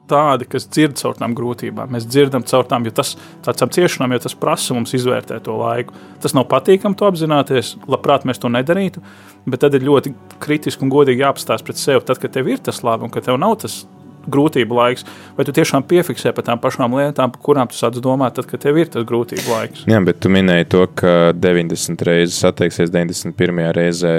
tādi, 0.09 0.45
kas 0.49 0.67
dzird 0.67 0.97
caur 0.99 1.15
tām 1.17 1.33
grūtībām. 1.37 1.91
Mēs 1.93 2.05
dzirdam 2.09 2.43
caur 2.47 2.67
tām, 2.69 2.85
jo 2.85 2.91
tas 2.95 3.13
tādām 3.45 3.71
ciešanām, 3.73 4.13
jo 4.13 4.23
tas 4.25 4.35
prasa 4.37 4.75
mums 4.75 4.93
izvērtēt 4.97 5.45
to 5.47 5.55
laiku. 5.57 5.95
Tas 6.21 6.35
nav 6.35 6.45
patīkami 6.51 6.99
to 6.99 7.07
apzināties, 7.07 7.73
labprāt 7.89 8.27
mēs 8.27 8.41
to 8.43 8.51
nedarītu, 8.51 9.03
bet 9.47 9.63
tad 9.63 9.77
ir 9.77 9.87
ļoti 9.87 10.13
kritiski 10.43 10.85
un 10.85 10.91
godīgi 10.93 11.23
jāapstāsta 11.23 11.65
pret 11.65 11.79
sevi, 11.79 12.03
tad, 12.05 12.19
kad 12.21 12.35
tev 12.35 12.51
ir 12.51 12.61
tas 12.63 12.83
labi 12.85 13.07
un 13.07 13.13
ka 13.13 13.23
tev 13.23 13.39
nav 13.41 13.55
tas 13.63 13.83
grūtību 14.31 14.77
laiks, 14.77 15.05
vai 15.37 15.45
tu 15.47 15.55
tiešām 15.55 15.85
piefiksē 15.89 16.33
par 16.35 16.47
tām 16.47 16.61
pašām 16.63 16.95
lietām, 16.97 17.33
par 17.33 17.43
kurām 17.43 17.71
tu 17.71 17.77
sāc 17.77 17.97
domāt, 18.03 18.37
tad, 18.37 18.47
kad 18.49 18.63
tev 18.63 18.79
ir 18.81 18.91
tas 18.93 19.07
grūtību 19.07 19.49
laiks. 19.49 19.85
Jā, 19.89 19.99
bet 20.05 20.21
tu 20.23 20.31
minēji 20.33 20.69
to, 20.73 20.85
ka 20.99 21.33
90 21.37 22.05
reizes 22.07 22.39
atteiksies, 22.47 22.93
91. 22.93 23.65
reizē 23.75 24.13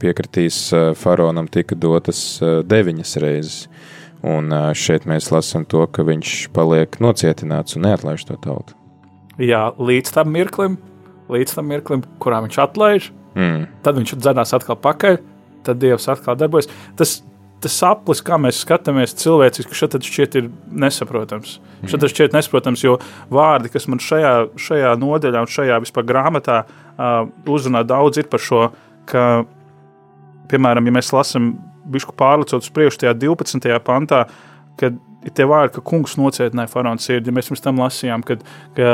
piekritīs 0.00 0.66
faraonam 1.00 1.48
tika 1.50 1.78
dotas 1.78 2.40
9 2.40 3.16
reizes. 3.24 3.64
Un 4.20 4.52
šeit 4.76 5.06
mēs 5.08 5.30
lasām 5.32 5.64
to, 5.64 5.86
ka 5.88 6.04
viņš 6.04 6.50
paliek 6.52 6.98
nocietināts 7.00 7.78
un 7.78 7.86
neatlaiž 7.88 8.26
to 8.28 8.36
tautu. 8.44 8.76
Jā, 9.40 9.70
līdz 9.80 10.12
tam 10.12 10.28
mirklim, 10.34 10.76
līdz 11.32 11.56
tam 11.56 11.70
mirklim, 11.72 12.02
kurā 12.20 12.42
viņš 12.44 12.58
atlaiž, 12.66 13.08
mm. 13.32 13.62
tad 13.86 13.96
viņš 13.96 14.12
dzenās 14.20 14.52
atkal 14.56 14.76
pakaļ, 14.76 15.16
tad 15.64 15.80
Dievs 15.80 16.08
atkal 16.12 16.36
darbojas. 16.36 16.68
Tas, 17.00 17.20
tas 17.62 17.76
saplis, 17.76 18.22
kā 18.24 18.38
mēs 18.40 18.62
skatāmies 18.64 19.14
cilvēciski, 19.20 19.76
šeit 19.76 19.96
šķiet 20.06 20.36
ir 20.40 20.50
nesaprotams. 20.82 21.58
Mm. 21.60 21.90
Šeit 21.92 22.06
šķiet 22.12 22.36
nesaprotams, 22.36 22.84
jo 22.84 22.96
vārdi, 23.32 23.72
kas 23.72 23.88
man 23.90 24.02
šajā, 24.02 24.34
šajā 24.60 24.94
nodaļā 25.00 25.44
un 25.44 25.50
šajā 25.50 25.80
vispār 25.84 26.06
grāmatā 26.08 26.62
uh, 26.64 27.26
uzrunā 27.50 27.84
daudz, 27.88 28.22
ir 28.22 28.30
par 28.32 28.42
šo, 28.44 28.68
ka, 29.10 29.26
piemēram, 30.52 30.88
ja 30.88 30.96
mēs 30.98 31.12
lasām 31.16 31.52
bišku 31.90 32.14
pārlicot 32.18 32.64
uz 32.64 32.72
priekšu 32.74 33.04
tajā 33.04 33.16
12. 33.18 33.70
pantā, 33.86 34.24
kad 34.80 34.98
tie 35.36 35.44
vārdi, 35.44 35.74
ka 35.74 35.82
kungs 35.84 36.14
nocietināja 36.16 36.70
faraona 36.72 37.02
sirdi. 37.02 37.32
Mēs 37.34 37.50
pirms 37.50 37.62
tam 37.64 37.80
lasījām, 37.82 38.22
kad, 38.26 38.40
ka, 38.76 38.92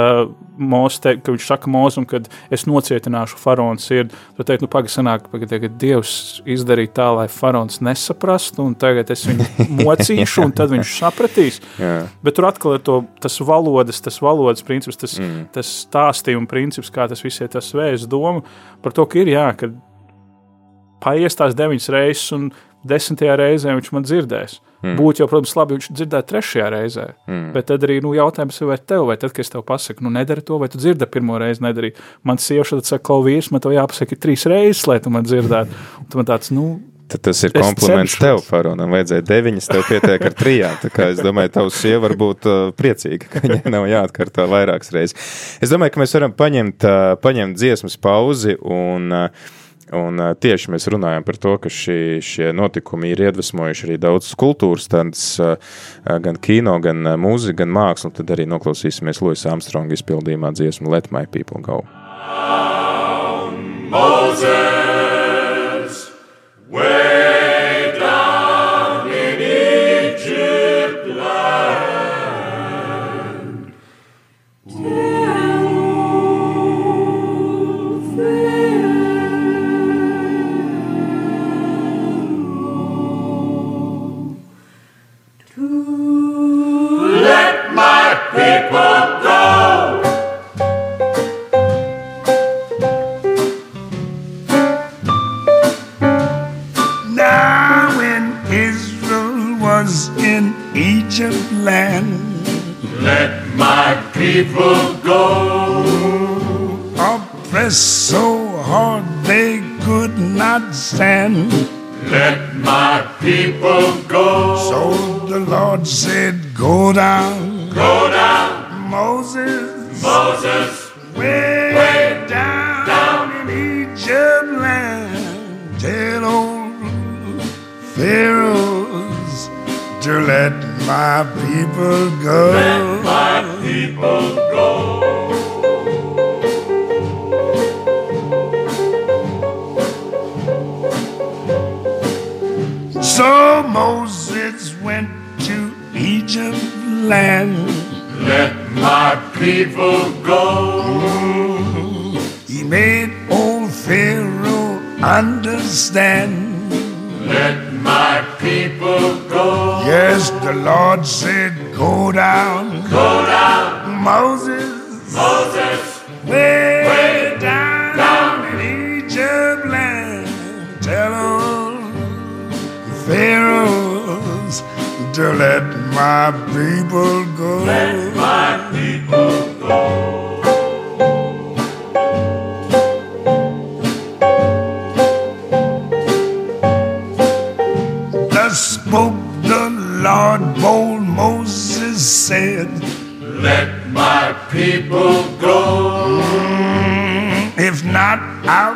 te, 1.03 1.13
ka 1.23 1.35
viņš 1.35 1.47
saka 1.47 1.71
mūzum, 1.71 2.07
kad 2.11 2.27
es 2.53 2.67
nocietināšu 2.67 3.39
faraona 3.39 3.83
sirdi. 3.83 4.17
Tad 4.39 4.51
teikt, 4.51 4.65
nu 4.65 4.71
pagaidi 4.73 4.95
sanāk, 4.97 5.29
pagaidi, 5.31 5.61
ka 5.63 5.71
Dievs 5.83 6.17
izdarīja 6.57 6.93
tā, 6.99 7.09
lai 7.21 7.29
faraons 7.31 7.79
nesaprastu, 7.85 8.67
un 8.67 8.75
tagad 8.79 9.13
es 9.15 9.23
viņu 9.29 9.47
mocīšu, 9.87 10.49
un 10.49 10.55
tad 10.57 10.75
viņš 10.75 10.97
sapratīs. 10.99 11.61
yeah. 11.79 12.11
Bet 12.27 12.39
tur 12.39 12.51
atkal 12.51 12.79
ir 12.79 12.85
to, 12.87 13.01
tas 13.23 13.39
valodas, 13.47 14.03
tas 14.03 14.19
valodas 14.25 14.67
princips, 14.67 14.99
tas, 14.99 15.19
mm. 15.23 15.49
tas 15.55 15.73
stāstījuma 15.87 16.51
princips, 16.51 16.91
kā 16.93 17.07
tas 17.11 17.23
viss 17.23 17.43
ir 17.45 17.53
tas 17.55 17.71
vējas 17.77 18.09
doma 18.11 18.43
par 18.83 18.95
to, 18.97 19.07
ka 19.07 19.23
ir 19.23 19.31
jā, 19.31 19.47
ka 19.59 19.71
paies 21.07 21.39
tās 21.39 21.55
deviņas 21.55 21.93
reizes, 21.95 22.31
un 22.35 22.51
desmitajā 22.87 23.37
reizē 23.39 23.75
viņš 23.77 23.93
man 23.95 24.07
dzirdēs. 24.07 24.61
Mm. 24.83 24.97
Būtu 24.99 25.23
jau, 25.23 25.29
protams, 25.31 25.55
labi, 25.57 25.79
viņš 25.79 25.89
dzirdētu 25.93 26.31
trešajā 26.33 26.67
reizē. 26.75 27.07
Mm. 27.27 27.47
Bet 27.55 27.69
tad 27.71 27.87
arī 27.87 28.01
nu, 28.05 28.13
jautājums 28.17 28.61
ir, 28.61 28.69
vai 28.71 28.79
tev, 28.81 29.07
vai 29.11 29.17
tad, 29.21 29.33
kad 29.37 29.47
es 29.47 29.53
tev 29.53 29.65
pasaku, 29.67 30.05
nu, 30.07 30.13
nedari 30.15 30.45
to, 30.47 30.59
vai 30.63 30.69
tu 30.73 30.81
dzirdi 30.81 31.09
pirmo 31.11 31.39
reizi, 31.41 31.65
nedari. 31.65 31.95
Man 32.27 32.41
sieva 32.43 32.67
saka, 32.77 33.03
ko 33.09 33.23
vīrs, 33.27 33.53
man 33.55 33.65
to 33.65 33.73
jāpasaka 33.75 34.19
trīs 34.21 34.45
reizes, 34.51 34.85
lai 34.91 35.01
tu 35.03 35.13
man 35.15 35.27
dzirdētu. 35.27 35.81
Un 36.03 36.13
tu 36.13 36.21
man 36.21 36.29
tāds, 36.29 36.53
nu, 36.55 36.69
Tad 37.07 37.23
tas 37.23 37.39
ir 37.47 37.53
kompliments 37.55 38.17
tev, 38.19 38.41
Faronam. 38.43 38.91
Vajadzēja 38.91 39.23
deviņas, 39.29 39.69
tev 39.71 39.85
pietiek 39.87 40.25
ar 40.27 40.35
trijām. 40.35 40.79
Tā 40.83 40.89
kā 40.91 41.05
es 41.13 41.21
domāju, 41.23 41.53
tavs 41.55 41.77
sieva 41.79 42.01
var 42.09 42.17
būt 42.19 42.49
uh, 42.51 42.57
priecīga, 42.75 43.29
ka 43.31 43.43
viņai 43.45 43.71
nav 43.71 43.87
jāatkārto 43.87 44.49
vairākas 44.51 44.91
reizes. 44.95 45.29
Es 45.63 45.71
domāju, 45.71 45.95
ka 45.95 46.03
mēs 46.03 46.17
varam 46.19 46.35
paņemt, 46.35 46.87
uh, 46.89 47.13
paņemt 47.23 47.61
dziesmas 47.61 47.95
pauzi 48.03 48.57
un 48.59 49.15
uh, 49.15 49.47
Un 49.95 50.19
tieši 50.43 50.73
mēs 50.75 50.89
runājam 50.91 51.23
par 51.23 51.37
to, 51.39 51.53
ka 51.63 51.71
šī, 51.71 52.19
šie 52.25 52.51
notikumi 52.57 53.13
ir 53.13 53.21
iedvesmojuši 53.29 53.87
arī 53.87 53.97
daudz 54.03 54.33
kultūras, 54.39 54.89
tādas 54.91 55.39
gan 56.03 56.37
kino, 56.43 56.75
gan 56.83 57.07
mūzika, 57.23 57.61
gan 57.63 57.71
mākslu. 57.77 58.11
Tad 58.17 58.27
arī 58.35 58.49
noklausīsimies 58.51 59.23
Luisa 59.23 59.53
Armstronga 59.55 59.95
izpildījumā 59.95 60.51
dziesmu 60.59 60.91
Let 60.91 61.13
My 61.15 61.25
People 61.31 61.63
Go. 61.63 61.85
Moses, 63.87 64.51
where 66.69 67.16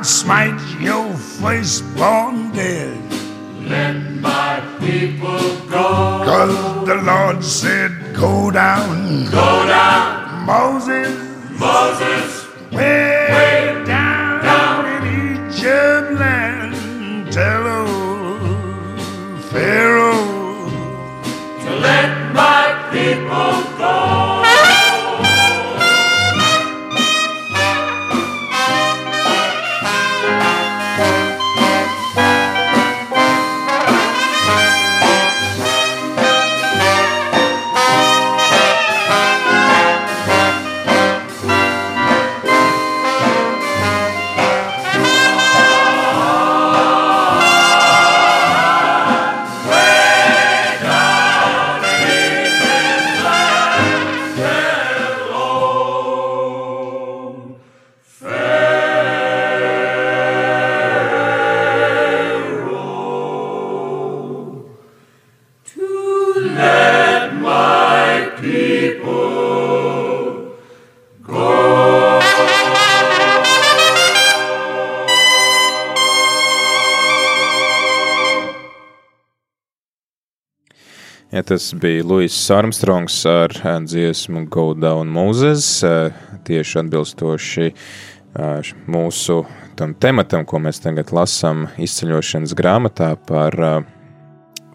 I'll 0.01 0.05
smite 0.05 0.59
your 0.81 1.13
firstborn 1.15 2.53
dead. 2.53 2.97
Let 3.69 4.01
my 4.23 4.63
people 4.81 5.39
go. 5.69 6.25
Cause 6.25 6.87
the 6.87 6.95
Lord 6.95 7.45
said. 7.45 7.80
Tas 81.51 81.75
bija 81.75 82.05
Luis 82.07 82.51
Armstrongs 82.51 83.27
ar 83.27 83.51
dziesmu 83.85 84.47
Go 84.47 84.75
Down 84.75 85.09
Moses, 85.11 85.83
tieši 86.47 86.79
atbilstoši 86.79 87.71
mūsu 88.87 89.41
tam 89.75 89.97
tematam, 89.99 90.45
ko 90.47 90.61
mēs 90.63 90.79
tagad 90.85 91.11
lasām 91.11 91.65
izceļošanas 91.75 92.55
grāmatā 92.55 93.09
par, 93.27 93.57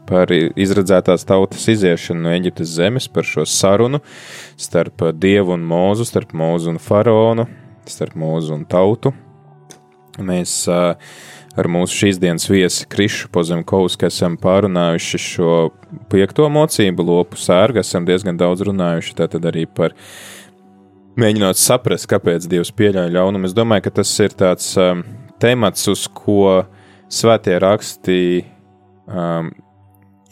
par 0.09 0.33
izredzētās 0.35 1.23
tautas 1.23 1.63
iziešanu 1.71 2.25
no 2.25 2.33
Eģiptes 2.35 2.75
zemes, 2.75 3.07
par 3.07 3.23
šo 3.23 3.47
sarunu 3.47 4.01
starp 4.59 5.13
Dievu 5.15 5.55
un 5.55 5.63
Mūzu, 5.71 6.03
starp 6.11 6.35
Mūzu 6.35 6.73
un 6.75 6.81
Faraonu, 6.83 7.47
starp 7.87 8.19
Mūzu 8.19 8.57
un 8.57 8.67
tautu. 8.67 9.15
Mēs 10.19 10.65
uh, 10.67 10.99
ar 11.59 11.69
mūsu 11.71 12.01
šīs 12.01 12.19
dienas 12.21 12.47
viesi 12.51 12.87
Krišu 12.91 13.29
Pozemkovsku 13.33 14.07
esam 14.09 14.37
pārunājuši 14.41 15.21
šo 15.21 15.51
piekto 16.11 16.47
mocību, 16.51 17.05
lopu 17.07 17.39
sērgu, 17.39 17.81
esam 17.83 18.07
diezgan 18.07 18.39
daudz 18.39 18.65
runājuši 18.67 19.15
tātad 19.21 19.47
arī 19.47 19.65
par 19.65 19.95
mēģinot 21.19 21.59
saprast, 21.59 22.09
kāpēc 22.11 22.47
Dievs 22.51 22.73
pieļauj 22.75 23.13
ļaunumu. 23.15 23.47
Es 23.47 23.55
domāju, 23.55 23.87
ka 23.87 23.95
tas 24.01 24.11
ir 24.23 24.35
tāds 24.35 24.73
um, 24.81 25.05
temats, 25.41 25.87
uz 25.91 26.07
ko 26.11 26.65
svētie 27.11 27.55
raksti 27.63 28.19
um, 29.07 29.53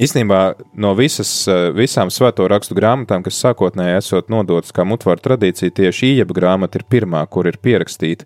Īstenībā 0.02 0.40
no 0.82 0.96
visas, 0.98 1.30
visām 1.78 2.10
svēto 2.10 2.48
rakstu 2.50 2.74
grāmatām, 2.74 3.22
kas 3.22 3.38
sākotnēji 3.44 4.00
esot 4.00 4.32
nodotas 4.34 4.74
kā 4.74 4.82
mutvaru 4.90 5.22
tradīcija, 5.22 5.74
tieši 5.78 6.10
īņķa 6.16 6.34
grāmata 6.34 6.80
ir 6.80 6.86
pirmā, 6.90 7.22
kur 7.30 7.46
ir 7.46 7.60
pierakstīta 7.62 8.26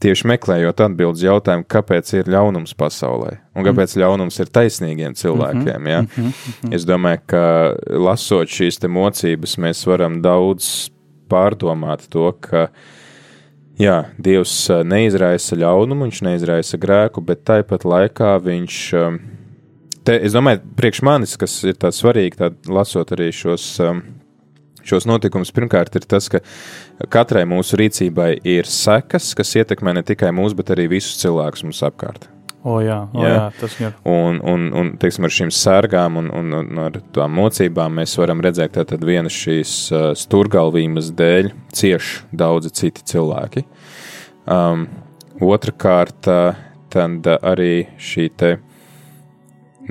tieši 0.00 0.28
meklējot 0.30 0.80
atbildus 0.84 1.24
jautājumu, 1.24 1.66
kāpēc 1.70 2.12
ir 2.16 2.30
ļaunums 2.32 2.72
pasaulē 2.78 3.34
un 3.54 3.66
kāpēc 3.66 3.94
mm. 3.94 4.02
ļaunums 4.02 4.40
ir 4.42 4.52
taisnīgiem 4.54 5.16
cilvēkiem. 5.18 5.90
Ja? 5.90 6.00
Mm 6.02 6.30
-hmm. 6.30 6.74
Es 6.76 6.86
domāju, 6.88 7.20
ka 7.26 7.42
lasot 7.86 8.48
šīs 8.48 8.80
mocības, 8.88 9.58
mēs 9.58 9.86
varam 9.86 10.20
daudz 10.22 10.90
pārdomāt 11.30 12.08
to, 12.10 12.32
ka 12.40 12.68
jā, 13.78 14.04
Dievs 14.18 14.54
neizraisa 14.84 15.56
ļaunumu, 15.56 16.08
viņš 16.08 16.22
neizraisa 16.22 16.80
grēku, 16.80 17.20
bet 17.20 17.44
tāpat 17.44 17.84
laikā 17.84 18.38
viņš. 18.44 18.78
Te, 20.04 20.16
es 20.16 20.32
domāju, 20.32 20.62
priekš 20.76 21.02
manis, 21.02 21.36
kas 21.36 21.64
ir 21.64 21.76
tāds 21.76 22.00
svarīgi, 22.00 22.36
tā, 22.40 22.50
lasot 22.72 23.12
arī 23.12 23.28
šos 23.32 23.80
um, 23.84 24.02
šos 24.86 25.06
notikumus. 25.08 25.52
Pirmkārt, 25.54 25.96
ir 25.98 26.06
tas, 26.08 26.28
ka 26.32 26.42
katrai 27.12 27.46
mūsu 27.48 27.78
rīcībai 27.80 28.32
ir 28.48 28.68
sekas, 28.70 29.32
kas 29.38 29.56
ietekmē 29.60 29.96
ne 29.98 30.04
tikai 30.06 30.32
mūs, 30.36 30.56
bet 30.58 30.74
arī 30.74 30.88
visus 30.96 31.20
cilvēkus 31.22 31.66
mums 31.66 31.82
apkārt. 31.86 32.28
O, 32.60 32.76
jā, 32.84 32.98
o, 33.16 33.22
jā. 33.24 33.28
jā, 33.32 33.44
tas 33.56 33.74
ir. 33.80 33.94
Un, 34.04 34.40
un, 34.44 34.66
un 34.76 34.90
teiksim, 35.00 35.24
ar 35.24 35.32
šīm 35.32 35.52
sērgām 35.54 36.18
un, 36.20 36.26
un, 36.36 36.56
un 36.58 36.80
ar 36.82 36.98
tām 37.16 37.32
mocībām 37.38 37.94
mēs 37.96 38.18
varam 38.20 38.42
redzēt, 38.44 38.76
ka 38.76 38.98
vienas 39.00 39.32
šīs 39.32 39.76
uh, 39.94 40.10
stūrgalvības 40.18 41.08
dēļ 41.16 41.52
cieš 41.72 42.18
daudzi 42.36 42.74
citi 42.82 43.06
cilvēki. 43.14 43.64
Um, 44.44 44.90
Otrakārt, 45.40 46.28
uh, 46.28 46.58
tad 46.92 47.24
arī 47.24 47.86
šī 47.96 48.28
te 48.36 48.58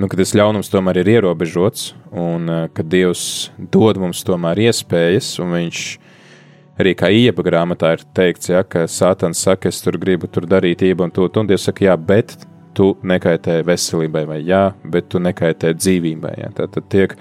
nu, 0.00 0.08
ka 0.08 0.16
tas 0.20 0.32
ļaunums 0.36 0.72
tomēr 0.72 1.02
ir 1.02 1.10
ierobežots, 1.18 1.90
un 2.16 2.48
uh, 2.48 2.62
ka 2.72 2.84
Dievs 2.86 3.50
dod 3.72 4.00
mums 4.00 4.24
tomēr 4.26 4.62
iespējas, 4.68 5.34
un 5.42 5.52
Viņš 5.58 5.82
arī 6.80 6.94
kā 6.96 7.10
ieba 7.12 7.44
grāmatā 7.44 7.92
ir 7.96 8.04
teikts, 8.16 8.48
ja, 8.48 8.62
ka 8.64 8.86
Sātans 8.88 9.42
saka, 9.44 9.68
es 9.68 9.82
tur 9.84 9.98
gribu 10.00 10.30
tur 10.32 10.46
darīt 10.48 10.84
iebu 10.86 11.04
un 11.04 11.12
to, 11.12 11.28
un 11.28 11.50
Dievs 11.50 11.68
saka, 11.68 11.84
jā, 11.90 11.96
bet 11.96 12.38
tu 12.76 12.94
nekaitē 13.04 13.60
veselībai, 13.66 14.24
vai 14.30 14.40
jā, 14.46 14.70
bet 14.88 15.10
tu 15.12 15.20
nekaitē 15.20 15.74
dzīvībai. 15.76 16.34
Ja. 16.40 16.50
Tad, 16.56 16.72
tad 16.76 16.88
tiek 16.92 17.16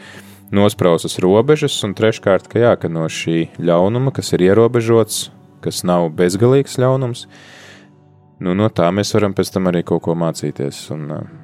nospraustas 0.55 1.19
robežas, 1.23 1.75
un 1.85 1.95
treškārt, 1.97 2.47
ka 2.51 2.61
jā, 2.61 2.73
ka 2.79 2.91
no 2.91 3.07
šī 3.11 3.49
ļaunuma, 3.59 4.13
kas 4.15 4.31
ir 4.37 4.45
ierobežots, 4.47 5.27
kas 5.65 5.83
nav 5.83 6.07
bezgalīgs 6.15 6.79
ļaunums, 6.79 7.25
nu, 8.45 8.55
no 8.55 8.69
tā 8.71 8.87
mēs 8.95 9.11
varam 9.17 9.35
pēc 9.35 9.51
tam 9.51 9.67
arī 9.71 9.83
kaut 9.83 10.05
ko 10.07 10.15
mācīties. 10.17 10.85
Un, 10.95 11.05
uh, 11.17 11.38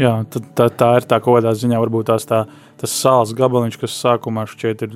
Jā, 0.00 0.12
tā, 0.56 0.68
tā 0.72 0.88
ir 0.98 1.06
tā 1.08 1.18
kaut 1.20 1.38
kādā 1.38 1.52
ziņā, 1.56 1.80
varbūt 1.82 2.08
tās 2.08 2.24
tā, 2.28 2.44
tas 2.80 2.94
sāls 2.96 3.34
gabaliņš, 3.36 3.76
kas 3.80 3.96
sākumā 4.00 4.46
šķiet 4.48 4.86
ir, 4.86 4.94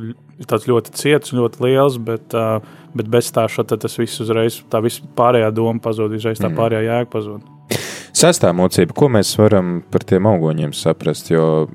tāds 0.49 0.65
ļoti 0.71 0.95
ciets 0.97 1.35
un 1.35 1.43
ļoti 1.43 1.63
liels, 1.67 1.99
bet, 2.01 2.37
uh, 2.37 2.65
bet 2.97 3.11
bez 3.13 3.29
tā 3.35 3.45
šāda 3.53 3.77
tas 3.83 3.99
viss 4.01 4.23
uzreiz, 4.25 4.63
tā 4.73 4.81
viss 4.85 5.05
pārējā 5.19 5.51
doma 5.57 5.83
pazūd, 5.85 6.17
uzreiz 6.17 6.41
tā 6.41 6.49
mhm. 6.49 6.59
pārējā 6.61 6.83
jēga 6.89 7.11
pazūd. 7.13 7.53
Sestā 8.17 8.49
mocība, 8.57 8.97
ko 8.97 9.11
mēs 9.13 9.35
varam 9.37 9.83
par 9.93 10.07
tiem 10.09 10.25
augoņiem 10.31 10.73
saprast, 10.73 11.29
jo 11.29 11.67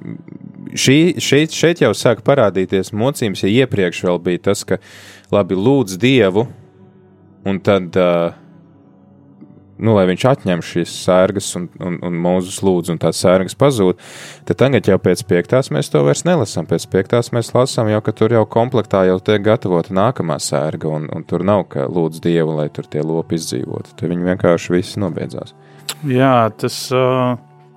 šī, 0.73 0.97
šeit, 1.21 1.53
šeit 1.53 1.83
jau 1.83 1.91
sāk 1.93 2.23
parādīties 2.25 2.89
mocības, 2.97 3.45
ja 3.45 3.61
iepriekš 3.61 4.01
vēl 4.07 4.17
bija 4.25 4.47
tas, 4.49 4.65
ka 4.65 4.81
labi 5.29 5.59
lūdz 5.59 6.01
Dievu, 6.01 6.47
un 7.45 7.61
tad 7.61 7.93
uh, 8.01 8.33
nu, 9.81 9.95
lai 9.97 10.05
viņš 10.09 10.25
atņem 10.29 10.61
šīs 10.65 10.93
sērgas, 11.05 11.49
un, 11.57 11.67
un, 11.81 11.97
un 12.05 12.17
mūzus 12.21 12.61
lūdz, 12.65 12.91
un 12.93 12.99
tās 13.01 13.19
sērgas 13.23 13.57
pazūd, 13.59 13.99
tad 14.47 14.59
tagad 14.61 14.87
jau 14.91 14.97
pēc 15.01 15.23
piektās 15.29 15.71
mēs 15.73 15.91
to 15.93 16.03
vairs 16.05 16.23
nelasām. 16.27 16.67
Pēc 16.69 16.85
piektās 16.91 17.31
mēs 17.35 17.51
lasām 17.55 17.89
jau, 17.91 18.01
ka 18.05 18.13
tur 18.15 18.35
jau 18.35 18.43
komplektā 18.49 19.03
jau 19.09 19.17
tiek 19.23 19.43
gatavota 19.45 19.95
nākamā 19.97 20.37
sērga, 20.41 20.91
un, 20.91 21.09
un 21.13 21.25
tur 21.27 21.45
nav, 21.47 21.65
ka 21.73 21.87
lūdz 21.89 22.21
Dievu, 22.23 22.55
lai 22.59 22.69
tur 22.73 22.89
tie 22.91 23.03
lopi 23.05 23.39
izdzīvotu. 23.39 23.95
Te 23.97 24.09
viņi 24.11 24.29
vienkārši 24.31 24.75
visi 24.77 25.01
nobeidzās. 25.01 25.55
Jā, 26.07 26.49
tas, 26.57 26.77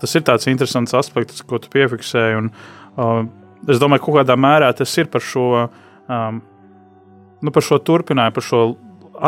tas 0.00 0.16
ir 0.16 0.24
tāds 0.28 0.48
interesants 0.52 0.94
aspekts, 0.96 1.44
ko 1.44 1.60
tu 1.60 1.72
piefiksēji, 1.72 2.40
un 2.40 3.30
es 3.68 3.80
domāju, 3.82 4.04
ka 4.06 4.18
kādā 4.20 4.36
mērā 4.38 4.70
tas 4.76 4.92
ir 5.00 5.08
par 5.12 5.24
šo, 5.24 5.66
nu, 6.08 7.54
par 7.54 7.64
šo 7.64 7.80
turpinājumu, 7.80 8.36
par 8.36 8.44
šo 8.44 8.64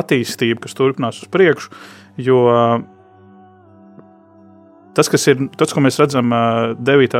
attīstību, 0.02 0.60
kas 0.64 0.76
turpinās 0.76 1.22
uz 1.22 1.30
priekšu. 1.32 1.70
Jo 2.16 2.38
tas, 4.96 5.10
kas 5.12 5.26
ir, 5.28 5.42
tas, 5.60 5.74
ko 5.74 5.82
mēs 5.84 5.98
redzam 6.00 6.32
9. 6.80 7.18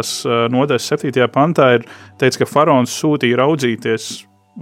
nodaļas 0.54 0.88
7. 0.94 1.26
pantā, 1.32 1.74
ir 1.76 1.84
teikts, 2.20 2.40
ka 2.40 2.48
faraons 2.48 2.94
sūtīja 3.02 3.42
raudzīties 3.42 4.08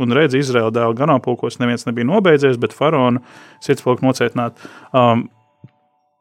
un 0.02 0.16
redz 0.16 0.34
Izraēla 0.34 0.74
dēlu 0.74 0.98
ganāmpulkos. 0.98 1.60
Neviens 1.60 1.86
nebija 1.86 2.08
nobeidzies, 2.08 2.58
bet 2.60 2.74
faraona 2.74 3.22
sirdspilka 3.64 4.06
nocietināt. 4.06 4.60
Um, 4.90 5.28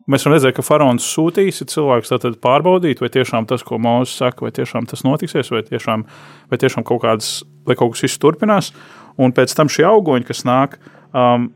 Mēs 0.03 0.25
varam 0.25 0.33
redzēt, 0.35 0.51
ka 0.57 0.63
faraons 0.67 1.05
sūtīs 1.15 1.61
cilvēkus 1.71 2.11
pārbaudīt, 2.43 2.99
vai 2.99 3.07
tiešām 3.07 3.45
tas, 3.47 3.61
ko 3.63 3.77
Mozus 3.79 4.17
saka, 4.19 4.43
vai 4.43 4.51
tiešām 4.51 4.83
tas 4.91 5.05
notiksies, 5.07 5.47
vai 5.53 5.61
tiešām, 5.63 6.03
vai 6.51 6.59
tiešām 6.59 6.83
kaut, 6.83 7.05
kādas, 7.05 7.29
vai 7.63 7.77
kaut 7.79 7.93
kas 7.93 8.03
viss 8.03 8.19
turpinās. 8.19 8.73
Un 9.15 9.31
pēc 9.31 9.55
tam 9.55 9.71
šie 9.71 9.85
augoņi, 9.87 10.27
kas 10.27 10.43
nāk, 10.43 10.75
um, 11.15 11.53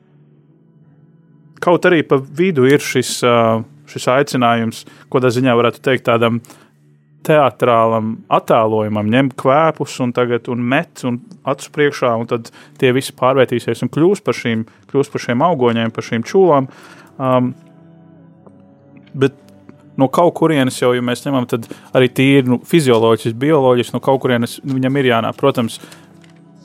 kaut 1.68 1.89
arī 1.89 2.03
pa 2.07 2.20
vidu 2.20 2.68
ir 2.70 2.84
šis, 2.84 3.20
šis 3.91 4.07
aicinājums, 4.13 4.86
ko 5.11 5.22
tā 5.24 5.32
ziņā 5.36 5.55
varētu 5.59 5.84
teikt, 5.84 6.07
tādam 6.07 6.39
teātrālam 7.28 8.13
attēlojumam, 8.32 9.09
ņemt 9.11 9.34
kvēpus 9.39 9.97
un, 10.05 10.13
tagad, 10.15 10.47
un 10.53 10.61
met 10.63 11.03
un 11.07 11.20
acu 11.47 11.72
priekšā, 11.76 12.13
un 12.22 12.30
tad 12.30 12.51
tie 12.80 12.93
visi 12.95 13.15
pārvērtīsies 13.18 13.84
un 13.84 13.91
kļūs 13.91 14.24
par, 14.24 14.38
šīm, 14.38 14.63
kļūs 14.91 15.11
par 15.11 15.26
šiem 15.26 15.43
augoņiem, 15.49 15.91
par 15.91 16.07
šīm 16.07 16.24
čūlām. 16.28 16.70
Um, 17.18 17.51
bet 19.18 19.36
no 19.99 20.07
kaut 20.13 20.38
kurienes 20.39 20.78
jau, 20.80 20.93
ja 20.95 21.03
mēs 21.03 21.26
ņemam, 21.26 21.49
tad 21.51 21.68
arī 21.97 22.07
tīri 22.13 22.47
nu, 22.53 22.61
fizioloģiski, 22.70 23.36
bioloģiski, 23.41 23.97
no 23.97 24.03
kaut 24.05 24.22
kurienes 24.24 24.59
viņam 24.63 25.01
ir 25.01 25.11
jānāk. 25.11 25.39
Protams, 25.41 25.82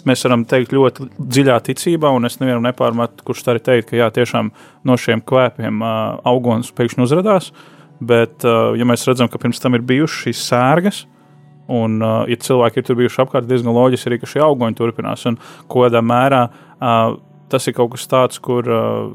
mēs 0.09 0.25
varam 0.27 0.45
teikt 0.49 0.75
ļoti 0.75 1.09
dziļā 1.19 1.59
ticībā, 1.69 2.11
un 2.15 2.29
es 2.29 2.39
nevienam 2.41 2.65
nepārmetu, 2.67 3.25
kurš 3.27 3.45
tā 3.45 3.55
arī 3.55 3.63
teikt, 3.65 3.91
ka 3.91 3.99
jā, 3.99 4.09
tiešām 4.15 4.51
no 4.89 4.97
šiem 4.99 5.23
kvēpiem 5.27 5.83
uh, 5.83 6.21
augonis 6.29 6.73
pēkšņi 6.77 7.05
uzrādās. 7.07 7.51
Bet, 8.03 8.43
uh, 8.47 8.73
ja 8.79 8.87
mēs 8.89 9.07
redzam, 9.07 9.31
ka 9.31 9.41
pirms 9.43 9.63
tam 9.63 9.79
ir 9.79 9.85
bijušas 9.87 10.25
šīs 10.27 10.45
sērgas, 10.51 11.03
un, 11.71 12.01
uh, 12.03 12.23
ja 12.31 12.39
cilvēki 12.43 12.83
ir 12.83 12.87
tur 12.89 12.99
bijuši 12.99 13.23
apkārt, 13.25 13.49
diezgan 13.51 13.75
loģiski 13.77 14.11
arī, 14.11 14.19
ka 14.23 14.31
šie 14.31 14.43
augoņi 14.45 14.79
turpinās. 14.79 15.27
Un 15.31 15.39
kādā 15.71 16.03
mērā 16.05 16.47
uh, 16.49 17.19
tas 17.53 17.69
ir 17.69 17.77
kaut 17.77 17.95
kas 17.95 18.09
tāds, 18.11 18.41
kur 18.43 18.67
uh, 18.67 19.13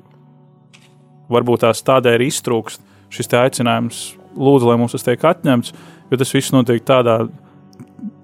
varbūt 1.33 1.65
tās 1.65 1.83
tādēļ 1.83 2.19
ir 2.19 2.29
iztrūkst 2.29 2.83
šis 3.13 3.31
aicinājums, 3.39 4.05
lūdzu, 4.37 4.69
lai 4.69 4.77
mums 4.79 4.95
tas 4.95 5.05
tiek 5.05 5.21
atņemts, 5.23 5.75
jo 6.11 6.19
tas 6.19 6.33
viss 6.35 6.53
notiek 6.55 6.83
tādā 6.87 7.21
veidā 7.25 7.46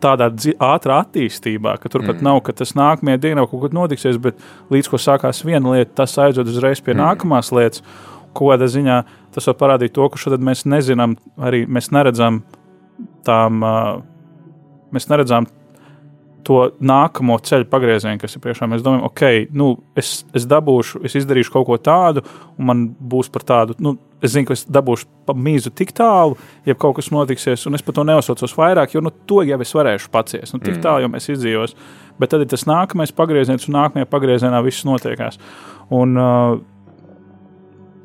tādā 0.03 0.29
ātrā 0.63 0.99
attīstībā, 1.05 1.77
ka 1.81 1.91
turpat 1.91 2.19
mm. 2.19 2.27
nav, 2.27 2.41
ka 2.45 2.55
tas 2.59 2.75
nākamajā 2.77 3.21
dienā 3.23 3.45
kaut 3.49 3.65
kas 3.65 3.75
notiksies, 3.75 4.19
bet 4.21 4.41
līdz 4.73 4.91
ko 4.91 4.99
sākās 5.01 5.43
viena 5.47 5.75
lieta, 5.75 6.03
tas 6.03 6.17
aizved 6.21 6.51
uzreiz 6.51 6.83
pie 6.83 6.93
mm. 6.95 7.01
nākamās 7.03 7.53
lietas. 7.55 7.83
Kādā 8.33 8.65
ziņā 8.69 9.01
tas 9.33 9.47
var 9.49 9.57
parādīt 9.59 9.93
to, 9.93 10.07
ka 10.09 10.17
šodien 10.17 10.45
mēs 10.45 10.65
nezinām, 10.69 11.15
arī 11.37 11.63
mēs 11.69 11.91
neredzam 11.93 12.41
tām, 13.25 13.61
mēs 14.93 15.09
neredzam 15.11 15.47
to 16.45 16.59
nākamo 16.83 17.37
ceļu 17.43 17.67
pagriezienu, 17.71 18.19
kas 18.21 18.35
ir 18.35 18.43
priekšā. 18.43 18.67
Mēs 18.69 18.83
domājam, 18.85 19.05
ok, 19.07 19.23
nu, 19.55 19.69
es, 19.99 20.21
es 20.35 20.47
dabūšu, 20.49 21.01
es 21.07 21.15
izdarīšu 21.19 21.53
kaut 21.53 21.67
ko 21.69 21.77
tādu, 21.81 22.23
un 22.57 22.67
man 22.69 22.83
būs 23.13 23.31
par 23.33 23.45
tādu. 23.47 23.77
Nu, 23.83 23.95
es 24.23 24.35
zinu, 24.35 24.47
ka 24.49 24.57
es 24.57 24.65
dabūšu 24.69 25.09
pa 25.27 25.35
mīzu 25.35 25.73
tik 25.75 25.95
tālu, 25.97 26.37
ja 26.67 26.75
kaut 26.79 26.97
kas 26.99 27.11
notiksies, 27.13 27.65
un 27.69 27.79
es 27.79 27.85
par 27.85 27.97
to 27.97 28.05
neuzsaucos 28.07 28.55
vairāk, 28.59 28.95
jo 28.95 29.03
nu, 29.03 29.13
to 29.29 29.41
jau 29.47 29.59
es 29.63 29.73
varēšu 29.79 30.11
paciest. 30.13 30.55
Nu, 30.55 30.61
tik 30.63 30.77
mm. 30.77 30.83
tālu 30.85 31.05
jau 31.05 31.11
mēs 31.15 31.29
izdzīvosim. 31.33 31.89
Bet 32.21 32.33
tad 32.33 32.45
ir 32.45 32.51
tas 32.51 32.67
nākamais 32.69 33.15
pagrieziens, 33.15 33.65
un 33.67 33.79
nākamajā 33.79 34.09
pagriezienā 34.11 34.59
viss 34.65 34.85
notiekās. 34.85 35.39
Un, 35.93 36.17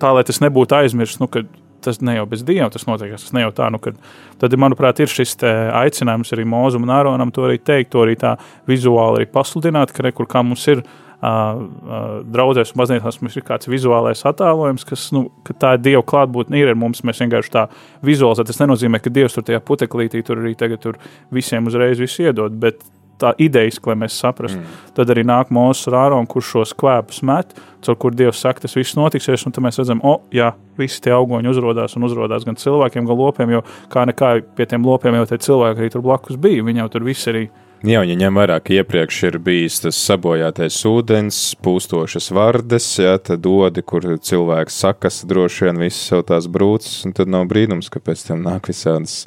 tā, 0.01 0.13
lai 0.15 0.25
tas 0.27 0.41
nebūtu 0.45 0.79
aizmirsts, 0.79 1.21
nu, 1.23 1.29
kad 1.33 1.51
tas 1.89 2.01
ne 2.05 2.19
jau 2.19 2.29
bez 2.31 2.45
dieva 2.47 2.69
tas 2.73 2.87
notiek. 2.89 3.17
Tas 3.17 3.35
ne 3.37 3.47
jau 3.47 3.53
tā, 3.57 3.73
nu, 3.75 3.81
kad, 3.83 3.99
tad, 4.41 4.55
manuprāt, 4.61 5.03
ir 5.03 5.13
šis 5.13 5.37
aicinājums 5.43 6.33
arī 6.37 6.47
Mozum 6.49 6.87
un 6.87 6.95
Aronam 6.95 7.35
to 7.35 7.49
arī 7.49 7.59
teikt, 7.59 7.93
to 7.95 8.05
arī 8.05 8.17
tā 8.21 8.37
vizuāli 8.69 9.23
arī 9.23 9.29
pasludināt, 9.33 9.95
ka 9.95 10.07
rekur 10.11 10.31
kā 10.31 10.45
mums 10.47 10.67
ir. 10.71 10.85
Uh, 11.19 11.25
uh, 11.27 12.03
Draudzēs 12.31 12.71
un 12.71 12.79
baznīcās 12.79 13.17
mums 13.19 13.35
ir 13.35 13.43
kāds 13.43 13.67
vizuālais 13.67 14.21
attēlojums, 14.31 14.85
kas, 14.87 15.09
nu, 15.11 15.25
ka 15.43 15.57
tā 15.65 15.73
ir 15.75 15.81
Dieva 15.83 16.03
klātbūtne, 16.07 16.55
ir 16.61 16.71
ar 16.71 16.79
mums. 16.79 17.01
Mēs 17.03 17.19
vienkārši 17.25 17.51
tā 17.57 17.65
vizualizējam. 18.07 18.47
Tas 18.47 18.61
nenozīmē, 18.63 19.01
ka 19.03 19.11
Dievs 19.11 19.35
tur 19.35 19.49
tajā 19.49 19.59
puteklītī 19.67 20.23
tur 20.23 20.39
arī 20.39 20.55
tagad 20.55 20.85
tur 20.85 21.01
visiem 21.35 21.67
uzreiz 21.67 21.99
visu 21.99 22.23
iedod, 22.29 22.55
bet 22.63 22.87
tā 23.21 23.35
idejiski, 23.43 23.91
lai 23.91 23.99
mēs 24.05 24.19
saprastu. 24.23 24.61
Mm. 24.61 24.79
Tad 24.97 25.13
arī 25.15 25.25
nāk 25.27 25.53
mūsu 25.55 25.93
rāros, 25.95 26.27
kurš 26.31 26.55
šos 26.55 26.75
kvēpus 26.79 27.23
met, 27.29 27.55
caur 27.85 27.99
kur 28.01 28.17
Dievs 28.17 28.43
saka, 28.43 28.65
tas 28.65 28.77
viss 28.79 28.97
notiksies, 28.99 29.47
un 29.47 29.55
tad 29.55 29.65
mēs 29.67 29.81
redzam, 29.81 30.03
o, 30.07 30.19
jā, 30.35 30.53
visi 30.79 31.03
tie 31.05 31.15
augoņi 31.15 31.53
uzrādās 31.53 31.97
un 31.99 32.09
uzrādās 32.09 32.47
gan 32.49 32.59
cilvēkiem, 32.59 33.07
gan 33.09 33.23
lopiem, 33.23 33.57
jo 33.59 33.65
kā 33.93 34.07
nekā 34.09 34.35
pie 34.59 34.69
tiem 34.71 34.87
lopiem 34.87 35.19
jau 35.19 35.31
tie 35.31 35.41
cilvēki 35.49 35.85
arī 35.85 35.95
tur 35.95 36.05
blakus 36.07 36.39
bija. 36.41 36.67
Viņi 36.67 36.85
jau 36.85 36.93
tur 36.95 37.09
visi 37.09 37.33
arī. 37.33 37.49
Jā, 37.87 38.01
ja 38.03 38.15
ņem 38.19 38.35
vērā, 38.35 38.57
ka 38.59 38.73
iepriekš 38.75 39.17
ir 39.29 39.37
bijis 39.39 39.77
tas 39.85 39.99
sabojātais 40.03 40.75
ūdens, 40.91 41.37
pūstošas 41.63 42.33
vardes, 42.35 42.89
jā, 42.99 43.13
tad 43.23 43.45
dodi, 43.45 43.85
kur 43.87 44.03
cilvēks 44.03 44.81
sakas 44.83 45.21
droši 45.31 45.69
vien 45.69 45.79
visas 45.85 46.09
sev 46.11 46.25
tās 46.27 46.49
brūces, 46.51 47.05
un 47.07 47.15
tad 47.15 47.31
nav 47.31 47.47
brīnums, 47.47 47.87
ka 47.95 48.03
pēc 48.03 48.25
tam 48.33 48.43
nāk 48.43 48.67
visādas, 48.73 49.21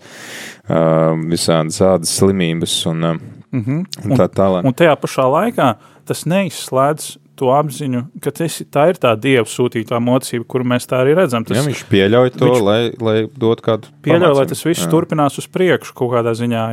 uh, 0.68 1.16
visādas 1.32 1.80
ādas 1.94 2.12
slimības 2.20 2.76
un 2.92 3.08
uh, 3.14 3.24
Mm 3.52 3.64
-hmm. 3.64 4.12
un 4.12 4.18
tā 4.18 4.28
tālāk. 4.28 4.62
Un, 4.64 4.72
un 4.72 4.74
tajā 4.74 4.96
pašā 4.96 5.26
laikā 5.28 5.76
tas 6.06 6.26
neizslēdz 6.26 7.18
to 7.42 7.50
apziņu, 7.56 8.04
ka 8.22 8.30
tas, 8.38 8.60
tā 8.70 8.84
ir 8.92 9.00
tā 9.02 9.16
dieva 9.18 9.48
sūtītā 9.50 9.98
mocība, 10.04 10.46
kuru 10.52 10.68
mēs 10.74 10.86
tā 10.90 11.00
arī 11.02 11.16
redzam. 11.18 11.46
Tas, 11.48 11.58
ja, 11.58 11.64
viņš 11.66 11.84
pieļauj 11.90 12.32
to, 12.36 12.50
viņš 12.50 12.64
lai, 12.68 12.82
lai 13.02 13.16
dotu 13.26 13.66
kādu 13.66 13.90
pieļauj, 14.06 14.36
lai 14.38 14.46
tas 14.52 14.62
viss 14.68 14.84
jā. 14.84 14.90
turpinās 14.92 15.40
uz 15.42 15.48
priekšu 15.50 15.96
kaut 15.98 16.12
kādā 16.14 16.36
ziņā. 16.38 16.66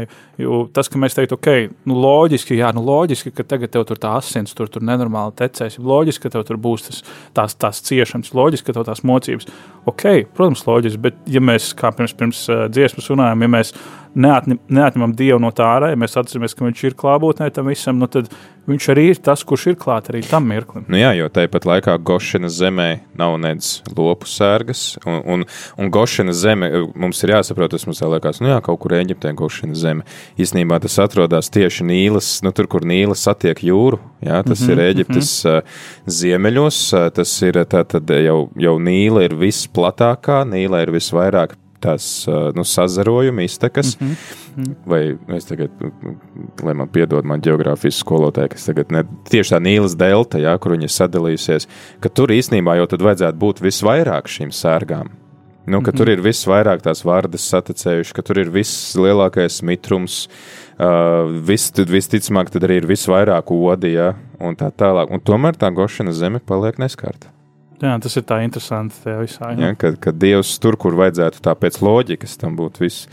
Jo 0.43 0.67
tas, 0.75 0.91
ka 0.93 1.01
mēs 1.01 1.17
teiktu, 1.17 1.39
ok, 1.39 1.79
nu 1.89 1.97
loģiski, 2.03 2.59
jā, 2.61 2.73
nu 2.77 2.83
loģiski, 2.85 3.33
ka 3.33 3.47
tagad 3.49 3.73
tev 3.73 3.87
tur 3.89 4.01
tā 4.03 4.13
asins 4.19 4.53
tur, 4.59 4.69
tur 4.73 4.85
nenormāli 4.85 5.33
tecēs, 5.41 5.79
loģiski, 5.81 6.27
ka 6.27 6.37
tev 6.37 6.45
tur 6.51 6.61
būs 6.61 6.85
tas, 6.91 7.01
tās, 7.39 7.57
tās 7.57 7.81
ciešanas, 7.89 8.35
loģiski, 8.37 8.69
ka 8.69 8.77
tev 8.77 8.91
tās 8.91 9.01
mocības. 9.09 9.49
Ok, 9.89 10.05
protams, 10.37 10.67
loģiski, 10.69 11.01
bet 11.09 11.25
ja 11.33 11.41
mēs, 11.41 11.73
kā 11.79 11.95
pirms, 11.97 12.13
pirms 12.19 12.45
uh, 12.53 12.67
dziesmas 12.69 13.09
runājam, 13.09 13.47
ja 13.47 13.53
mēs 13.57 13.73
neatņem, 14.15 14.61
neatņemam 14.69 15.17
Dievu 15.19 15.41
no 15.43 15.51
tā 15.55 15.67
ārā, 15.77 15.93
ja 15.93 15.99
mēs 16.01 16.17
atceramies, 16.21 16.55
ka 16.55 16.65
Viņš 16.69 16.85
ir 16.85 16.97
klātbūtnē 16.99 17.51
tam 17.55 17.71
visam, 17.73 17.99
nu 18.01 18.09
tad 18.11 18.31
Viņš 18.69 18.87
arī 18.93 19.05
ir 19.15 19.19
tas, 19.25 19.41
kurš 19.49 19.63
ir 19.71 19.77
klāts 19.81 20.11
arī 20.13 20.21
tam 20.29 20.45
mirklim. 20.51 20.85
Nu 20.93 20.99
jā, 21.01 21.15
jo 21.17 21.31
tāpat 21.33 21.65
laikā 21.65 21.95
Gošanas 22.05 22.53
zemē 22.59 22.89
nav 23.17 23.39
nedz 23.41 23.79
lopu 23.97 24.29
sērgas, 24.29 24.99
un, 25.09 25.23
un, 25.25 25.45
un 25.81 25.93
Gošanas 25.93 26.37
zeme 26.43 26.69
mums 26.93 27.23
ir 27.25 27.33
jāsaprot, 27.33 27.73
tas 27.73 27.87
mums 27.89 28.03
liekas, 28.05 28.43
nu 28.45 28.51
jā, 28.51 28.59
kaut 28.67 28.83
kur 28.83 28.93
Eģiptē 28.99 29.33
Gošanas 29.39 29.81
zeme. 29.81 30.05
Īsnībā 30.37 30.83
tas 30.85 30.99
atrodas 31.01 31.49
tieši 31.55 31.87
Nīlas, 31.89 32.29
nu 32.45 32.53
tur, 32.53 32.69
kur 32.69 32.85
Nīla 32.85 33.17
satiek 33.17 33.63
jūru, 33.65 34.03
jā, 34.21 34.43
tas 34.45 34.61
mm 34.61 34.67
-hmm, 34.67 34.73
ir 34.73 34.85
Eģiptes 34.85 35.31
mm 35.45 35.55
-hmm. 35.55 36.13
ziemeļos, 36.19 36.83
tas 37.17 37.33
ir 37.43 37.63
tātad 37.65 38.13
jau, 38.21 38.51
jau 38.57 38.77
Nīla 38.77 39.25
ir 39.25 39.35
visplatākā, 39.35 40.45
Nīla 40.45 40.83
ir 40.85 40.93
visvairāk 40.93 41.57
tās 41.81 42.27
nu, 42.55 42.65
sazarojuma 42.65 43.43
iztekas. 43.43 43.97
Mm 44.01 44.09
-hmm. 44.09 44.75
Vai 44.87 45.17
es 45.37 45.45
tagad, 45.45 45.71
lai 46.63 46.75
man 46.75 46.89
piedod 46.89 47.25
man 47.25 47.41
geogrāfijas 47.41 48.03
skolotāji, 48.03 48.49
kas 48.49 48.65
tagad 48.65 48.93
ne, 48.93 49.05
tieši 49.31 49.55
tā 49.55 49.61
Nīlas 49.63 49.97
delta, 49.97 50.39
jā, 50.39 50.59
kur 50.59 50.73
viņa 50.73 50.89
sadalījusies, 50.89 51.69
ka 52.01 52.09
tur 52.09 52.29
īstenībā 52.29 52.77
jau 52.77 52.87
tad 52.87 53.03
vajadzētu 53.03 53.39
būt 53.39 53.63
visvairāk 53.63 54.29
šīm 54.29 54.51
sērgām. 54.51 55.09
Nu, 55.69 55.81
mm 55.81 55.85
-hmm. 55.85 55.97
tur 55.97 56.09
ir 56.09 56.21
visvairāk 56.21 56.81
tās 56.83 57.05
vārdas 57.05 57.49
saticējuši, 57.49 58.15
ka 58.15 58.23
tur 58.23 58.39
ir 58.39 58.51
vislielākais 58.51 59.63
mitrums, 59.63 60.29
uh, 60.79 61.29
vis, 61.49 61.73
visticamāk, 61.77 62.51
tad 62.51 62.63
arī 62.63 62.81
ir 62.81 62.87
visvairāk 62.87 63.51
odi, 63.51 63.93
ja, 63.93 64.15
un 64.41 64.57
tā 64.57 64.71
tālāk. 64.71 65.11
Un 65.11 65.21
tomēr 65.21 65.57
tā 65.57 65.71
gošana 65.75 66.13
zeme 66.13 66.41
paliek 66.41 66.79
neskarta. 66.79 67.38
Jā, 67.79 67.93
tas 68.03 68.17
ir 68.19 68.25
tā 68.27 68.41
interesanti 68.43 68.97
tajā 69.05 69.19
visā. 69.23 69.53
Jā. 69.53 69.69
Ja, 69.69 69.75
kad, 69.79 70.01
kad 70.03 70.17
Dievs 70.19 70.57
tur, 70.63 70.75
kur 70.81 70.97
vajadzētu 70.99 71.43
tā 71.45 71.55
pēc 71.55 71.79
loģikas, 71.85 72.35
tam 72.41 72.57
būtu 72.59 72.83
viss 72.83 73.07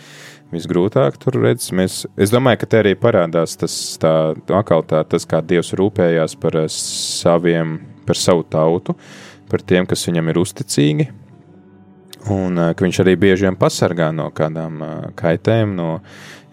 visgrūtāk 0.53 1.20
tur 1.22 1.38
redzams. 1.39 1.74
Mēs, 1.76 1.97
es 2.22 2.34
domāju, 2.34 2.61
ka 2.61 2.70
te 2.70 2.82
arī 2.84 2.95
parādās 2.99 3.55
tas, 3.59 3.76
tā, 4.01 4.13
tā, 4.47 5.03
tas 5.11 5.30
kā 5.30 5.41
Dievs 5.45 5.74
rūpējās 5.78 6.38
par 6.41 6.59
eh, 6.63 6.72
saviem, 6.72 7.78
par 8.07 8.20
savu 8.20 8.45
tautu, 8.49 8.97
par 9.51 9.63
tiem, 9.66 9.88
kas 9.89 10.05
viņam 10.09 10.32
ir 10.32 10.41
uzticīgi. 10.41 11.07
Un 12.34 12.61
eh, 12.61 12.74
ka 12.74 12.86
viņš 12.86 13.01
arī 13.05 13.16
bieži 13.22 13.49
vien 13.49 13.59
pasargā 13.59 14.11
no 14.16 14.30
kādām 14.36 14.82
eh, 14.82 14.97
kaitēm, 15.20 15.78
no 15.78 15.99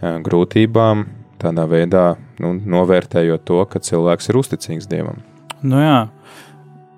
grūtībām, 0.02 1.04
tādā 1.38 1.62
veidā 1.70 2.16
nu, 2.42 2.56
novērtējot 2.58 3.44
to, 3.46 3.60
ka 3.70 3.78
cilvēks 3.78 4.32
ir 4.32 4.38
uzticīgs 4.40 4.88
Dievam. 4.90 5.20
Nu 5.62 5.78
jā, 5.78 5.98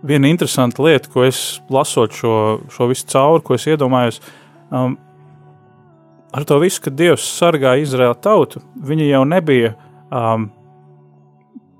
viena 0.05 0.29
interesanta 0.31 0.85
lieta, 0.85 1.11
ko 1.13 1.25
es 1.27 1.61
lasot 1.73 2.15
šo, 2.17 2.35
šo 2.73 2.89
visu 2.91 3.09
cauri, 3.13 3.45
ko 3.45 3.57
es 3.57 3.67
iedomājos, 3.71 4.21
um, 4.71 4.99
ar 6.35 6.47
to 6.49 6.59
visu, 6.63 6.83
ka 6.85 6.93
Dievs 6.95 7.25
sargā 7.39 7.77
Izraēlu 7.83 8.19
tautu, 8.25 8.63
viņi 8.85 9.09
jau 9.11 9.23
nebija 9.29 9.75
um, 10.11 10.49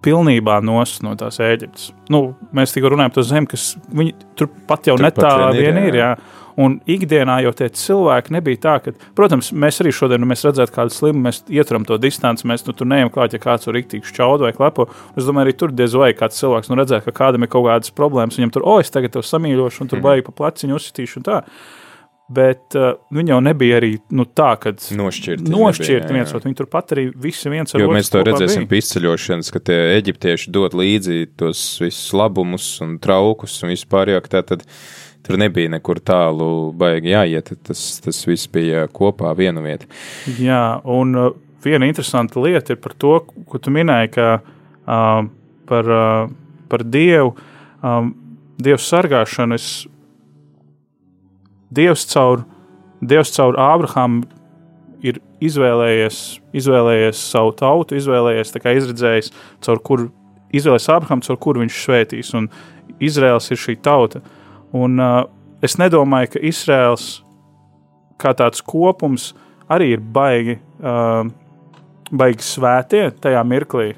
pilnībā 0.05 0.61
nost 0.64 1.05
no 1.05 1.14
tās 1.18 1.41
Eģiptes. 1.43 1.91
Nu, 2.12 2.27
mēs 2.55 2.75
tikko 2.75 2.93
runājam 2.93 3.12
par 3.12 3.20
to 3.20 3.27
zemi, 3.29 3.51
kas 3.51 3.70
viņi 3.89 4.14
tur 4.39 4.51
pat 4.68 4.91
jau 4.91 4.99
netā 5.01 5.35
vien 5.57 5.81
ir. 5.87 6.01
Jā. 6.01 6.14
Jā. 6.14 6.43
Un 6.61 6.76
ikdienā 6.86 7.40
jau 7.42 7.50
tie 7.59 7.66
cilvēki 7.74 8.34
nebija 8.36 8.61
tā, 8.62 8.74
ka, 8.84 8.92
protams, 9.18 9.50
mēs 9.50 9.80
arī 9.82 9.90
šodien, 9.94 10.22
nu, 10.22 10.28
mēs 10.30 10.44
redzētu 10.46 10.74
kādu 10.76 10.94
slimu, 10.94 11.24
mēs 11.26 11.42
ieturam 11.50 11.86
to 11.88 11.98
distanci, 11.98 12.46
mēs 12.46 12.62
nu, 12.68 12.74
tur 12.78 12.86
neejam 12.90 13.11
klāt, 13.14 13.34
ja 13.34 13.42
kāds 13.42 13.66
tur 13.66 13.74
rīktīgi 13.74 14.07
šķaud 14.12 14.46
vai 14.46 14.52
klepo. 14.55 14.86
Es 15.18 15.26
domāju, 15.26 15.48
arī 15.48 15.57
tur 15.59 15.74
diez 15.74 15.96
vai 15.98 16.12
kāds 16.14 16.38
cilvēks 16.38 16.70
nu, 16.70 16.78
redzētu, 16.78 17.09
ka 17.09 17.16
kādam 17.24 17.46
ir 17.46 17.50
kaut 17.50 17.66
kādas 17.66 17.94
problēmas, 17.94 18.38
viņam 18.38 18.55
tur, 18.55 18.66
o, 18.70 18.78
es 18.82 18.94
tagad 18.94 19.16
tev 19.16 19.26
samīļošu, 19.26 19.82
un 19.82 19.90
tur 19.90 19.98
mm. 19.98 20.07
baigi 20.07 20.28
pa 20.28 20.38
placiņu 20.44 20.78
uzsitīšu 20.78 21.20
un 21.20 21.26
tā. 21.26 21.42
Bet 22.34 22.72
uh, 22.78 22.94
viņi 23.12 23.34
jau 23.34 23.38
nebija 23.44 23.76
arī 23.82 23.90
nu, 24.16 24.24
tā, 24.24 24.55
ka 24.57 24.70
nošķirti, 24.72 25.50
nošķirti 25.52 26.14
viens 26.14 26.30
otru. 26.30 26.46
Viņi 26.48 26.57
turpat 26.57 26.94
arī 26.96 27.11
visi 27.20 27.52
viens 27.52 27.74
otru. 27.74 27.90
Mēs 27.92 28.09
to 28.14 28.22
redzēsim 28.24 28.64
pie 28.70 28.80
izceļošanas, 28.80 29.50
ka 29.52 29.61
tie 29.61 29.76
eģiptieši 29.98 30.55
dod 30.55 30.72
līdzi 30.78 31.18
tos 31.36 31.66
visus 31.82 32.14
labumus 32.16 32.70
un 32.86 32.96
traukus 33.02 33.59
un 33.61 33.74
vispār, 33.74 34.14
jo 34.14 34.22
tā 34.24 34.40
tad. 34.40 34.64
Uh, 34.64 35.03
Tur 35.25 35.39
nebija 35.41 35.70
nekur 35.72 36.03
tālu, 36.05 36.47
baigi 36.77 37.14
jāiet. 37.14 37.55
Tas, 37.64 37.81
tas 38.05 38.18
viss 38.29 38.51
bija 38.53 38.85
kopā 38.93 39.31
viena 39.39 39.62
vieta. 39.64 39.89
Jā, 40.37 40.83
un 40.85 41.16
uh, 41.16 41.31
viena 41.64 41.89
interesanta 41.89 42.43
lieta 42.45 42.75
ir 42.75 42.81
par 42.85 42.93
to, 43.01 43.14
ko 43.49 43.61
tu 43.62 43.72
minēji, 43.72 44.11
ka 44.18 44.27
uh, 44.37 45.25
par, 45.70 45.89
uh, 45.89 46.29
par 46.68 46.85
Dievu, 46.85 47.33
um, 47.81 48.12
Dieva 48.61 48.79
sargāšanu. 48.85 49.57
Es, 49.57 49.70
Dievs 51.75 52.05
caur, 52.12 52.45
Dievs 53.01 53.33
caur 53.35 53.57
Ābrahāmu 53.59 54.29
ir 55.05 55.25
izvēlējies, 55.45 56.22
izvēlējies 56.61 57.27
savu 57.33 57.57
tautu, 57.57 57.97
izvēlējies, 57.97 58.53
izredzējis, 58.61 59.33
caur 59.64 59.81
kuru 59.89 60.12
izvēlējies 60.53 60.93
Ābrahāmu, 61.01 61.25
caur 61.25 61.41
kuru 61.49 61.64
viņš 61.64 61.83
svētīs. 61.89 62.37
Un 62.37 62.53
Izraels 63.01 63.49
ir 63.51 63.64
šī 63.64 63.81
tauta. 63.81 64.20
Uh, 64.20 64.41
Un 64.75 64.99
uh, 65.01 65.25
es 65.64 65.79
nedomāju, 65.81 66.35
ka 66.35 66.45
Izraels 66.45 67.09
kā 68.20 68.35
tāds 68.37 68.62
kopums 68.64 69.33
arī 69.70 69.95
ir 69.95 70.03
baigi, 70.14 70.59
uh, 70.83 71.27
baigi 72.11 72.47
svētie 72.47 73.07
tajā 73.22 73.43
mirklī. 73.47 73.93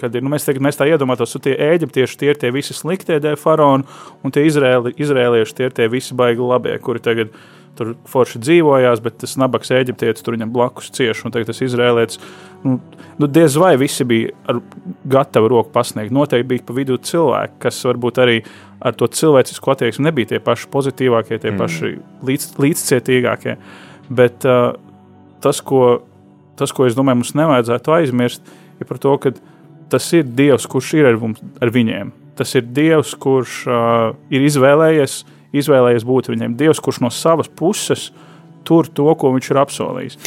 Kad 0.00 0.14
ir, 0.16 0.24
nu, 0.24 0.32
mēs, 0.32 0.46
tagad, 0.46 0.64
mēs 0.64 0.78
tā 0.78 0.86
iedomājamies, 0.88 1.34
ka 1.36 1.44
tie 1.44 1.56
eģiptieši 1.74 2.18
tie 2.20 2.30
ir 2.32 2.38
tie 2.40 2.50
visi 2.54 2.72
sliktie 2.72 3.18
dēļ 3.20 3.36
faraona, 3.36 3.98
un 4.24 4.32
tie 4.32 4.46
izrēli, 4.48 4.94
izrēlieši 4.96 5.56
tie 5.58 5.66
ir 5.68 5.74
tie 5.76 5.88
visi 5.92 6.16
baigi 6.16 6.46
labie, 6.46 6.78
kuri 6.80 7.02
tagad 7.04 7.34
tur 7.78 7.92
forši 8.10 8.40
dzīvojās, 8.42 9.02
bet 9.04 9.20
tas 9.22 9.36
nabaks 9.40 9.72
eģiptietis 9.74 10.24
tur 10.24 10.36
viņam 10.36 10.52
blakus 10.54 10.90
cieši, 10.96 11.24
un 11.26 11.34
tagad 11.34 11.50
tas 11.50 11.62
izrēlietis, 11.64 12.20
nu, 12.64 12.76
nu 13.20 13.28
diez 13.30 13.56
vai 13.60 13.72
visi 13.80 14.04
bija 14.08 14.34
ar 14.50 14.60
gatavu 15.10 15.50
roku 15.52 15.72
pasniegt. 15.74 16.12
Noteikti 16.14 16.48
bija 16.50 16.66
pa 16.66 16.76
vidu 16.76 16.98
cilvēki, 17.10 17.56
kas 17.62 17.80
varbūt 17.88 18.20
arī 18.22 18.36
ar 18.80 18.96
to 18.96 19.08
cilvēcisku 19.12 19.72
attieksmi 19.74 20.08
nebija 20.08 20.34
tie 20.34 20.42
paši 20.44 20.68
pozitīvākie, 20.72 21.38
tie 21.40 21.52
mm. 21.52 21.60
paši 21.60 21.94
līdz, 22.26 22.46
līdzcietīgākie. 22.64 23.56
Bet 24.20 24.46
uh, 24.48 24.72
tas, 25.44 25.60
ko, 25.64 26.00
tas, 26.60 26.72
ko 26.76 26.88
es 26.88 26.96
domāju, 26.98 27.22
mums 27.22 27.34
nevajadzētu 27.38 27.96
aizmirst, 27.96 28.54
ir 28.80 28.88
par 28.88 29.00
to, 29.02 29.16
ka 29.20 29.34
tas 29.90 30.06
ir 30.16 30.24
Dievs, 30.24 30.68
kurš 30.70 30.94
ir 30.98 31.10
ar, 31.10 31.20
mums, 31.20 31.42
ar 31.62 31.72
viņiem. 31.74 32.14
Tas 32.38 32.54
ir 32.56 32.64
Dievs, 32.76 33.12
kurš 33.20 33.60
uh, 33.68 34.16
ir 34.32 34.46
izvēlējies, 34.48 35.20
izvēlējies 35.56 36.06
būt 36.06 36.30
viņiem. 36.32 36.56
Dievs, 36.58 36.82
kurš 36.82 37.02
no 37.04 37.10
savas 37.14 37.48
puses 37.48 38.10
tur 38.66 38.88
to, 38.88 39.08
ko 39.18 39.32
viņš 39.34 39.50
ir 39.50 39.60
apsolījis. 39.64 40.20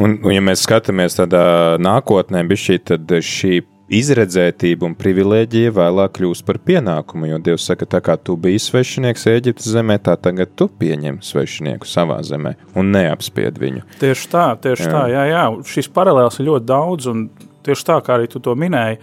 Un, 0.00 0.18
un 0.26 0.32
ja 0.34 0.42
mēs 0.42 0.64
skatāmies 0.66 1.14
tādā 1.20 1.44
nākotnē, 1.82 2.42
šī, 2.58 2.80
tad 2.82 3.10
šī 3.22 3.60
izredzētība 3.94 4.88
un 4.88 4.94
privilēģija 4.96 5.72
vēlāk 5.76 6.14
kļūst 6.16 6.44
par 6.48 6.58
pienākumu. 6.64 7.28
Jo 7.28 7.38
Dievs 7.44 7.66
saka, 7.68 7.86
tā 7.86 8.00
kā 8.04 8.16
tu 8.16 8.36
biji 8.40 8.62
svešinieks 8.64 9.26
Eģiptes 9.30 9.68
zemē, 9.74 9.98
tā 10.02 10.16
tagad 10.20 10.54
tu 10.56 10.70
pieņem 10.80 11.20
svešinieku 11.24 11.88
savā 11.88 12.20
zemē 12.26 12.54
un 12.80 12.90
neapspied 12.94 13.60
viņu. 13.60 13.84
Tieši 14.00 14.30
tā, 14.32 14.46
tieši 14.64 14.88
jā. 14.88 14.92
tā, 14.94 15.04
jā, 15.12 15.26
jā. 15.30 15.44
Šis 15.74 15.90
paralēls 15.94 16.40
ir 16.40 16.48
ļoti 16.48 16.68
daudz, 16.70 17.10
un 17.12 17.26
tieši 17.66 17.88
tā, 17.90 18.00
kā 18.04 18.16
arī 18.16 18.30
tu 18.32 18.42
to 18.44 18.56
minēji, 18.58 18.98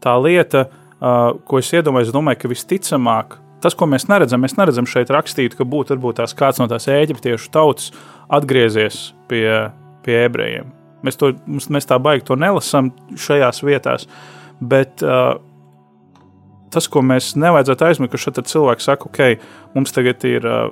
tā 0.00 0.16
lieta, 0.24 0.66
ko 1.00 1.60
es 1.60 1.70
iedomājos, 1.76 2.14
domāju, 2.16 2.42
ka 2.42 2.52
visticamāk, 2.52 3.38
tas, 3.62 3.76
ko 3.76 3.88
mēs 3.90 4.08
neredzam, 4.10 4.42
mēs 4.42 4.56
neredzam 4.58 4.88
šeit 4.88 5.12
rakstīt, 5.14 5.56
ka 5.58 5.68
būtu 5.68 5.96
varbūt 5.96 6.20
tās 6.22 6.36
kāds 6.36 6.60
no 6.62 6.68
tās 6.70 6.88
eģiptiešu 6.90 7.52
tautas 7.54 7.92
atgriezies 8.32 9.10
pie, 9.30 9.46
pie 10.04 10.20
ebrejiem 10.26 10.76
Mēs, 11.06 11.16
to, 11.16 11.32
mēs 11.48 11.88
tā 11.88 11.96
baigi 12.02 12.26
to 12.28 12.36
nelasām 12.38 12.90
šajās 13.18 13.62
vietās. 13.64 14.06
Bet 14.60 15.04
uh, 15.04 15.38
tas, 16.72 16.88
ko 16.92 17.02
mēs 17.04 17.32
nevajadzētu 17.40 17.86
aizmirst, 17.86 18.12
ka 18.12 18.20
šeit 18.20 18.40
cilvēks 18.50 18.88
saka, 18.90 19.08
ok, 19.08 19.46
mums 19.76 19.96
tagad 19.96 20.26
ir, 20.28 20.44
uh, 20.44 20.66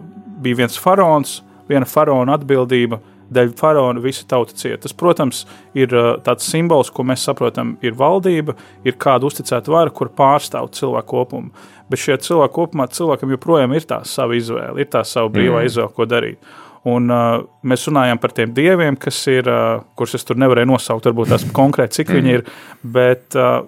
bija 0.45 0.63
viens 0.63 0.77
faraons, 0.81 1.39
viena 1.71 1.89
faraona 1.89 2.37
atbildība, 2.37 3.01
dēļ 3.35 3.53
faraona 3.59 4.03
visa 4.03 4.25
tauta 4.29 4.57
cieta. 4.57 4.83
Tas, 4.87 4.95
protams, 4.97 5.43
ir 5.77 5.93
uh, 5.95 6.15
tāds 6.25 6.47
simbols, 6.49 6.93
ko 6.95 7.05
mēs 7.09 7.27
saprotam, 7.29 7.77
ir 7.85 7.97
valdība, 7.99 8.57
ir 8.89 8.97
kāda 9.01 9.29
uzticēta 9.29 9.73
vara, 9.73 9.93
kur 9.95 10.13
pārstāv 10.17 10.71
cilvēku 10.77 11.13
kopumu. 11.13 11.67
Bet 11.89 12.03
šajā 12.03 12.21
cilvēku 12.27 12.61
kopumā 12.61 12.89
cilvēkam 12.93 13.33
joprojām 13.37 13.75
ir 13.77 13.87
tā 13.89 14.03
sava 14.09 14.37
izvēle, 14.37 14.81
ir 14.81 14.91
tā 14.93 15.05
sava 15.09 15.31
brīvā 15.33 15.63
mm. 15.63 15.71
izvēle, 15.71 15.95
ko 15.97 16.09
darīt. 16.09 16.53
Un, 16.89 17.09
uh, 17.11 17.41
mēs 17.69 17.89
runājam 17.89 18.21
par 18.23 18.33
tiem 18.37 18.53
dieviem, 18.57 18.97
kas 19.01 19.19
ir, 19.31 19.49
uh, 19.51 19.83
kurus 19.99 20.17
es 20.17 20.25
tur 20.25 20.39
nevarēju 20.41 20.71
nosaukt, 20.71 21.09
varbūt 21.09 21.35
tās 21.35 21.45
konkrēti, 21.57 22.01
cik 22.01 22.13
viņi 22.15 22.37
ir. 22.39 22.47
Bet 22.97 23.37
uh, 23.37 23.67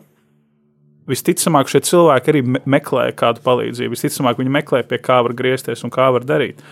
visticamāk, 1.10 1.68
šie 1.70 1.82
cilvēki 1.88 2.32
arī 2.32 2.44
meklē 2.46 3.10
kādu 3.18 3.42
palīdzību. 3.44 3.96
Visticamāk, 3.96 4.38
viņi 4.40 4.54
meklē, 4.60 4.84
pie 4.88 5.00
kā 5.02 5.20
var 5.26 5.34
griezties 5.36 5.84
un 5.84 5.92
kā 5.92 6.06
var 6.14 6.26
darīt. 6.28 6.62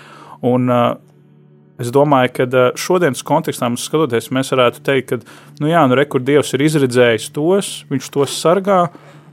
Un, 0.46 0.70
uh, 0.70 0.94
es 1.78 1.92
domāju, 1.94 2.32
ka 2.36 2.46
uh, 2.48 2.70
šodienas 2.78 3.24
kontekstā 3.26 3.68
mums 3.70 3.86
skatoties, 3.88 4.30
mēs 4.34 4.52
varētu 4.54 4.82
teikt, 4.86 5.12
ka, 5.12 5.38
nu 5.62 5.70
jā, 5.70 5.84
nu 5.88 5.98
re, 5.98 6.06
kur 6.10 6.24
Dievs 6.24 6.54
ir 6.56 6.64
izredzējis 6.66 7.30
tos, 7.36 7.72
viņš 7.92 8.10
tos 8.14 8.34
sargā. 8.42 8.86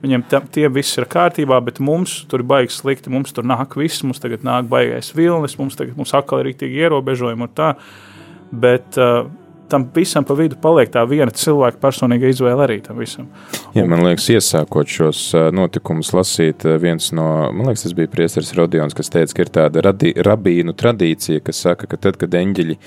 Viņiem 0.05 0.25
tie 0.53 0.67
viss 0.69 0.99
ir 0.99 1.07
kārtībā, 1.09 1.57
bet 1.65 1.79
mums 1.81 2.19
tur 2.29 2.43
ir 2.43 2.45
baigi 2.45 2.75
slikti. 2.75 3.09
Mums 3.09 3.31
tur 3.33 3.47
nāk 3.47 3.73
viss, 3.79 4.03
mums 4.05 4.19
tagad 4.21 4.43
nāk 4.45 4.67
baigais 4.69 5.09
vilnis, 5.17 5.55
mums 5.57 5.79
tagad 5.79 5.97
mums 5.97 6.13
atkal 6.13 6.43
ir 6.43 6.51
rīktīgi 6.51 6.83
ierobežojumi 6.83 7.47
un 7.47 7.53
tā. 7.57 7.71
Bet 8.53 8.99
uh, 9.01 9.23
tam 9.71 9.87
visam 9.95 10.25
pa 10.27 10.35
vidu 10.37 10.57
paliek 10.61 10.91
tā 10.93 11.03
viena 11.09 11.33
cilvēka 11.33 11.81
personīga 11.81 12.29
izvēle 12.31 12.65
arī 12.67 12.79
tam 12.85 13.01
visam. 13.01 13.27
Jā, 13.75 13.85
man 13.89 14.03
liekas, 14.05 14.29
iesākot 14.35 14.91
šos 14.91 15.21
notikumus 15.55 16.13
lasīt, 16.15 16.65
viens 16.81 17.11
no, 17.15 17.27
man 17.51 17.71
liekas, 17.71 17.85
tas 17.87 17.97
bija 17.97 18.11
priesteris 18.11 18.53
Rodions, 18.57 18.95
kas 18.97 19.11
teica, 19.13 19.35
ka 19.35 19.45
ir 19.45 19.53
tāda 19.59 19.85
radi, 19.89 20.13
rabīnu 20.15 20.75
tradīcija, 20.77 21.43
kas 21.45 21.61
saka, 21.67 21.89
ka 21.91 21.99
tad, 22.07 22.19
kad 22.21 22.35
eņģeļi 22.35 22.79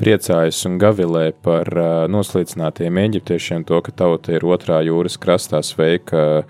priecājas 0.00 0.64
un 0.68 0.80
gavilē 0.80 1.26
par 1.44 1.68
noslīcinātiem 2.08 3.00
eģiptiešiem, 3.04 3.66
to, 3.68 3.82
ka 3.84 3.92
tauta 3.92 4.32
ir 4.32 4.46
otrā 4.48 4.80
jūras 4.86 5.20
krastā 5.20 5.60
sveika 5.66 6.44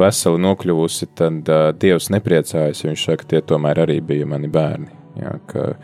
veseli 0.00 0.40
nokļuvusi, 0.40 1.10
tad 1.18 1.50
uh, 1.50 1.68
Dievs 1.76 2.08
nepriecājas, 2.14 2.84
jo 2.84 2.92
viņš 2.92 3.10
saka, 3.10 3.28
tie 3.34 3.42
tomēr 3.44 3.84
arī 3.84 4.00
bija 4.04 4.28
mani 4.28 4.48
bērni. 4.52 4.99
Jā, 5.18 5.32
ka, 5.46 5.74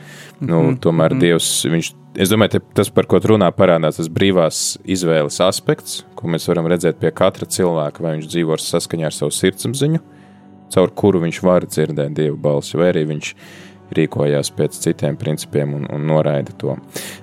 nu, 0.40 0.62
mm 0.62 0.68
-hmm. 0.68 0.78
Tomēr 0.80 1.12
mm 1.12 1.16
-hmm. 1.16 1.20
Dievs, 1.20 1.64
viņš, 1.64 1.94
es 2.14 2.30
domāju, 2.30 2.60
tas, 2.74 2.90
par 2.90 3.06
ko 3.06 3.18
runā, 3.18 3.50
parādās 3.50 3.96
tas 3.96 4.08
brīvās 4.08 4.78
izvēles 4.84 5.40
aspekts, 5.40 6.04
ko 6.14 6.28
mēs 6.28 6.48
varam 6.48 6.66
redzēt 6.66 6.98
pie 7.00 7.10
katra 7.10 7.46
cilvēka, 7.46 8.02
vai 8.02 8.16
viņš 8.16 8.26
dzīvo 8.26 8.56
saskaņā 8.56 9.06
ar 9.06 9.12
savu 9.12 9.30
sirdsapziņu, 9.30 9.98
caur 10.68 10.90
kuru 10.90 11.20
viņš 11.20 11.42
var 11.42 11.66
dzirdēt 11.66 12.14
Dieva 12.14 12.36
balsi, 12.36 12.76
vai 12.76 12.88
arī 12.88 13.04
viņš 13.06 13.34
rīkojās 13.90 14.50
pēc 14.50 14.78
citiem 14.82 15.16
principiem 15.16 15.74
un, 15.74 15.86
un 15.92 16.06
noraida 16.06 16.52
to. 16.58 16.76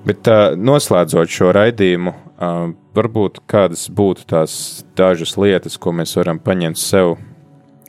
Bet 0.06 0.28
uh, 0.28 0.56
noslēdzot 0.56 1.28
šo 1.28 1.52
raidījumu, 1.52 2.14
uh, 2.14 2.74
varbūt 2.96 3.44
kādas 3.48 3.90
būtu 3.92 4.28
tās 4.28 4.86
dažas 4.96 5.38
lietas, 5.38 5.78
ko 5.78 5.92
mēs 5.92 6.16
varam 6.16 6.40
paņemt 6.40 6.78
sev, 6.78 7.18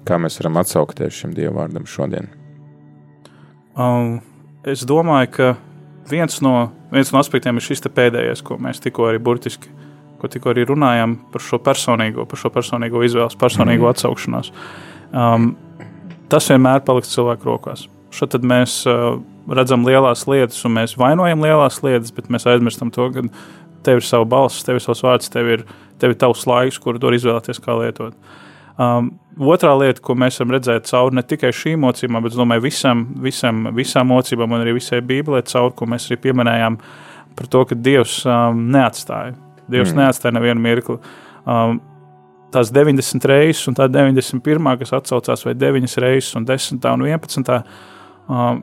kā 0.05 0.19
mēs 0.19 0.41
varam 0.41 0.57
atsaukties 0.57 1.12
šim 1.12 1.35
dievvvārdam 1.35 1.87
šodien. 1.87 2.43
Um, 3.75 4.18
es 4.66 4.85
domāju, 4.87 5.31
ka 5.35 5.49
viens 6.11 6.41
no, 6.45 6.70
viens 6.95 7.11
no 7.12 7.18
aspektiem 7.22 7.59
ir 7.59 7.64
šis 7.64 7.83
pēdējais, 7.89 8.45
ko 8.47 8.59
mēs 8.62 8.83
tikko 8.85 9.09
arī 9.11 9.22
burtiski 9.22 9.72
ko 10.25 10.31
tikko 10.33 10.55
arī 10.55 10.64
runājām 10.70 11.18
par 11.35 11.43
šo 11.45 11.59
personīgo, 11.61 12.25
par 12.29 12.41
šo 12.41 12.51
personīgo 12.55 13.03
izvēles, 13.05 13.37
personīgo 13.37 13.85
mm. 13.85 13.91
atsaukšanos. 13.93 14.53
Um, 15.12 15.51
tas 16.33 16.49
vienmēr 16.49 16.81
paliks 16.87 17.12
cilvēku 17.12 17.51
rokās. 17.51 17.85
Šeit 18.14 18.39
mēs 18.47 18.79
uh, 18.89 19.18
redzam 19.53 19.85
lielās 19.85 20.25
lietas, 20.31 20.62
un 20.64 20.79
mēs 20.79 20.97
vainojam 20.97 21.45
lielās 21.45 21.83
lietas, 21.85 22.14
bet 22.14 22.31
mēs 22.33 22.49
aizmirstam 22.49 22.93
to, 22.95 23.11
ka 23.12 23.27
tev 23.85 24.01
ir 24.01 24.07
sava 24.07 24.25
balss, 24.25 24.64
tev 24.64 24.79
ir 24.79 24.87
savs 24.87 25.05
vārds, 25.05 25.29
tev 25.35 25.51
ir, 25.59 25.66
tev 26.01 26.14
ir 26.14 26.20
tavs 26.22 26.47
laiks, 26.49 26.81
kuru 26.81 27.03
tu 27.03 27.11
vari 27.11 27.20
izvēlēties, 27.20 27.61
kā 27.61 27.77
lietot. 27.83 28.16
Um, 28.75 29.12
otrā 29.39 29.70
lieta, 29.79 30.03
ko 30.03 30.16
mēs 30.18 30.41
varam 30.41 30.55
redzēt 30.57 30.89
cauri 30.91 31.18
ne 31.18 31.22
tikai 31.22 31.53
šīm 31.55 31.85
mocībām, 31.85 32.22
bet 32.25 32.35
domāju, 32.35 32.64
visam, 32.66 33.07
visam, 33.22 33.68
visām 33.77 34.11
mocībām 34.11 34.55
un 34.57 34.64
arī 34.64 34.75
visai 34.81 35.01
Bībelē, 35.05 35.45
cauri, 35.51 35.75
ko 35.79 35.89
mēs 35.91 36.09
arī 36.11 36.18
pieminējām, 36.27 36.79
par 37.39 37.51
to, 37.51 37.64
ka 37.70 37.79
Dievs 37.79 38.20
um, 38.27 38.66
neatstāja. 38.75 39.35
Dievs 39.70 39.95
mm. 39.95 40.01
neatstāja 40.03 40.35
nevienu 40.37 40.62
mirkli. 40.62 40.99
Um, 41.47 41.81
tās 42.55 42.70
90 42.75 43.27
reizes, 43.31 43.64
un 43.70 43.79
tā 43.79 43.89
91, 43.91 44.70
kas 44.83 44.95
atcaucās, 44.99 45.43
vai 45.47 45.55
9 45.59 45.99
reizes, 46.03 46.35
un 46.39 46.47
10 46.49 46.89
un 46.95 47.11
11 47.11 47.61
Um, 48.25 48.62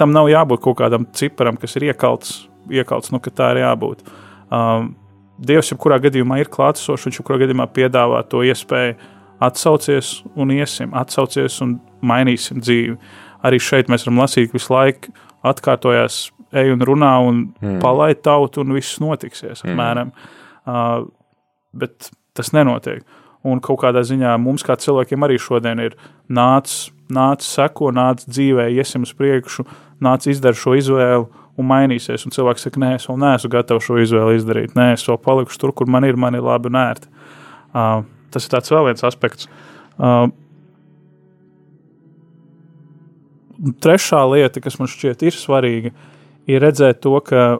tam 0.00 0.14
nav 0.14 0.30
jābūt 0.30 0.62
kaut 0.64 0.78
kādam 0.78 1.04
ciparam, 1.12 1.58
kas 1.60 1.76
ir 1.76 1.90
iekalts, 1.90 2.46
iekalts 2.72 3.12
nu, 3.12 3.20
ka 3.20 3.32
tā 3.34 3.50
ir 3.52 3.62
jābūt. 3.66 4.00
Um, 4.48 4.94
Dievs 5.38 5.68
jebkurā 5.70 6.00
gadījumā 6.02 6.40
ir 6.40 6.48
klātesošs, 6.50 7.04
viņš 7.06 7.20
jebkurā 7.20 7.42
gadījumā 7.44 7.68
piedāvā 7.70 8.24
to 8.26 8.40
iespēju 8.48 8.96
atsaucies 9.44 10.18
un 10.38 10.52
iesim, 10.54 10.94
atsaucies 10.96 11.60
un 11.64 11.78
mainīsim 12.02 12.62
dzīvi. 12.64 12.96
Arī 13.46 13.60
šeit 13.62 13.90
mēs 13.90 14.06
varam 14.06 14.24
lasīt, 14.24 14.50
ka 14.50 14.58
visu 14.58 14.74
laiku 14.74 15.14
atkārtojās, 15.46 16.18
ej 16.58 16.74
un 16.74 16.82
runā 16.84 17.14
un 17.28 17.40
mm. 17.60 17.78
palaid 17.84 18.22
tautu 18.26 18.64
un 18.64 18.74
viss 18.74 19.00
notiksies. 19.02 19.62
Mm. 19.62 19.72
Apmēram. 19.72 20.12
Uh, 20.68 21.08
bet 21.78 22.10
tas 22.38 22.52
nenotiek. 22.56 23.06
Un 23.46 23.62
kaut 23.62 23.80
kādā 23.84 24.02
ziņā 24.04 24.34
mums, 24.42 24.64
kā 24.66 24.74
cilvēkiem, 24.80 25.22
arī 25.24 25.38
šodien 25.40 25.80
ir 25.84 25.94
nācis 26.26 26.88
nāc, 27.12 27.44
seko, 27.44 27.90
nāc 27.94 28.24
dzīvē, 28.28 28.68
iesim 28.76 29.06
uz 29.06 29.14
priekšu, 29.16 29.64
nāc 30.04 30.28
izdara 30.30 30.56
šo 30.56 30.76
izvēli 30.78 31.26
un 31.58 31.68
mainīsies. 31.68 32.26
Un 32.26 32.34
cilvēks 32.34 32.68
saka, 32.68 32.80
nē, 32.82 32.92
es 32.98 33.08
vēl 33.08 33.18
neesmu 33.22 33.50
gatavs 33.52 33.88
šo 33.88 33.98
izvēli 34.02 34.38
izdarīt. 34.38 34.76
Nē, 34.78 34.92
es 34.96 35.06
vēl 35.08 35.18
palikšu 35.24 35.60
tur, 35.62 35.74
kur 35.74 35.90
man 35.90 36.06
ir, 36.06 36.18
man 36.20 36.38
ir 36.38 36.44
labi 36.44 36.70
un 36.70 36.78
ērti. 36.78 37.10
Uh, 37.72 38.04
tas 38.34 38.46
ir 38.46 38.54
tāds 38.54 38.72
vēl 38.72 38.90
viens 38.90 39.06
aspekts. 39.06 39.48
Uh, 39.98 40.28
trešā 43.82 44.20
lieta, 44.30 44.62
kas 44.62 44.78
man 44.78 44.90
šķiet 44.90 45.24
ir 45.26 45.36
svarīga, 45.36 45.92
ir 46.48 46.62
redzēt 46.62 47.02
to, 47.04 47.16
ka 47.24 47.58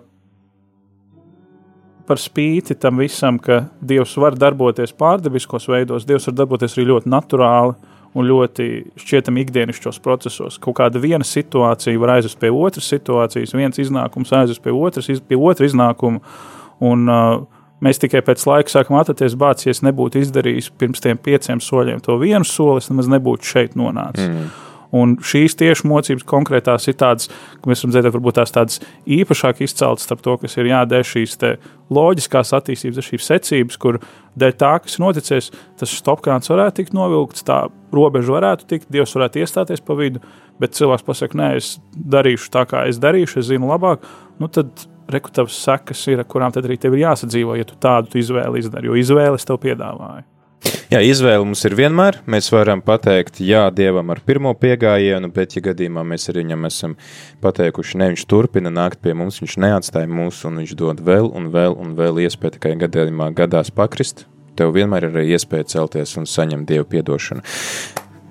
par 2.09 2.21
spīti 2.21 2.77
tam 2.81 3.03
visam, 3.03 3.37
ka 3.43 3.66
Dievs 3.85 4.14
var 4.21 4.37
darboties 4.39 4.95
pārdabiskos 4.97 5.69
veidos, 5.69 6.07
Dievs 6.09 6.31
var 6.31 6.39
darboties 6.41 6.77
arī 6.79 6.87
ļoti 6.93 7.12
naturāli 7.12 7.77
un 8.16 8.25
ļoti 8.25 8.69
šķietami 8.99 9.45
ikdienišķos 9.45 10.01
procesos. 10.05 10.57
Kaut 10.62 10.79
kāda 10.79 11.01
viena 11.03 11.27
situācija 11.27 12.01
var 12.01 12.14
aizvest 12.16 12.39
pie 12.41 12.51
otras 12.55 12.89
situācijas, 12.89 13.53
viens 13.57 13.79
iznākums 13.83 14.33
aizvest 14.33 14.64
pie, 14.64 14.73
otras, 14.73 15.11
pie 15.29 15.37
otra 15.37 15.69
iznākuma. 15.69 16.23
Un, 16.89 17.05
uh, 17.11 17.43
mēs 17.85 18.01
tikai 18.03 18.22
pēc 18.26 18.45
laika 18.49 18.72
sākam 18.72 18.99
atcerēties, 19.01 19.37
bācis, 19.39 19.68
ja 19.68 19.76
es 19.76 19.85
nebūtu 19.87 20.22
izdarījis 20.22 20.72
pirms 20.79 21.05
tiem 21.05 21.20
pieciem 21.20 21.62
soļiem 21.64 22.03
to 22.05 22.18
vienu 22.20 22.47
soli, 22.49 22.83
es 22.83 22.91
nemaz 22.93 23.11
nebūtu 23.12 23.53
šeit 23.53 23.79
nonācis. 23.79 24.31
Mm. 24.31 24.49
Un 24.97 25.18
šīs 25.20 25.53
tieši 25.61 25.85
mocības 25.89 26.24
konkrētās 26.29 26.89
ir 26.89 26.97
tādas, 26.97 27.29
ka 27.29 27.68
mēs 27.68 27.83
varam 27.85 27.93
redzēt, 27.93 28.14
varbūt 28.14 28.39
tās 28.39 28.55
tādas 28.55 28.79
īpašāk 29.18 29.61
izceltas 29.66 30.07
starp 30.09 30.22
to, 30.24 30.37
kas 30.41 30.57
ir 30.57 30.70
jādara 30.70 31.05
šīs 31.05 31.37
loģiskās 31.93 32.55
attīstības, 32.57 33.05
šīs 33.05 33.29
secības, 33.29 33.76
kur 33.81 34.01
dēļ 34.41 34.57
tā, 34.57 34.72
kas 34.85 34.97
ir 34.97 35.05
noticis, 35.05 35.51
tas 35.76 35.93
stopkrāns 35.93 36.49
varētu 36.49 36.81
tikt 36.81 36.97
novilkts, 36.97 37.45
tā 37.45 37.66
robeža 37.93 38.39
varētu 38.39 38.68
tikt, 38.70 38.89
Dievs 38.93 39.12
varētu 39.16 39.43
iestāties 39.45 39.85
pa 39.85 39.97
vidu, 39.99 40.24
bet 40.61 40.76
cilvēks 40.79 41.05
pasakā, 41.05 41.37
nē, 41.37 41.51
es 41.61 41.74
darīšu 41.93 42.49
tā, 42.57 42.64
kā 42.68 42.87
es 42.89 43.01
darīšu, 43.03 43.43
es 43.43 43.51
zinu 43.53 43.68
labāk, 43.68 44.09
nu 44.41 44.49
tad 44.49 44.89
rekutavas 45.13 45.59
sekas 45.65 46.07
ir, 46.11 46.23
ar 46.23 46.29
kurām 46.29 46.55
tad 46.55 46.67
arī 46.69 46.79
tev 46.81 46.97
ir 46.97 47.07
jāsadzīvo, 47.07 47.57
ja 47.59 47.69
tu 47.69 47.79
tādu 47.81 48.21
izvēli 48.21 48.65
izdari, 48.65 48.91
jo 48.91 48.99
izvēles 48.99 49.47
tev 49.49 49.61
piedāvāja. 49.63 50.27
Jā, 50.89 51.03
izvēle 51.05 51.45
mums 51.45 51.61
ir 51.69 51.75
vienmēr. 51.79 52.19
Mēs 52.31 52.49
varam 52.51 52.81
pateikt, 52.85 53.43
jā, 53.45 53.67
dievam 53.75 54.09
ar 54.11 54.23
pirmo 54.27 54.55
piegājienu, 54.59 55.31
bet, 55.35 55.55
ja 55.57 55.63
gadījumā 55.69 56.03
mēs 56.09 56.31
arī 56.33 56.43
viņam 56.47 56.67
esam 56.69 56.97
pateikuši, 57.45 57.99
ne, 58.01 58.09
viņš 58.15 58.25
turpina 58.31 58.73
nākt 58.73 59.03
pie 59.05 59.15
mums, 59.17 59.39
viņš 59.43 59.59
neatstāja 59.63 60.11
mūs, 60.11 60.41
un 60.49 60.63
viņš 60.63 60.75
dod 60.81 61.03
vēl 61.05 61.29
un 61.29 61.51
vēl 61.55 61.77
un 61.79 61.95
vēl 61.99 62.25
iespēju 62.25 62.57
tikai 62.57 62.75
gadījumā 62.81 63.31
gadās 63.39 63.71
pakrist, 63.75 64.25
tev 64.59 64.75
vienmēr 64.75 65.11
ir 65.11 65.21
iespēja 65.37 65.69
celties 65.77 66.17
un 66.19 66.27
saņemt 66.27 66.73
dievu 66.73 66.89
piedošanu. 66.97 67.45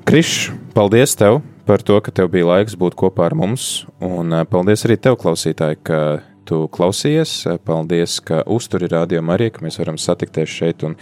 Krišs, 0.08 0.50
paldies 0.76 1.16
tev 1.20 1.42
par 1.68 1.84
to, 1.84 2.00
ka 2.02 2.14
tev 2.16 2.32
bija 2.32 2.48
laiks 2.48 2.78
būt 2.80 2.96
kopā 2.98 3.28
ar 3.28 3.36
mums, 3.36 3.86
un 4.04 4.32
paldies 4.50 4.86
arī 4.88 4.96
tev, 5.04 5.18
klausītāji, 5.20 5.82
ka 5.84 6.00
tu 6.48 6.64
klausījies. 6.74 7.34
Paldies, 7.68 8.20
ka 8.26 8.42
uzturi 8.50 8.90
rādījumā 8.92 9.36
arī, 9.38 9.50
ka 9.54 9.66
mēs 9.66 9.80
varam 9.82 10.00
satikties 10.02 10.52
šeit 10.52 10.86
un 10.88 10.96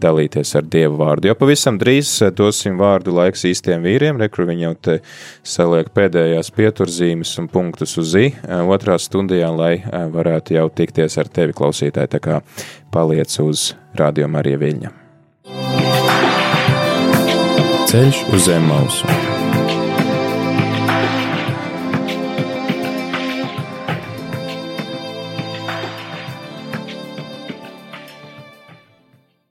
dalīties 0.00 0.54
ar 0.58 0.66
Dievu 0.70 0.98
vārdu. 0.98 1.30
Jo 1.30 1.36
pavisam 1.38 1.78
drīz 1.78 2.16
dosim 2.36 2.78
vārdu 2.80 3.14
laiks 3.14 3.44
īstiem 3.50 3.84
vīriem, 3.84 4.18
rekru 4.22 4.48
viņi 4.48 4.66
jau 4.66 4.72
te 4.88 4.96
saliek 5.46 5.90
pēdējās 5.94 6.50
pieturzīmes 6.54 7.36
un 7.42 7.50
punktus 7.52 7.94
uz 8.00 8.14
zi 8.14 8.32
otrā 8.64 8.98
stundijā, 9.02 9.50
lai 9.54 9.76
varētu 10.14 10.58
jau 10.58 10.66
tikties 10.82 11.18
ar 11.22 11.30
tevi 11.30 11.56
klausītāji, 11.56 12.14
tā 12.16 12.22
kā 12.22 12.40
paliec 12.94 13.38
uz 13.44 13.72
rādījumā 13.98 14.42
arī 14.42 14.58
Viļņa. 14.64 14.98
Ceļš 17.94 18.26
uz 18.34 18.48
zem 18.48 18.66
mausu. 18.66 19.33